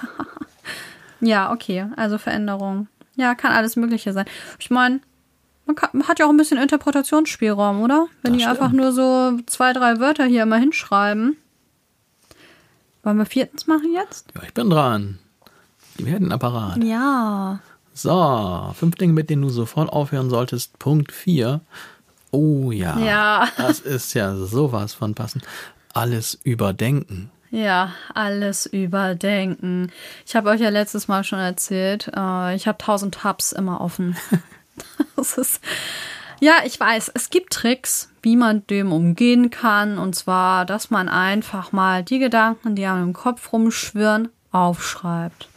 ja, 1.21 1.53
okay. 1.53 1.87
Also 1.97 2.19
Veränderung. 2.19 2.89
Ja, 3.17 3.35
kann 3.35 3.53
alles 3.53 3.77
Mögliche 3.77 4.13
sein. 4.13 4.27
Ich 4.59 4.71
meine, 4.71 5.01
man, 5.67 5.77
man, 5.93 6.09
hat 6.09 6.19
ja 6.19 6.27
auch 6.27 6.31
ein 6.31 6.37
bisschen 6.37 6.59
Interpretationsspielraum, 6.59 7.83
oder? 7.83 8.07
Wenn 8.23 8.33
das 8.33 8.39
die 8.39 8.45
stimmt. 8.45 8.61
einfach 8.61 8.73
nur 8.73 8.93
so 8.93 9.39
zwei, 9.47 9.73
drei 9.73 9.99
Wörter 9.99 10.25
hier 10.25 10.45
immer 10.45 10.57
hinschreiben. 10.57 11.37
Wollen 13.09 13.17
wir 13.17 13.25
viertens 13.25 13.67
machen 13.67 13.95
jetzt? 13.95 14.27
Ja, 14.35 14.43
ich 14.43 14.53
bin 14.53 14.69
dran. 14.69 15.19
Die 15.97 16.05
werden 16.05 16.31
Apparat. 16.31 16.85
Ja. 16.85 17.59
So, 17.95 18.75
fünf 18.79 18.97
Dinge, 18.97 19.15
mit 19.15 19.31
denen 19.31 19.41
du 19.41 19.49
sofort 19.49 19.89
aufhören 19.89 20.29
solltest. 20.29 20.79
Punkt 20.79 21.11
vier. 21.11 21.63
Oh 22.33 22.71
ja. 22.71 22.99
Ja. 22.99 23.49
Das 23.57 23.81
ist 23.81 24.13
ja 24.13 24.35
sowas 24.35 24.93
von 24.93 25.15
passend. 25.15 25.43
Alles 25.95 26.39
überdenken. 26.45 27.31
Ja, 27.51 27.95
alles 28.13 28.67
überdenken. 28.67 29.91
Ich 30.27 30.37
habe 30.37 30.51
euch 30.51 30.61
ja 30.61 30.69
letztes 30.69 31.09
Mal 31.09 31.25
schon 31.25 31.39
erzählt, 31.39 32.13
äh, 32.15 32.55
ich 32.57 32.69
habe 32.69 32.77
tausend 32.77 33.15
Tabs 33.15 33.53
immer 33.53 33.81
offen. 33.81 34.19
das 35.17 35.39
ist 35.39 35.63
ja, 36.41 36.57
ich 36.65 36.79
weiß, 36.79 37.11
es 37.15 37.31
gibt 37.31 37.55
Tricks, 37.55 38.08
wie 38.23 38.37
man 38.37 38.67
dem 38.67 38.93
umgehen 38.93 39.51
kann. 39.51 39.99
Und 39.99 40.15
zwar, 40.15 40.65
dass 40.65 40.91
man 40.91 41.09
einfach 41.09 41.73
mal 41.73 42.03
die 42.03 42.19
Gedanken, 42.19 42.75
die 42.75 42.87
einem 42.87 43.05
im 43.05 43.13
Kopf 43.13 43.53
rumschwirren, 43.53 44.29
aufschreibt. 44.51 45.49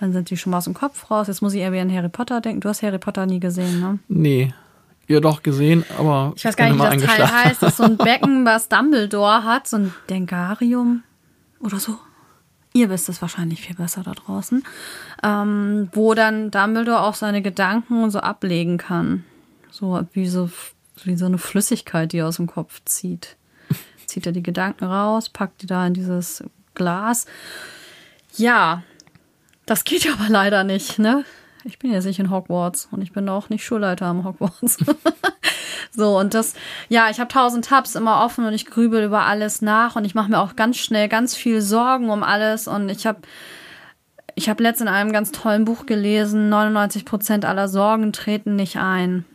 Dann 0.00 0.12
sind 0.12 0.30
die 0.30 0.36
schon 0.36 0.50
mal 0.50 0.58
aus 0.58 0.64
dem 0.64 0.74
Kopf 0.74 1.10
raus. 1.10 1.28
Jetzt 1.28 1.42
muss 1.42 1.52
ich 1.54 1.60
eher 1.60 1.72
wie 1.72 1.80
an 1.80 1.94
Harry 1.94 2.08
Potter 2.08 2.40
denken. 2.40 2.60
Du 2.60 2.68
hast 2.68 2.82
Harry 2.82 2.98
Potter 2.98 3.26
nie 3.26 3.40
gesehen, 3.40 3.80
ne? 3.80 3.98
Nee. 4.08 4.54
Ja, 5.06 5.20
doch 5.20 5.42
gesehen, 5.42 5.84
aber. 5.98 6.32
Ich 6.36 6.44
weiß 6.44 6.56
gar 6.56 6.70
nicht, 6.70 6.78
wie 6.78 6.96
das 6.98 7.16
Teil 7.16 7.30
heißt. 7.30 7.62
Das 7.62 7.72
ist 7.72 7.76
so 7.78 7.82
ein 7.82 7.96
Becken, 7.98 8.46
was 8.46 8.68
Dumbledore 8.68 9.44
hat, 9.44 9.66
so 9.66 9.76
ein 9.76 9.94
Denkarium 10.08 11.02
oder 11.60 11.78
so. 11.78 11.98
Ihr 12.72 12.88
wisst 12.88 13.08
es 13.08 13.20
wahrscheinlich 13.20 13.60
viel 13.60 13.74
besser 13.74 14.02
da 14.04 14.12
draußen. 14.12 14.62
Ähm, 15.22 15.88
wo 15.92 16.14
dann 16.14 16.50
Dumbledore 16.50 17.00
auch 17.00 17.14
seine 17.14 17.42
Gedanken 17.42 18.10
so 18.10 18.20
ablegen 18.20 18.78
kann. 18.78 19.24
So 19.70 20.00
wie 20.12 20.28
so, 20.28 20.48
wie 21.04 21.16
so 21.16 21.26
eine 21.26 21.38
Flüssigkeit, 21.38 22.12
die 22.12 22.22
aus 22.22 22.36
dem 22.36 22.46
Kopf 22.46 22.82
zieht. 22.84 23.36
Zieht 24.06 24.26
er 24.26 24.32
die 24.32 24.42
Gedanken 24.42 24.84
raus, 24.84 25.28
packt 25.28 25.62
die 25.62 25.66
da 25.66 25.86
in 25.86 25.94
dieses 25.94 26.42
Glas. 26.74 27.26
Ja, 28.36 28.82
das 29.66 29.84
geht 29.84 30.04
ja 30.04 30.12
aber 30.18 30.28
leider 30.28 30.64
nicht, 30.64 30.98
ne? 30.98 31.24
Ich 31.64 31.78
bin 31.78 31.92
jetzt 31.92 32.06
nicht 32.06 32.18
in 32.18 32.30
Hogwarts 32.30 32.88
und 32.90 33.02
ich 33.02 33.12
bin 33.12 33.28
auch 33.28 33.50
nicht 33.50 33.64
Schulleiter 33.64 34.06
am 34.06 34.24
Hogwarts. 34.24 34.78
so, 35.90 36.18
und 36.18 36.32
das, 36.32 36.54
ja, 36.88 37.10
ich 37.10 37.20
habe 37.20 37.28
tausend 37.28 37.66
Tabs 37.66 37.94
immer 37.94 38.24
offen 38.24 38.46
und 38.46 38.54
ich 38.54 38.64
grübel 38.64 39.04
über 39.04 39.26
alles 39.26 39.60
nach 39.60 39.94
und 39.94 40.06
ich 40.06 40.14
mache 40.14 40.30
mir 40.30 40.40
auch 40.40 40.56
ganz 40.56 40.78
schnell 40.78 41.08
ganz 41.08 41.36
viel 41.36 41.60
Sorgen 41.60 42.08
um 42.08 42.22
alles 42.22 42.66
und 42.66 42.88
ich 42.88 43.06
habe 43.06 43.20
ich 44.36 44.48
habe 44.48 44.62
letztens 44.62 44.88
in 44.88 44.94
einem 44.96 45.12
ganz 45.12 45.32
tollen 45.32 45.66
Buch 45.66 45.84
gelesen, 45.84 46.48
99 46.48 47.04
Prozent 47.04 47.44
aller 47.44 47.68
Sorgen 47.68 48.12
treten 48.12 48.56
nicht 48.56 48.78
ein. 48.78 49.26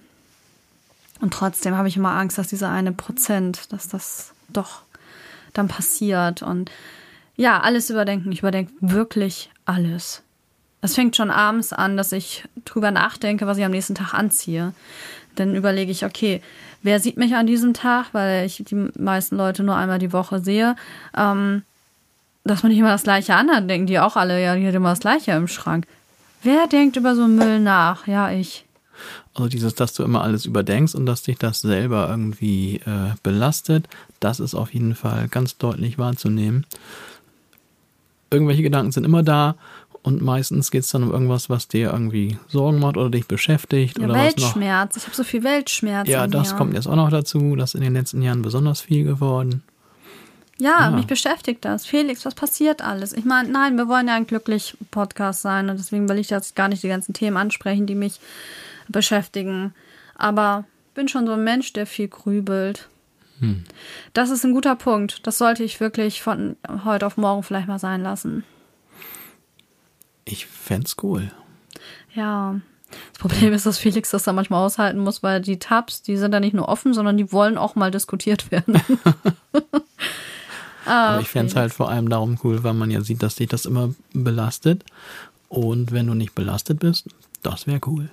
Und 1.26 1.34
trotzdem 1.34 1.76
habe 1.76 1.88
ich 1.88 1.98
immer 1.98 2.12
Angst, 2.12 2.38
dass 2.38 2.50
dieser 2.50 2.70
eine 2.70 2.92
Prozent, 2.92 3.74
dass 3.74 3.88
das 3.88 4.32
doch 4.48 4.84
dann 5.54 5.68
passiert. 5.68 6.44
Und 6.44 6.70
ja, 7.36 7.62
alles 7.62 7.90
überdenken. 7.90 8.32
Ich 8.32 8.42
überdenke 8.42 8.72
wirklich 8.80 9.50
alles. 9.66 10.22
Es 10.82 10.94
fängt 10.94 11.16
schon 11.16 11.32
abends 11.32 11.74
an, 11.74 11.98
dass 11.98 12.12
ich 12.12 12.44
drüber 12.64 12.92
nachdenke, 12.92 13.48
was 13.48 13.58
ich 13.58 13.66
am 13.66 13.72
nächsten 13.72 13.96
Tag 13.96 14.14
anziehe. 14.14 14.74
Dann 15.34 15.56
überlege 15.56 15.92
ich, 15.92 16.06
okay, 16.06 16.44
wer 16.84 17.00
sieht 17.00 17.18
mich 17.18 17.34
an 17.34 17.48
diesem 17.48 17.74
Tag, 17.74 18.10
weil 18.12 18.46
ich 18.46 18.64
die 18.64 18.76
meisten 18.96 19.36
Leute 19.36 19.64
nur 19.64 19.76
einmal 19.76 19.98
die 19.98 20.14
Woche 20.14 20.42
sehe. 20.42 20.76
Ähm, 21.18 21.64
dass 22.44 22.62
man 22.62 22.72
nicht 22.72 22.78
immer 22.78 22.92
das 22.92 23.02
Gleiche 23.02 23.34
an 23.34 23.50
hat, 23.50 23.68
denken 23.68 23.88
die 23.88 23.98
auch 23.98 24.16
alle, 24.16 24.40
ja, 24.44 24.56
die 24.56 24.68
hat 24.68 24.76
immer 24.76 24.92
das 24.92 25.00
Gleiche 25.00 25.32
im 25.32 25.48
Schrank. 25.48 25.88
Wer 26.44 26.68
denkt 26.68 26.98
über 26.98 27.16
so 27.16 27.26
Müll 27.26 27.60
nach? 27.60 28.06
Ja, 28.06 28.30
ich. 28.30 28.65
Also 29.34 29.50
dieses, 29.50 29.76
dass 29.76 29.94
du 29.94 30.04
immer 30.04 30.22
alles 30.22 30.46
überdenkst 30.46 30.96
und 30.96 31.06
dass 31.06 31.24
dich 31.24 31.38
das 31.38 31.62
selber 31.62 32.08
irgendwie 32.10 32.78
äh, 32.86 33.14
belastet, 33.24 33.88
das 34.20 34.40
ist 34.40 34.56
auf 34.56 34.74
jeden 34.74 34.96
Fall 34.96 35.28
ganz 35.28 35.58
deutlich 35.58 35.98
wahrzunehmen. 35.98 36.66
Irgendwelche 38.32 38.64
Gedanken 38.64 38.92
sind 38.92 39.04
immer 39.04 39.24
da 39.24 39.56
und 40.06 40.22
meistens 40.22 40.70
geht 40.70 40.84
es 40.84 40.92
dann 40.92 41.02
um 41.02 41.12
irgendwas, 41.12 41.50
was 41.50 41.68
dir 41.68 41.92
irgendwie 41.92 42.38
Sorgen 42.48 42.80
macht 42.80 42.96
oder 42.96 43.10
dich 43.10 43.28
beschäftigt. 43.28 43.98
Ja, 43.98 44.06
oder 44.06 44.14
Weltschmerz. 44.14 44.96
Was 44.96 44.96
noch. 44.96 45.02
Ich 45.02 45.08
habe 45.08 45.16
so 45.16 45.24
viel 45.24 45.44
Weltschmerz. 45.44 46.08
Ja, 46.08 46.28
das 46.28 46.52
mir. 46.52 46.58
kommt 46.58 46.74
jetzt 46.76 46.88
auch 46.88 46.96
noch 46.96 47.10
dazu. 47.10 47.56
Das 47.56 47.72
ist 47.72 47.76
in 47.76 47.82
den 47.82 47.94
letzten 47.94 48.22
Jahren 48.22 48.44
besonders 48.44 48.82
viel 48.82 49.04
geworden. 49.04 49.64
Ja, 50.58 50.82
ja, 50.82 50.92
mich 50.92 51.08
beschäftigt 51.08 51.66
das. 51.66 51.88
Felix, 51.88 52.24
was 52.24 52.36
passiert 52.36 52.82
alles? 52.82 53.14
Ich 53.14 53.26
meine, 53.26 53.50
nein, 53.50 53.78
wir 53.78 53.88
wollen 53.88 54.08
ja 54.08 54.14
ein 54.14 54.28
glücklich 54.28 54.78
Podcast 54.92 55.42
sein 55.42 55.70
und 55.70 55.78
deswegen 55.78 56.08
will 56.08 56.20
ich 56.20 56.30
jetzt 56.30 56.56
gar 56.56 56.70
nicht 56.70 56.84
die 56.84 56.88
ganzen 56.88 57.14
Themen 57.14 57.36
ansprechen, 57.36 57.88
die 57.88 57.96
mich 57.96 58.20
beschäftigen. 58.90 59.74
Aber 60.16 60.66
bin 60.94 61.08
schon 61.08 61.28
so 61.28 61.34
ein 61.34 61.44
Mensch, 61.44 61.74
der 61.74 61.86
viel 61.86 62.08
grübelt. 62.08 62.90
Hm. 63.40 63.64
Das 64.14 64.30
ist 64.30 64.46
ein 64.46 64.54
guter 64.54 64.76
Punkt. 64.76 65.26
Das 65.28 65.38
sollte 65.38 65.64
ich 65.64 65.80
wirklich 65.80 66.22
von 66.22 66.56
heute 66.86 67.06
auf 67.06 67.18
morgen 67.18 67.44
vielleicht 67.44 67.68
mal 67.68 67.80
sein 67.80 68.02
lassen. 68.02 68.44
Ich 70.24 70.48
fände 70.48 70.90
cool. 71.04 71.32
Ja. 72.14 72.60
Das 73.12 73.20
Problem 73.20 73.54
ist, 73.54 73.66
dass 73.66 73.78
Felix 73.78 74.12
das 74.12 74.24
da 74.24 74.32
manchmal 74.32 74.64
aushalten 74.66 75.00
muss, 75.00 75.22
weil 75.22 75.42
die 75.42 75.60
Tabs, 75.60 76.02
die 76.02 76.18
sind 76.18 76.32
da 76.32 76.40
nicht 76.40 76.54
nur 76.54 76.70
offen, 76.70 76.94
sondern 76.94 77.18
die 77.18 77.32
wollen 77.32 77.58
auch 77.58 77.76
mal 77.76 77.92
diskutiert 77.92 78.52
werden. 78.52 78.82
ah, 80.86 81.10
Aber 81.14 81.22
ich 81.22 81.28
fände 81.28 81.48
es 81.48 81.56
halt 81.56 81.74
vor 81.74 81.90
allem 81.90 82.10
darum 82.10 82.40
cool, 82.44 82.64
weil 82.64 82.74
man 82.74 82.92
ja 82.92 83.02
sieht, 83.02 83.22
dass 83.22 83.36
dich 83.36 83.50
das 83.50 83.66
immer 83.66 83.94
belastet. 84.14 84.86
Und 85.50 85.92
wenn 85.92 86.08
du 86.08 86.14
nicht 86.14 86.36
belastet 86.36 86.80
bist, 86.80 87.08
das 87.44 87.68
wäre 87.68 87.82
cool. 87.86 88.10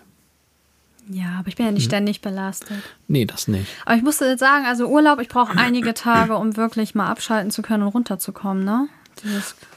Ja, 1.09 1.37
aber 1.39 1.49
ich 1.49 1.57
bin 1.57 1.67
ja 1.67 1.73
nicht 1.73 1.85
hm. 1.85 1.91
ständig 1.91 2.21
belastet. 2.21 2.83
Nee, 3.09 3.25
das 3.25 3.49
nicht. 3.49 3.67
Aber 3.85 3.97
ich 3.97 4.03
musste 4.03 4.27
jetzt 4.27 4.41
sagen, 4.41 4.67
also 4.67 4.87
Urlaub, 4.87 5.21
ich 5.21 5.29
brauche 5.29 5.57
einige 5.57 5.95
Tage, 5.95 6.37
um 6.37 6.57
wirklich 6.57 6.95
mal 6.95 7.09
abschalten 7.09 7.51
zu 7.51 7.63
können 7.63 7.83
und 7.83 7.89
runterzukommen, 7.89 8.65
ne? 8.65 8.89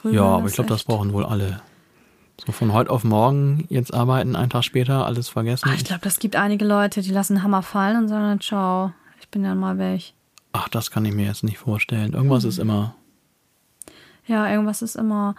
ja, 0.04 0.24
aber 0.24 0.48
ich 0.48 0.54
glaube, 0.54 0.70
das 0.70 0.84
brauchen 0.84 1.14
wohl 1.14 1.26
alle. 1.26 1.62
So 2.46 2.52
von 2.52 2.74
heute 2.74 2.90
auf 2.90 3.04
morgen 3.04 3.66
jetzt 3.70 3.94
arbeiten, 3.94 4.36
einen 4.36 4.50
Tag 4.50 4.64
später, 4.64 5.06
alles 5.06 5.30
vergessen. 5.30 5.70
Ach, 5.70 5.76
ich 5.76 5.86
glaube, 5.86 6.02
das 6.04 6.20
gibt 6.20 6.36
einige 6.36 6.66
Leute, 6.66 7.02
die 7.02 7.12
lassen 7.12 7.44
Hammer 7.44 7.64
fallen 7.64 7.98
und 7.98 8.08
sagen, 8.08 8.40
ciao, 8.42 8.94
ich 9.20 9.30
bin 9.30 9.44
dann 9.44 9.58
mal 9.60 9.78
weg. 9.78 10.14
Ach, 10.52 10.68
das 10.70 10.92
kann 10.92 11.06
ich 11.06 11.14
mir 11.14 11.26
jetzt 11.26 11.44
nicht 11.44 11.58
vorstellen. 11.58 12.14
Irgendwas 12.14 12.44
Mhm. 12.44 12.50
ist 12.50 12.60
immer. 12.60 12.96
Ja, 14.28 14.50
irgendwas 14.50 14.82
ist 14.82 14.96
immer. 14.96 15.36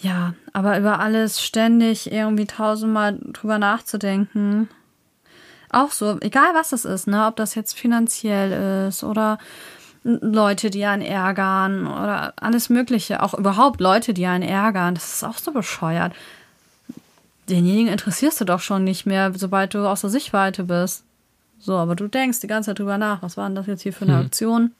Ja, 0.00 0.34
aber 0.52 0.78
über 0.78 1.00
alles 1.00 1.42
ständig 1.42 2.12
irgendwie 2.12 2.46
tausendmal 2.46 3.18
drüber 3.32 3.58
nachzudenken. 3.58 4.68
Auch 5.70 5.90
so, 5.90 6.18
egal 6.20 6.54
was 6.54 6.70
das 6.70 6.84
ist, 6.84 7.08
ne, 7.08 7.26
ob 7.26 7.36
das 7.36 7.54
jetzt 7.54 7.76
finanziell 7.76 8.88
ist 8.88 9.04
oder 9.04 9.38
Leute, 10.04 10.70
die 10.70 10.84
einen 10.84 11.02
ärgern 11.02 11.86
oder 11.86 12.32
alles 12.36 12.70
Mögliche. 12.70 13.22
Auch 13.22 13.34
überhaupt 13.34 13.80
Leute, 13.80 14.14
die 14.14 14.26
einen 14.26 14.48
ärgern. 14.48 14.94
Das 14.94 15.12
ist 15.12 15.24
auch 15.24 15.38
so 15.38 15.52
bescheuert. 15.52 16.14
Denjenigen 17.48 17.92
interessierst 17.92 18.40
du 18.40 18.44
doch 18.44 18.60
schon 18.60 18.84
nicht 18.84 19.04
mehr, 19.04 19.32
sobald 19.36 19.74
du 19.74 19.86
aus 19.86 20.02
der 20.02 20.10
Sichtweite 20.10 20.64
bist. 20.64 21.02
So, 21.58 21.74
aber 21.76 21.96
du 21.96 22.06
denkst 22.08 22.40
die 22.40 22.46
ganze 22.46 22.70
Zeit 22.70 22.78
drüber 22.78 22.98
nach. 22.98 23.22
Was 23.22 23.36
war 23.36 23.46
denn 23.48 23.56
das 23.56 23.66
jetzt 23.66 23.82
hier 23.82 23.92
für 23.92 24.04
eine 24.04 24.16
Aktion? 24.16 24.72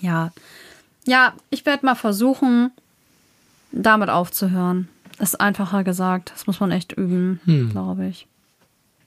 Ja. 0.00 0.30
Ja, 1.04 1.32
ich 1.50 1.66
werde 1.66 1.84
mal 1.84 1.96
versuchen, 1.96 2.70
damit 3.72 4.08
aufzuhören. 4.10 4.88
Ist 5.18 5.40
einfacher 5.40 5.84
gesagt. 5.84 6.32
Das 6.34 6.46
muss 6.46 6.60
man 6.60 6.70
echt 6.70 6.92
üben, 6.92 7.40
glaube 7.70 8.06
ich. 8.06 8.26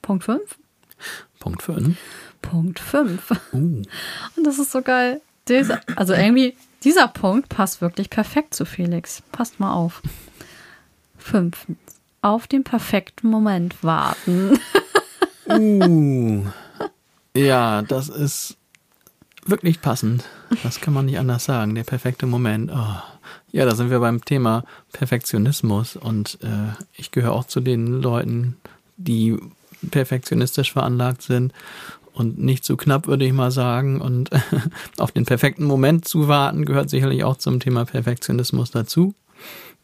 Punkt 0.02 0.24
5? 0.24 0.40
Punkt 1.40 1.62
5. 1.62 1.96
Punkt 2.42 2.78
5. 2.78 3.30
Uh. 3.52 3.56
Und 3.56 4.44
das 4.44 4.58
ist 4.58 4.72
so 4.72 4.82
geil. 4.82 5.20
Dieser, 5.48 5.80
also 5.96 6.14
irgendwie, 6.14 6.56
dieser 6.84 7.08
Punkt 7.08 7.48
passt 7.48 7.80
wirklich 7.80 8.10
perfekt 8.10 8.54
zu 8.54 8.64
Felix. 8.64 9.22
Passt 9.32 9.60
mal 9.60 9.72
auf. 9.72 10.02
Fünftens. 11.18 11.78
Auf 12.22 12.46
den 12.46 12.64
perfekten 12.64 13.28
Moment 13.28 13.82
warten. 13.84 14.58
Uh. 15.48 16.44
Ja, 17.36 17.82
das 17.82 18.08
ist 18.08 18.56
wirklich 19.44 19.80
passend. 19.80 20.24
Das 20.62 20.80
kann 20.80 20.94
man 20.94 21.06
nicht 21.06 21.18
anders 21.18 21.44
sagen. 21.44 21.74
Der 21.74 21.84
perfekte 21.84 22.26
Moment. 22.26 22.70
Oh. 22.74 23.15
Ja, 23.52 23.64
da 23.64 23.74
sind 23.74 23.90
wir 23.90 24.00
beim 24.00 24.24
Thema 24.24 24.64
Perfektionismus. 24.92 25.96
Und 25.96 26.38
äh, 26.42 26.72
ich 26.94 27.10
gehöre 27.10 27.32
auch 27.32 27.44
zu 27.44 27.60
den 27.60 27.86
Leuten, 28.00 28.56
die 28.96 29.36
perfektionistisch 29.90 30.72
veranlagt 30.72 31.22
sind 31.22 31.52
und 32.12 32.38
nicht 32.38 32.64
zu 32.64 32.76
knapp, 32.76 33.06
würde 33.06 33.26
ich 33.26 33.32
mal 33.32 33.50
sagen. 33.50 34.00
Und 34.00 34.30
auf 34.98 35.12
den 35.12 35.26
perfekten 35.26 35.64
Moment 35.64 36.06
zu 36.06 36.28
warten, 36.28 36.64
gehört 36.64 36.90
sicherlich 36.90 37.24
auch 37.24 37.36
zum 37.36 37.60
Thema 37.60 37.84
Perfektionismus 37.84 38.70
dazu. 38.70 39.14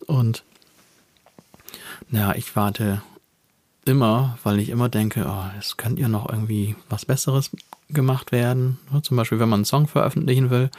Und 0.06 0.44
ja, 2.10 2.34
ich 2.34 2.56
warte 2.56 3.02
immer, 3.84 4.38
weil 4.44 4.60
ich 4.60 4.68
immer 4.70 4.88
denke, 4.88 5.26
oh, 5.28 5.58
es 5.58 5.76
könnte 5.76 6.02
ja 6.02 6.08
noch 6.08 6.28
irgendwie 6.28 6.76
was 6.88 7.04
Besseres 7.04 7.50
gemacht 7.94 8.32
werden. 8.32 8.78
Ja, 8.92 9.02
Zum 9.02 9.16
Beispiel, 9.16 9.38
wenn 9.38 9.48
man 9.48 9.58
einen 9.58 9.64
Song 9.64 9.86
veröffentlichen 9.88 10.50
will. 10.50 10.70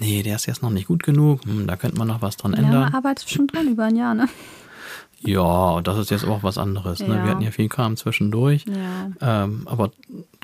Nee, 0.00 0.22
der 0.22 0.36
ist 0.36 0.46
jetzt 0.46 0.62
noch 0.62 0.70
nicht 0.70 0.86
gut 0.88 1.02
genug. 1.02 1.44
Hm, 1.44 1.66
da 1.66 1.76
könnte 1.76 1.98
man 1.98 2.08
noch 2.08 2.22
was 2.22 2.36
dran 2.36 2.52
Ja, 2.52 2.58
ändern. 2.58 2.80
man 2.80 2.94
arbeitet 2.94 3.28
schon 3.30 3.46
dran 3.46 3.68
über 3.68 3.84
ein 3.84 3.96
Jahr, 3.96 4.14
ne? 4.14 4.28
Ja, 5.20 5.80
das 5.80 5.98
ist 5.98 6.10
jetzt 6.12 6.24
auch 6.24 6.44
was 6.44 6.58
anderes. 6.58 7.00
Ne? 7.00 7.08
Ja. 7.16 7.24
Wir 7.24 7.30
hatten 7.32 7.42
ja 7.42 7.50
viel 7.50 7.68
Kram 7.68 7.96
zwischendurch. 7.96 8.64
Ja. 9.20 9.42
Ähm, 9.44 9.62
aber 9.66 9.90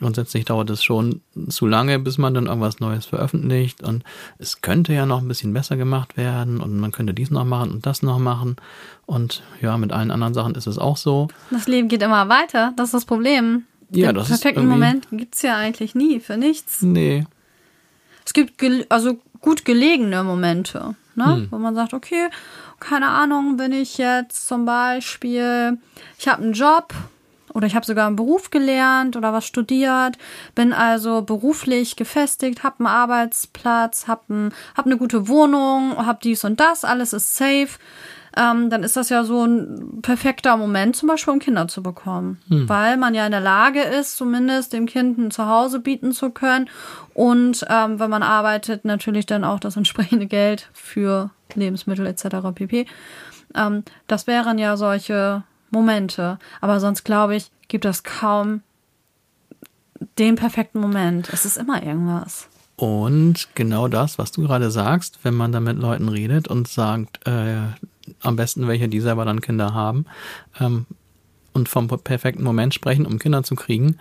grundsätzlich 0.00 0.46
dauert 0.46 0.68
es 0.70 0.82
schon 0.82 1.20
zu 1.48 1.66
lange, 1.66 1.96
bis 2.00 2.18
man 2.18 2.34
dann 2.34 2.46
irgendwas 2.46 2.80
Neues 2.80 3.06
veröffentlicht. 3.06 3.84
Und 3.84 4.02
es 4.38 4.62
könnte 4.62 4.92
ja 4.92 5.06
noch 5.06 5.20
ein 5.22 5.28
bisschen 5.28 5.52
besser 5.52 5.76
gemacht 5.76 6.16
werden 6.16 6.60
und 6.60 6.76
man 6.76 6.90
könnte 6.90 7.14
dies 7.14 7.30
noch 7.30 7.44
machen 7.44 7.70
und 7.70 7.86
das 7.86 8.02
noch 8.02 8.18
machen. 8.18 8.56
Und 9.06 9.44
ja, 9.60 9.78
mit 9.78 9.92
allen 9.92 10.10
anderen 10.10 10.34
Sachen 10.34 10.56
ist 10.56 10.66
es 10.66 10.76
auch 10.78 10.96
so. 10.96 11.28
Das 11.52 11.68
Leben 11.68 11.86
geht 11.86 12.02
immer 12.02 12.28
weiter. 12.28 12.72
Das 12.76 12.86
ist 12.88 12.94
das 12.94 13.04
Problem. 13.04 13.62
Ja, 13.90 14.08
Den 14.12 14.16
das 14.16 14.30
ist 14.30 14.40
perfekten 14.40 14.60
irgendwie- 14.62 14.74
Moment 14.74 15.06
gibt's 15.12 15.42
ja 15.42 15.56
eigentlich 15.56 15.94
nie 15.94 16.20
für 16.20 16.36
nichts. 16.36 16.82
Nee. 16.82 17.26
Es 18.24 18.32
gibt 18.32 18.62
also 18.90 19.18
gut 19.40 19.64
gelegene 19.64 20.24
Momente, 20.24 20.94
ne? 21.14 21.24
Hm. 21.36 21.48
wo 21.50 21.58
man 21.58 21.74
sagt, 21.74 21.92
okay, 21.94 22.28
keine 22.80 23.08
Ahnung, 23.08 23.56
bin 23.56 23.72
ich 23.72 23.98
jetzt 23.98 24.46
zum 24.48 24.64
Beispiel, 24.64 25.78
ich 26.18 26.26
habe 26.28 26.42
einen 26.42 26.52
Job 26.54 26.92
oder 27.52 27.66
ich 27.66 27.74
habe 27.76 27.86
sogar 27.86 28.06
einen 28.06 28.16
Beruf 28.16 28.50
gelernt 28.50 29.14
oder 29.16 29.32
was 29.32 29.46
studiert, 29.46 30.16
bin 30.54 30.72
also 30.72 31.22
beruflich 31.22 31.94
gefestigt, 31.96 32.62
habe 32.64 32.80
einen 32.80 32.88
Arbeitsplatz, 32.88 34.08
habe 34.08 34.22
ein, 34.34 34.54
hab 34.76 34.86
eine 34.86 34.96
gute 34.96 35.28
Wohnung, 35.28 35.96
habe 35.98 36.18
dies 36.22 36.44
und 36.44 36.58
das, 36.58 36.84
alles 36.84 37.12
ist 37.12 37.36
safe. 37.36 37.68
Ähm, 38.36 38.70
dann 38.70 38.82
ist 38.82 38.96
das 38.96 39.08
ja 39.10 39.24
so 39.24 39.44
ein 39.44 40.00
perfekter 40.02 40.56
Moment, 40.56 40.96
zum 40.96 41.08
Beispiel 41.08 41.32
um 41.34 41.38
Kinder 41.38 41.68
zu 41.68 41.82
bekommen. 41.82 42.40
Weil 42.68 42.96
man 42.96 43.14
ja 43.14 43.24
in 43.26 43.32
der 43.32 43.40
Lage 43.40 43.80
ist, 43.80 44.16
zumindest 44.16 44.72
dem 44.72 44.86
Kind 44.86 45.18
ein 45.18 45.30
Zuhause 45.30 45.80
bieten 45.80 46.12
zu 46.12 46.30
können. 46.30 46.68
Und 47.14 47.64
ähm, 47.68 48.00
wenn 48.00 48.10
man 48.10 48.22
arbeitet, 48.22 48.84
natürlich 48.84 49.26
dann 49.26 49.44
auch 49.44 49.60
das 49.60 49.76
entsprechende 49.76 50.26
Geld 50.26 50.68
für 50.72 51.30
Lebensmittel 51.54 52.06
etc. 52.06 52.26
pp. 52.54 52.86
Ähm, 53.54 53.84
das 54.06 54.26
wären 54.26 54.58
ja 54.58 54.76
solche 54.76 55.44
Momente. 55.70 56.38
Aber 56.60 56.80
sonst 56.80 57.04
glaube 57.04 57.36
ich, 57.36 57.50
gibt 57.68 57.84
es 57.84 58.02
kaum 58.02 58.62
den 60.18 60.36
perfekten 60.36 60.80
Moment. 60.80 61.28
Es 61.32 61.44
ist 61.44 61.56
immer 61.56 61.82
irgendwas. 61.82 62.48
Und 62.76 63.48
genau 63.54 63.88
das, 63.88 64.18
was 64.18 64.32
du 64.32 64.42
gerade 64.42 64.70
sagst, 64.70 65.20
wenn 65.22 65.34
man 65.34 65.52
da 65.52 65.60
mit 65.60 65.78
Leuten 65.78 66.08
redet 66.08 66.48
und 66.48 66.66
sagt, 66.66 67.26
äh, 67.26 67.68
am 68.20 68.36
besten 68.36 68.66
welche, 68.68 68.88
die 68.88 69.00
selber 69.00 69.24
dann 69.24 69.40
Kinder 69.40 69.74
haben, 69.74 70.06
ähm, 70.60 70.86
und 71.52 71.68
vom 71.68 71.86
perfekten 71.86 72.42
Moment 72.42 72.74
sprechen, 72.74 73.06
um 73.06 73.18
Kinder 73.18 73.44
zu 73.44 73.54
kriegen. 73.54 73.96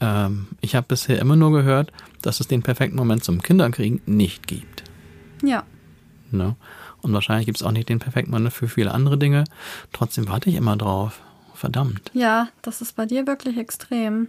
Ähm, 0.00 0.48
ich 0.60 0.74
habe 0.74 0.86
bisher 0.88 1.18
immer 1.18 1.34
nur 1.34 1.50
gehört, 1.50 1.92
dass 2.22 2.40
es 2.40 2.48
den 2.48 2.62
perfekten 2.62 2.96
Moment 2.96 3.24
zum 3.24 3.42
Kinderkriegen 3.42 4.02
nicht 4.06 4.46
gibt. 4.46 4.84
Ja. 5.42 5.64
Ne? 6.30 6.56
Und 7.00 7.12
wahrscheinlich 7.12 7.46
gibt 7.46 7.56
es 7.56 7.62
auch 7.62 7.72
nicht 7.72 7.88
den 7.88 7.98
perfekten 7.98 8.30
Moment 8.30 8.52
für 8.52 8.68
viele 8.68 8.92
andere 8.92 9.16
Dinge. 9.16 9.44
Trotzdem 9.92 10.28
warte 10.28 10.50
ich 10.50 10.56
immer 10.56 10.76
drauf. 10.76 11.22
Verdammt. 11.54 12.10
Ja, 12.14 12.48
das 12.62 12.80
ist 12.80 12.96
bei 12.96 13.06
dir 13.06 13.26
wirklich 13.26 13.58
extrem. 13.58 14.28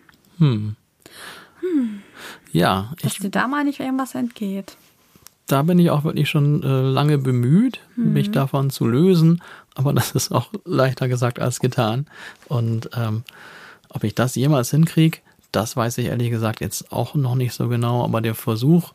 Ja, 2.51 2.91
Dass 3.01 3.13
ich, 3.13 3.19
dir 3.19 3.30
da 3.30 3.47
mal 3.47 3.63
nicht 3.63 3.80
irgendwas 3.80 4.15
entgeht. 4.15 4.76
Da 5.52 5.64
bin 5.64 5.80
ich 5.80 5.89
auch 5.89 6.04
wirklich 6.04 6.30
schon 6.30 6.64
äh, 6.64 6.82
lange 6.82 7.18
bemüht, 7.18 7.80
mich 7.95 8.32
davon 8.32 8.70
zu 8.70 8.88
lösen. 8.88 9.41
Aber 9.76 9.93
das 9.93 10.12
ist 10.12 10.32
auch 10.32 10.49
leichter 10.66 11.08
gesagt 11.08 11.39
als 11.39 11.60
getan. 11.60 12.08
Und 12.47 12.89
ähm, 12.95 13.24
ob 13.89 14.04
ich 14.04 14.16
das 14.16 14.36
jemals 14.36 14.72
hinkriege, 14.72 15.20
das 15.52 15.76
weiß 15.76 15.97
ich 15.97 16.08
ehrlich 16.08 16.30
gesagt 16.30 16.62
jetzt 16.62 16.91
auch 16.91 17.16
noch 17.16 17.36
nicht 17.36 17.54
so 17.54 17.68
genau. 17.68 18.04
Aber 18.04 18.22
der 18.22 18.36
Versuch 18.36 18.93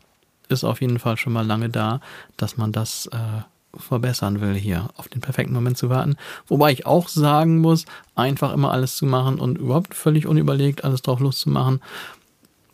ist 0.49 0.63
auf 0.63 0.81
jeden 0.81 0.99
Fall 0.99 1.17
schon 1.17 1.33
mal 1.33 1.45
lange 1.45 1.69
da, 1.69 1.99
dass 2.37 2.57
man 2.57 2.71
das 2.71 3.07
äh, 3.07 3.41
verbessern 3.79 4.41
will, 4.41 4.55
hier 4.55 4.89
auf 4.95 5.07
den 5.07 5.21
perfekten 5.21 5.53
Moment 5.53 5.77
zu 5.77 5.89
warten. 5.89 6.15
Wobei 6.47 6.71
ich 6.71 6.85
auch 6.85 7.09
sagen 7.09 7.59
muss, 7.59 7.85
einfach 8.15 8.53
immer 8.53 8.71
alles 8.71 8.95
zu 8.95 9.05
machen 9.05 9.39
und 9.39 9.57
überhaupt 9.57 9.93
völlig 9.93 10.25
unüberlegt 10.25 10.83
alles 10.83 11.01
drauf 11.01 11.19
loszumachen, 11.19 11.81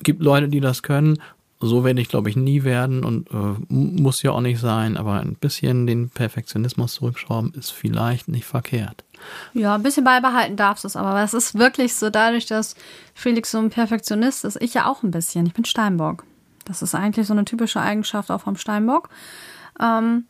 gibt 0.01 0.21
Leute, 0.21 0.47
die 0.47 0.59
das 0.59 0.83
können. 0.83 1.19
So 1.65 1.83
werde 1.83 2.01
ich, 2.01 2.09
glaube 2.09 2.29
ich, 2.29 2.35
nie 2.35 2.63
werden 2.63 3.03
und 3.05 3.29
äh, 3.31 3.33
mu- 3.33 4.01
muss 4.01 4.21
ja 4.21 4.31
auch 4.31 4.41
nicht 4.41 4.59
sein, 4.59 4.97
aber 4.97 5.19
ein 5.21 5.35
bisschen 5.35 5.87
den 5.87 6.09
Perfektionismus 6.09 6.95
zurückschrauben 6.95 7.53
ist 7.53 7.71
vielleicht 7.71 8.27
nicht 8.27 8.45
verkehrt. 8.45 9.03
Ja, 9.53 9.75
ein 9.75 9.83
bisschen 9.83 10.03
beibehalten 10.03 10.55
darfst 10.57 10.83
du 10.83 10.87
es, 10.87 10.95
aber 10.97 11.21
es 11.23 11.33
ist 11.33 11.57
wirklich 11.57 11.95
so, 11.95 12.09
dadurch, 12.09 12.45
dass 12.47 12.75
Felix 13.13 13.51
so 13.51 13.59
ein 13.59 13.69
Perfektionist 13.69 14.43
ist, 14.45 14.61
ich 14.61 14.73
ja 14.73 14.87
auch 14.87 15.03
ein 15.03 15.11
bisschen. 15.11 15.45
Ich 15.45 15.53
bin 15.53 15.63
Steinbock. 15.65 16.25
Das 16.65 16.81
ist 16.81 16.95
eigentlich 16.95 17.27
so 17.27 17.33
eine 17.33 17.45
typische 17.45 17.79
Eigenschaft 17.79 18.29
auch 18.31 18.41
vom 18.41 18.55
Steinbock. 18.57 19.09
Ähm, 19.79 20.25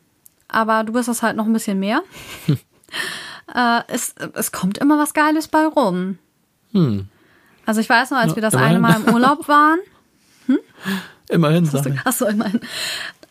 aber 0.48 0.84
du 0.84 0.94
bist 0.94 1.08
das 1.08 1.24
halt 1.24 1.36
noch 1.36 1.46
ein 1.46 1.54
bisschen 1.54 1.80
mehr. 1.80 2.02
äh, 3.56 3.82
es, 3.88 4.14
es 4.34 4.52
kommt 4.52 4.78
immer 4.78 4.98
was 5.00 5.14
Geiles 5.14 5.48
bei 5.48 5.66
rum. 5.66 6.20
Hm. 6.74 7.08
Also 7.66 7.82
ich 7.82 7.90
weiß 7.90 8.12
noch, 8.12 8.18
als 8.20 8.32
Ja, 8.32 8.36
wir 8.36 8.42
das 8.44 8.54
immerhin. 8.54 8.70
eine 8.78 8.80
Mal 8.80 9.02
im 9.08 9.14
Urlaub 9.14 9.48
waren, 9.48 9.80
Immerhin 11.34 11.66
sage 11.66 11.96
ich. 11.96 12.06
Achso, 12.08 12.26
immerhin. 12.28 12.60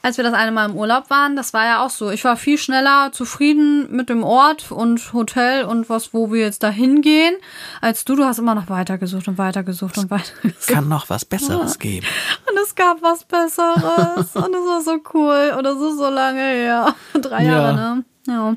Als 0.04 0.16
wir 0.16 0.24
das 0.24 0.34
eine 0.34 0.50
Mal 0.50 0.68
im 0.68 0.74
Urlaub 0.74 1.10
waren, 1.10 1.36
das 1.36 1.52
war 1.54 1.64
ja 1.64 1.84
auch 1.86 1.90
so. 1.90 2.10
Ich 2.10 2.24
war 2.24 2.36
viel 2.36 2.58
schneller 2.58 3.10
zufrieden 3.12 3.86
mit 3.94 4.08
dem 4.08 4.24
Ort 4.24 4.72
und 4.72 5.12
Hotel 5.12 5.64
und 5.64 5.88
was, 5.88 6.12
wo 6.12 6.32
wir 6.32 6.40
jetzt 6.40 6.64
da 6.64 6.70
hingehen, 6.70 7.34
als 7.80 8.04
du. 8.04 8.16
Du 8.16 8.24
hast 8.24 8.38
immer 8.40 8.56
noch 8.56 8.68
weitergesucht 8.68 9.28
und 9.28 9.38
weitergesucht 9.38 9.96
und 9.98 10.10
weitergesucht. 10.10 10.66
Kann 10.66 10.88
noch 10.88 11.08
was 11.08 11.24
Besseres 11.24 11.78
geben. 11.78 12.04
Und 12.50 12.58
es 12.64 12.74
gab 12.74 13.00
was 13.00 13.22
Besseres. 13.22 13.76
und 14.34 14.54
es 14.54 14.66
war 14.66 14.80
so 14.82 14.98
cool. 15.14 15.52
Und 15.56 15.64
es 15.66 15.76
ist 15.76 15.98
so 15.98 16.10
lange 16.10 16.40
her. 16.40 16.94
Drei 17.22 17.44
Ja. 17.44 17.52
Jahre, 17.52 17.74
ne? 17.74 18.04
Ja. 18.26 18.56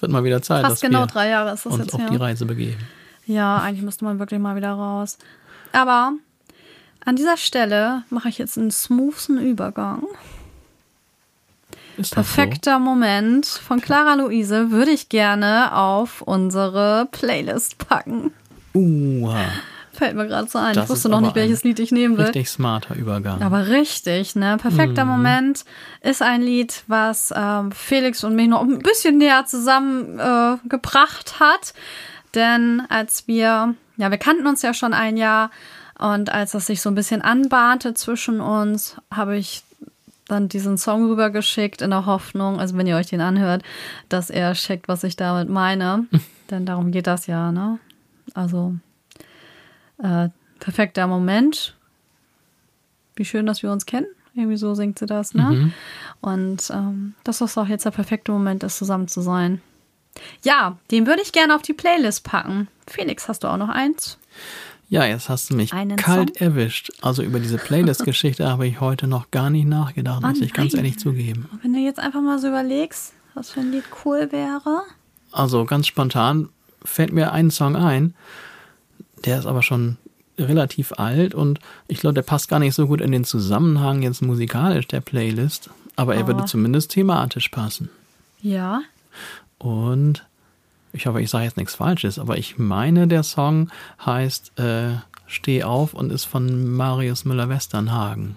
Wird 0.00 0.12
mal 0.12 0.24
wieder 0.24 0.40
Zeit, 0.40 0.62
Fast 0.62 0.72
dass 0.74 0.80
genau 0.80 1.00
wir 1.02 1.06
drei 1.08 1.28
Jahre 1.28 1.52
ist 1.52 1.66
das 1.66 1.72
uns 1.72 1.84
jetzt 1.84 1.94
auf 1.94 2.00
her. 2.00 2.08
die 2.10 2.16
Reise 2.16 2.46
begeben. 2.46 2.78
Ja, 3.26 3.58
eigentlich 3.58 3.82
müsste 3.84 4.04
man 4.06 4.18
wirklich 4.18 4.40
mal 4.40 4.56
wieder 4.56 4.70
raus. 4.72 5.18
Aber 5.72 6.12
an 7.04 7.16
dieser 7.16 7.36
Stelle 7.36 8.02
mache 8.10 8.28
ich 8.28 8.38
jetzt 8.38 8.58
einen 8.58 8.70
smoothen 8.70 9.38
Übergang 9.38 10.02
Perfekter 12.10 12.78
Moment 12.78 13.46
von 13.46 13.80
Clara 13.80 14.14
Luise 14.14 14.70
würde 14.70 14.92
ich 14.92 15.08
gerne 15.08 15.74
auf 15.74 16.22
unsere 16.22 17.08
Playlist 17.10 17.78
packen. 17.78 18.32
so? 18.72 18.80
Uha, 18.80 19.44
Fällt 19.92 20.14
mir 20.14 20.28
gerade 20.28 20.48
so 20.48 20.58
ein. 20.58 20.74
Das 20.74 20.84
ich 20.84 20.90
wusste 20.90 21.08
noch 21.08 21.20
nicht, 21.20 21.34
welches 21.34 21.64
Lied 21.64 21.80
ich 21.80 21.90
nehmen 21.90 22.16
will. 22.16 22.26
richtig 22.26 22.48
smarter 22.48 22.94
Übergang. 22.94 23.42
Aber 23.42 23.66
richtig, 23.66 24.36
ne? 24.36 24.56
Perfekter 24.56 25.04
Mhm. 25.04 25.10
Moment 25.10 25.64
ist 26.02 26.22
ein 26.22 26.40
Lied, 26.40 26.84
was 26.86 27.34
ähm, 27.36 27.72
Felix 27.72 28.22
und 28.22 28.36
mich 28.36 28.46
noch 28.46 28.62
ein 28.62 28.78
bisschen 28.78 29.18
näher 29.18 29.44
zusammengebracht 29.46 31.34
äh, 31.36 31.40
hat. 31.40 31.74
Denn 32.36 32.82
als 32.88 33.26
wir, 33.26 33.74
ja, 33.96 34.10
wir 34.10 34.18
kannten 34.18 34.46
uns 34.46 34.62
ja 34.62 34.72
schon 34.72 34.94
ein 34.94 35.16
Jahr 35.16 35.50
und 35.98 36.30
als 36.30 36.52
das 36.52 36.66
sich 36.66 36.80
so 36.80 36.90
ein 36.90 36.94
bisschen 36.94 37.22
anbahnte 37.22 37.94
zwischen 37.94 38.40
uns, 38.40 38.96
habe 39.10 39.36
ich 39.36 39.62
dann 40.28 40.48
diesen 40.48 40.78
Song 40.78 41.08
rübergeschickt 41.08 41.82
in 41.82 41.90
der 41.90 42.06
Hoffnung, 42.06 42.60
also 42.60 42.76
wenn 42.76 42.86
ihr 42.86 42.96
euch 42.96 43.08
den 43.08 43.20
anhört, 43.20 43.62
dass 44.08 44.30
er 44.30 44.52
checkt, 44.52 44.86
was 44.86 45.02
ich 45.02 45.16
damit 45.16 45.48
meine. 45.48 46.06
Denn 46.50 46.66
darum 46.66 46.92
geht 46.92 47.06
das 47.06 47.26
ja, 47.26 47.50
ne? 47.50 47.78
Also 48.34 48.74
äh, 50.02 50.28
perfekter 50.60 51.06
Moment. 51.06 51.74
Wie 53.16 53.24
schön, 53.24 53.46
dass 53.46 53.62
wir 53.62 53.72
uns 53.72 53.86
kennen. 53.86 54.06
Irgendwie 54.34 54.56
so 54.56 54.74
singt 54.74 54.98
sie 54.98 55.06
das, 55.06 55.34
ne? 55.34 55.42
Mhm. 55.42 55.72
Und 56.20 56.70
ähm, 56.70 57.14
dass 57.24 57.38
das 57.38 57.58
auch 57.58 57.66
jetzt 57.66 57.84
der 57.84 57.90
perfekte 57.90 58.30
Moment 58.30 58.62
ist, 58.62 58.78
zusammen 58.78 59.08
zu 59.08 59.20
sein. 59.20 59.60
Ja, 60.42 60.78
den 60.90 61.06
würde 61.06 61.22
ich 61.22 61.32
gerne 61.32 61.54
auf 61.54 61.62
die 61.62 61.72
Playlist 61.72 62.24
packen. 62.24 62.68
Felix, 62.86 63.28
hast 63.28 63.44
du 63.44 63.48
auch 63.48 63.56
noch 63.56 63.68
eins? 63.68 64.18
Ja, 64.90 65.04
jetzt 65.04 65.28
hast 65.28 65.50
du 65.50 65.54
mich 65.54 65.72
Einen 65.74 65.96
kalt 65.96 66.38
Song? 66.38 66.46
erwischt. 66.48 66.90
Also 67.02 67.22
über 67.22 67.40
diese 67.40 67.58
Playlist-Geschichte 67.58 68.48
habe 68.48 68.66
ich 68.66 68.80
heute 68.80 69.06
noch 69.06 69.30
gar 69.30 69.50
nicht 69.50 69.66
nachgedacht, 69.66 70.22
muss 70.22 70.40
Oh 70.40 70.44
ich 70.44 70.54
ganz 70.54 70.72
ehrlich 70.74 70.98
zugeben. 70.98 71.48
Wenn 71.62 71.74
du 71.74 71.78
jetzt 71.78 71.98
einfach 72.00 72.22
mal 72.22 72.38
so 72.38 72.48
überlegst, 72.48 73.12
was 73.34 73.50
für 73.50 73.60
ein 73.60 73.70
Lied 73.70 73.84
cool 74.04 74.32
wäre. 74.32 74.82
Also 75.30 75.64
ganz 75.66 75.86
spontan 75.86 76.48
fällt 76.82 77.12
mir 77.12 77.32
ein 77.32 77.50
Song 77.50 77.76
ein, 77.76 78.14
der 79.26 79.38
ist 79.38 79.46
aber 79.46 79.62
schon 79.62 79.98
relativ 80.38 80.92
alt 80.92 81.34
und 81.34 81.58
ich 81.88 81.98
glaube, 82.00 82.14
der 82.14 82.22
passt 82.22 82.48
gar 82.48 82.60
nicht 82.60 82.74
so 82.74 82.86
gut 82.86 83.00
in 83.02 83.12
den 83.12 83.24
Zusammenhang 83.24 84.02
jetzt 84.02 84.22
musikalisch 84.22 84.86
der 84.88 85.00
Playlist, 85.00 85.68
aber 85.96 86.14
er 86.14 86.26
würde 86.26 86.42
Oh. 86.44 86.46
zumindest 86.46 86.92
thematisch 86.92 87.48
passen. 87.50 87.90
Ja. 88.40 88.80
Und 89.58 90.24
ich 90.92 91.06
hoffe, 91.06 91.20
ich 91.20 91.30
sage 91.30 91.44
jetzt 91.44 91.56
nichts 91.56 91.74
Falsches, 91.74 92.18
aber 92.18 92.38
ich 92.38 92.58
meine, 92.58 93.08
der 93.08 93.22
Song 93.22 93.70
heißt 94.04 94.58
äh, 94.58 94.96
Steh 95.26 95.62
auf 95.62 95.92
und 95.94 96.10
ist 96.10 96.24
von 96.24 96.72
Marius 96.74 97.24
Müller-Westernhagen. 97.24 98.36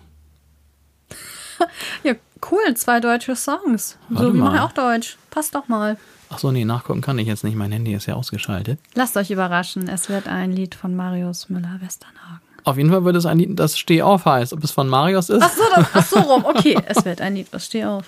Ja, 2.03 2.13
cool. 2.51 2.73
Zwei 2.73 2.99
deutsche 2.99 3.35
Songs. 3.35 3.95
Warte 4.09 4.27
so, 4.29 4.33
wir 4.33 4.41
machen 4.41 4.57
auch 4.57 4.71
Deutsch. 4.71 5.17
Passt 5.29 5.53
doch 5.53 5.67
mal. 5.67 5.95
Ach 6.31 6.39
so, 6.39 6.51
nee, 6.51 6.65
nachgucken 6.65 7.01
kann 7.01 7.19
ich 7.19 7.27
jetzt 7.27 7.43
nicht. 7.43 7.55
Mein 7.55 7.71
Handy 7.71 7.93
ist 7.93 8.07
ja 8.07 8.15
ausgeschaltet. 8.15 8.79
Lasst 8.95 9.15
euch 9.15 9.29
überraschen. 9.29 9.87
Es 9.87 10.09
wird 10.09 10.27
ein 10.27 10.51
Lied 10.51 10.73
von 10.73 10.95
Marius 10.95 11.49
Müller-Westernhagen. 11.49 12.41
Auf 12.63 12.77
jeden 12.77 12.89
Fall 12.89 13.03
wird 13.03 13.15
es 13.15 13.25
ein 13.25 13.37
Lied, 13.37 13.59
das 13.59 13.77
Steh 13.77 14.01
auf 14.01 14.25
heißt. 14.25 14.53
Ob 14.53 14.63
es 14.63 14.71
von 14.71 14.87
Marius 14.87 15.29
ist? 15.29 15.43
Ach 15.43 15.51
so, 15.51 15.63
das, 15.75 15.87
ach 15.93 16.05
so 16.05 16.19
rum. 16.19 16.45
Okay, 16.45 16.77
es 16.87 17.03
wird 17.05 17.21
ein 17.21 17.35
Lied, 17.35 17.47
was 17.51 17.65
steh 17.65 17.85
auf. 17.85 18.05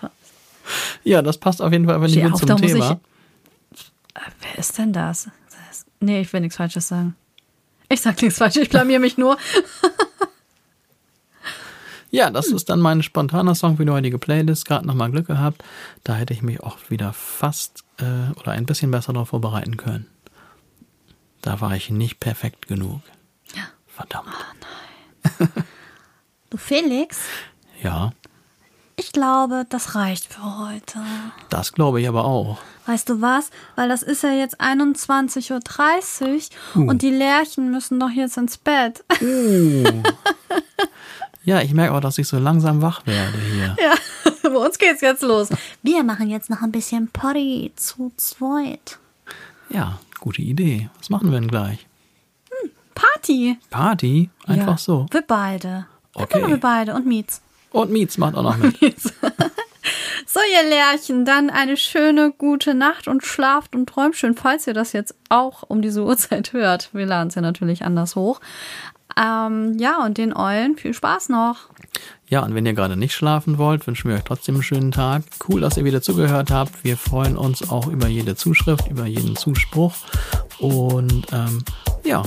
Ja, 1.04 1.22
das 1.22 1.38
passt 1.38 1.62
auf 1.62 1.72
jeden 1.72 1.86
Fall 1.86 1.96
aber 1.96 2.06
nicht 2.06 2.18
Steh 2.18 2.26
auf, 2.26 2.40
zum 2.40 2.48
da 2.48 2.54
muss 2.58 2.72
Thema. 2.72 3.00
Wer 4.42 4.58
ist 4.58 4.78
denn 4.78 4.94
das? 4.94 5.30
Nee, 6.00 6.22
ich 6.22 6.32
will 6.34 6.42
nichts 6.42 6.58
Falsches 6.58 6.88
sagen. 6.88 7.16
Ich 7.90 8.02
sag 8.02 8.22
nichts 8.22 8.38
Falsches, 8.38 8.64
ich 8.64 8.70
blamier 8.70 9.00
mich 9.00 9.18
nur. 9.18 9.38
Ja, 12.12 12.30
das 12.30 12.46
ist 12.50 12.70
dann 12.70 12.80
mein 12.80 13.02
spontaner 13.02 13.56
Song 13.56 13.78
für 13.78 13.86
die 13.86 13.92
heutige 13.92 14.20
Playlist. 14.20 14.68
Gerade 14.68 14.86
nochmal 14.86 15.10
Glück 15.10 15.26
gehabt. 15.26 15.64
Da 16.04 16.14
hätte 16.14 16.32
ich 16.32 16.44
mich 16.44 16.62
auch 16.62 16.78
wieder 16.90 17.12
fast 17.12 17.84
äh, 17.98 18.40
oder 18.40 18.52
ein 18.52 18.68
bisschen 18.68 18.92
besser 18.92 19.14
darauf 19.14 19.30
vorbereiten 19.30 19.78
können. 19.78 20.06
Da 21.42 21.60
war 21.60 21.76
ich 21.76 21.90
nicht 21.90 22.20
perfekt 22.20 22.68
genug. 22.68 23.02
Ja. 23.56 23.64
Verdammt. 23.88 24.30
Du 26.52 26.58
Felix, 26.58 27.22
Ja, 27.82 28.14
ich 28.96 29.12
glaube, 29.12 29.66
das 29.70 29.96
reicht 29.96 30.32
für 30.34 30.60
heute. 30.60 31.00
das 31.50 31.74
glaube 31.74 32.02
ich 32.02 32.08
aber 32.08 32.26
auch. 32.26 32.58
Weißt 32.86 33.10
du 33.10 33.22
was? 33.22 33.50
Weil 33.76 33.88
das 33.90 34.04
ist 34.04 34.24
ja 34.24 34.32
jetzt 34.32 34.60
21.30 34.60 36.50
Uh. 36.76 36.80
Uhr 36.80 36.88
und 36.90 37.02
die 37.02 37.10
Lerchen 37.12 37.72
müssen 37.72 38.00
doch 38.00 38.10
jetzt 38.10 38.38
ins 38.38 38.58
Bett. 38.58 39.04
Ja, 41.46 41.62
ich 41.62 41.74
merke 41.74 41.94
auch, 41.94 42.00
dass 42.00 42.18
ich 42.18 42.28
so 42.28 42.40
langsam 42.40 42.82
wach 42.82 43.06
werde 43.06 43.38
hier. 43.38 43.76
Ja, 44.44 44.50
bei 44.50 44.58
uns 44.58 44.78
geht's 44.78 45.02
jetzt 45.02 45.24
los. 45.24 45.50
Wir 45.82 46.04
machen 46.04 46.30
jetzt 46.30 46.50
noch 46.50 46.62
ein 46.62 46.72
bisschen 46.72 47.08
Party 47.10 47.72
zu 47.76 48.12
zweit. 48.18 49.00
Ja, 49.70 50.00
gute 50.20 50.42
Idee. 50.42 50.90
Was 51.00 51.10
machen 51.10 51.32
wir 51.32 51.40
denn 51.40 51.50
gleich? 51.50 51.86
Party. 52.94 53.58
Party? 53.70 54.30
Einfach 54.46 54.74
ja. 54.74 54.78
so. 54.78 55.06
Wir 55.12 55.22
beide. 55.22 55.86
Okay. 56.14 56.46
Wir 56.48 56.58
beide 56.58 56.94
und 56.94 57.06
Mietz. 57.08 57.42
Und 57.74 57.92
Mietz 57.92 58.18
macht 58.18 58.36
auch 58.36 58.44
noch 58.44 58.58
mit. 58.58 58.74
So, 60.26 60.40
ihr 60.40 60.68
Lerchen, 60.68 61.26
dann 61.26 61.50
eine 61.50 61.78
schöne, 61.78 62.32
gute 62.36 62.74
Nacht 62.74 63.08
und 63.08 63.24
schlaft 63.24 63.76
und 63.76 63.88
träumt 63.88 64.16
schön, 64.16 64.34
falls 64.34 64.66
ihr 64.66 64.74
das 64.74 64.94
jetzt 64.94 65.14
auch 65.30 65.64
um 65.68 65.82
diese 65.82 66.04
Uhrzeit 66.04 66.54
hört. 66.54 66.90
Wir 66.94 67.06
laden 67.06 67.28
es 67.28 67.36
ja 67.36 67.42
natürlich 67.42 67.84
anders 67.84 68.16
hoch. 68.16 68.40
Ähm, 69.16 69.78
ja, 69.78 70.04
und 70.04 70.18
den 70.18 70.36
Eulen 70.36 70.76
viel 70.76 70.94
Spaß 70.94 71.30
noch. 71.30 71.70
Ja, 72.28 72.44
und 72.44 72.56
wenn 72.56 72.66
ihr 72.66 72.74
gerade 72.74 72.98
nicht 72.98 73.14
schlafen 73.14 73.60
wollt, 73.60 73.86
wünschen 73.86 74.10
wir 74.10 74.16
euch 74.16 74.24
trotzdem 74.24 74.56
einen 74.56 74.64
schönen 74.64 74.92
Tag. 74.92 75.24
Cool, 75.48 75.62
dass 75.62 75.78
ihr 75.78 75.86
wieder 75.86 76.02
zugehört 76.02 76.50
habt. 76.50 76.84
Wir 76.84 76.98
freuen 76.98 77.38
uns 77.38 77.70
auch 77.70 77.88
über 77.88 78.08
jede 78.08 78.36
Zuschrift, 78.36 78.88
über 78.88 79.06
jeden 79.06 79.36
Zuspruch. 79.36 79.94
Und 80.58 81.28
ähm, 81.32 81.64
ja, 82.04 82.24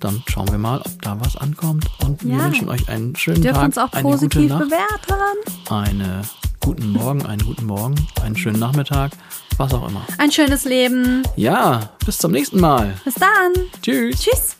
dann 0.00 0.22
schauen 0.28 0.50
wir 0.50 0.58
mal, 0.58 0.80
ob 0.80 1.02
da 1.02 1.18
was 1.20 1.36
ankommt. 1.36 1.86
Und 2.04 2.24
wir 2.24 2.36
Ja. 2.36 2.44
wünschen 2.44 2.68
euch 2.68 2.88
einen 2.88 3.14
schönen 3.16 3.42
Dürft 3.42 3.56
Tag, 3.56 3.64
uns 3.66 3.78
auch 3.78 3.92
eine 3.92 4.02
gute 4.02 4.16
positiv 4.16 4.48
Nacht, 4.48 4.64
bewerten. 4.64 5.70
einen 5.70 6.22
guten 6.60 6.88
Morgen, 6.90 7.26
einen 7.26 7.44
guten 7.44 7.66
Morgen, 7.66 7.94
einen 8.22 8.36
schönen 8.36 8.58
Nachmittag, 8.58 9.12
was 9.56 9.72
auch 9.74 9.88
immer. 9.88 10.02
Ein 10.18 10.32
schönes 10.32 10.64
Leben. 10.64 11.22
Ja, 11.36 11.90
bis 12.04 12.18
zum 12.18 12.32
nächsten 12.32 12.60
Mal. 12.60 12.94
Bis 13.04 13.14
dann. 13.14 13.52
Tschüss. 13.82 14.20
Tschüss. 14.20 14.56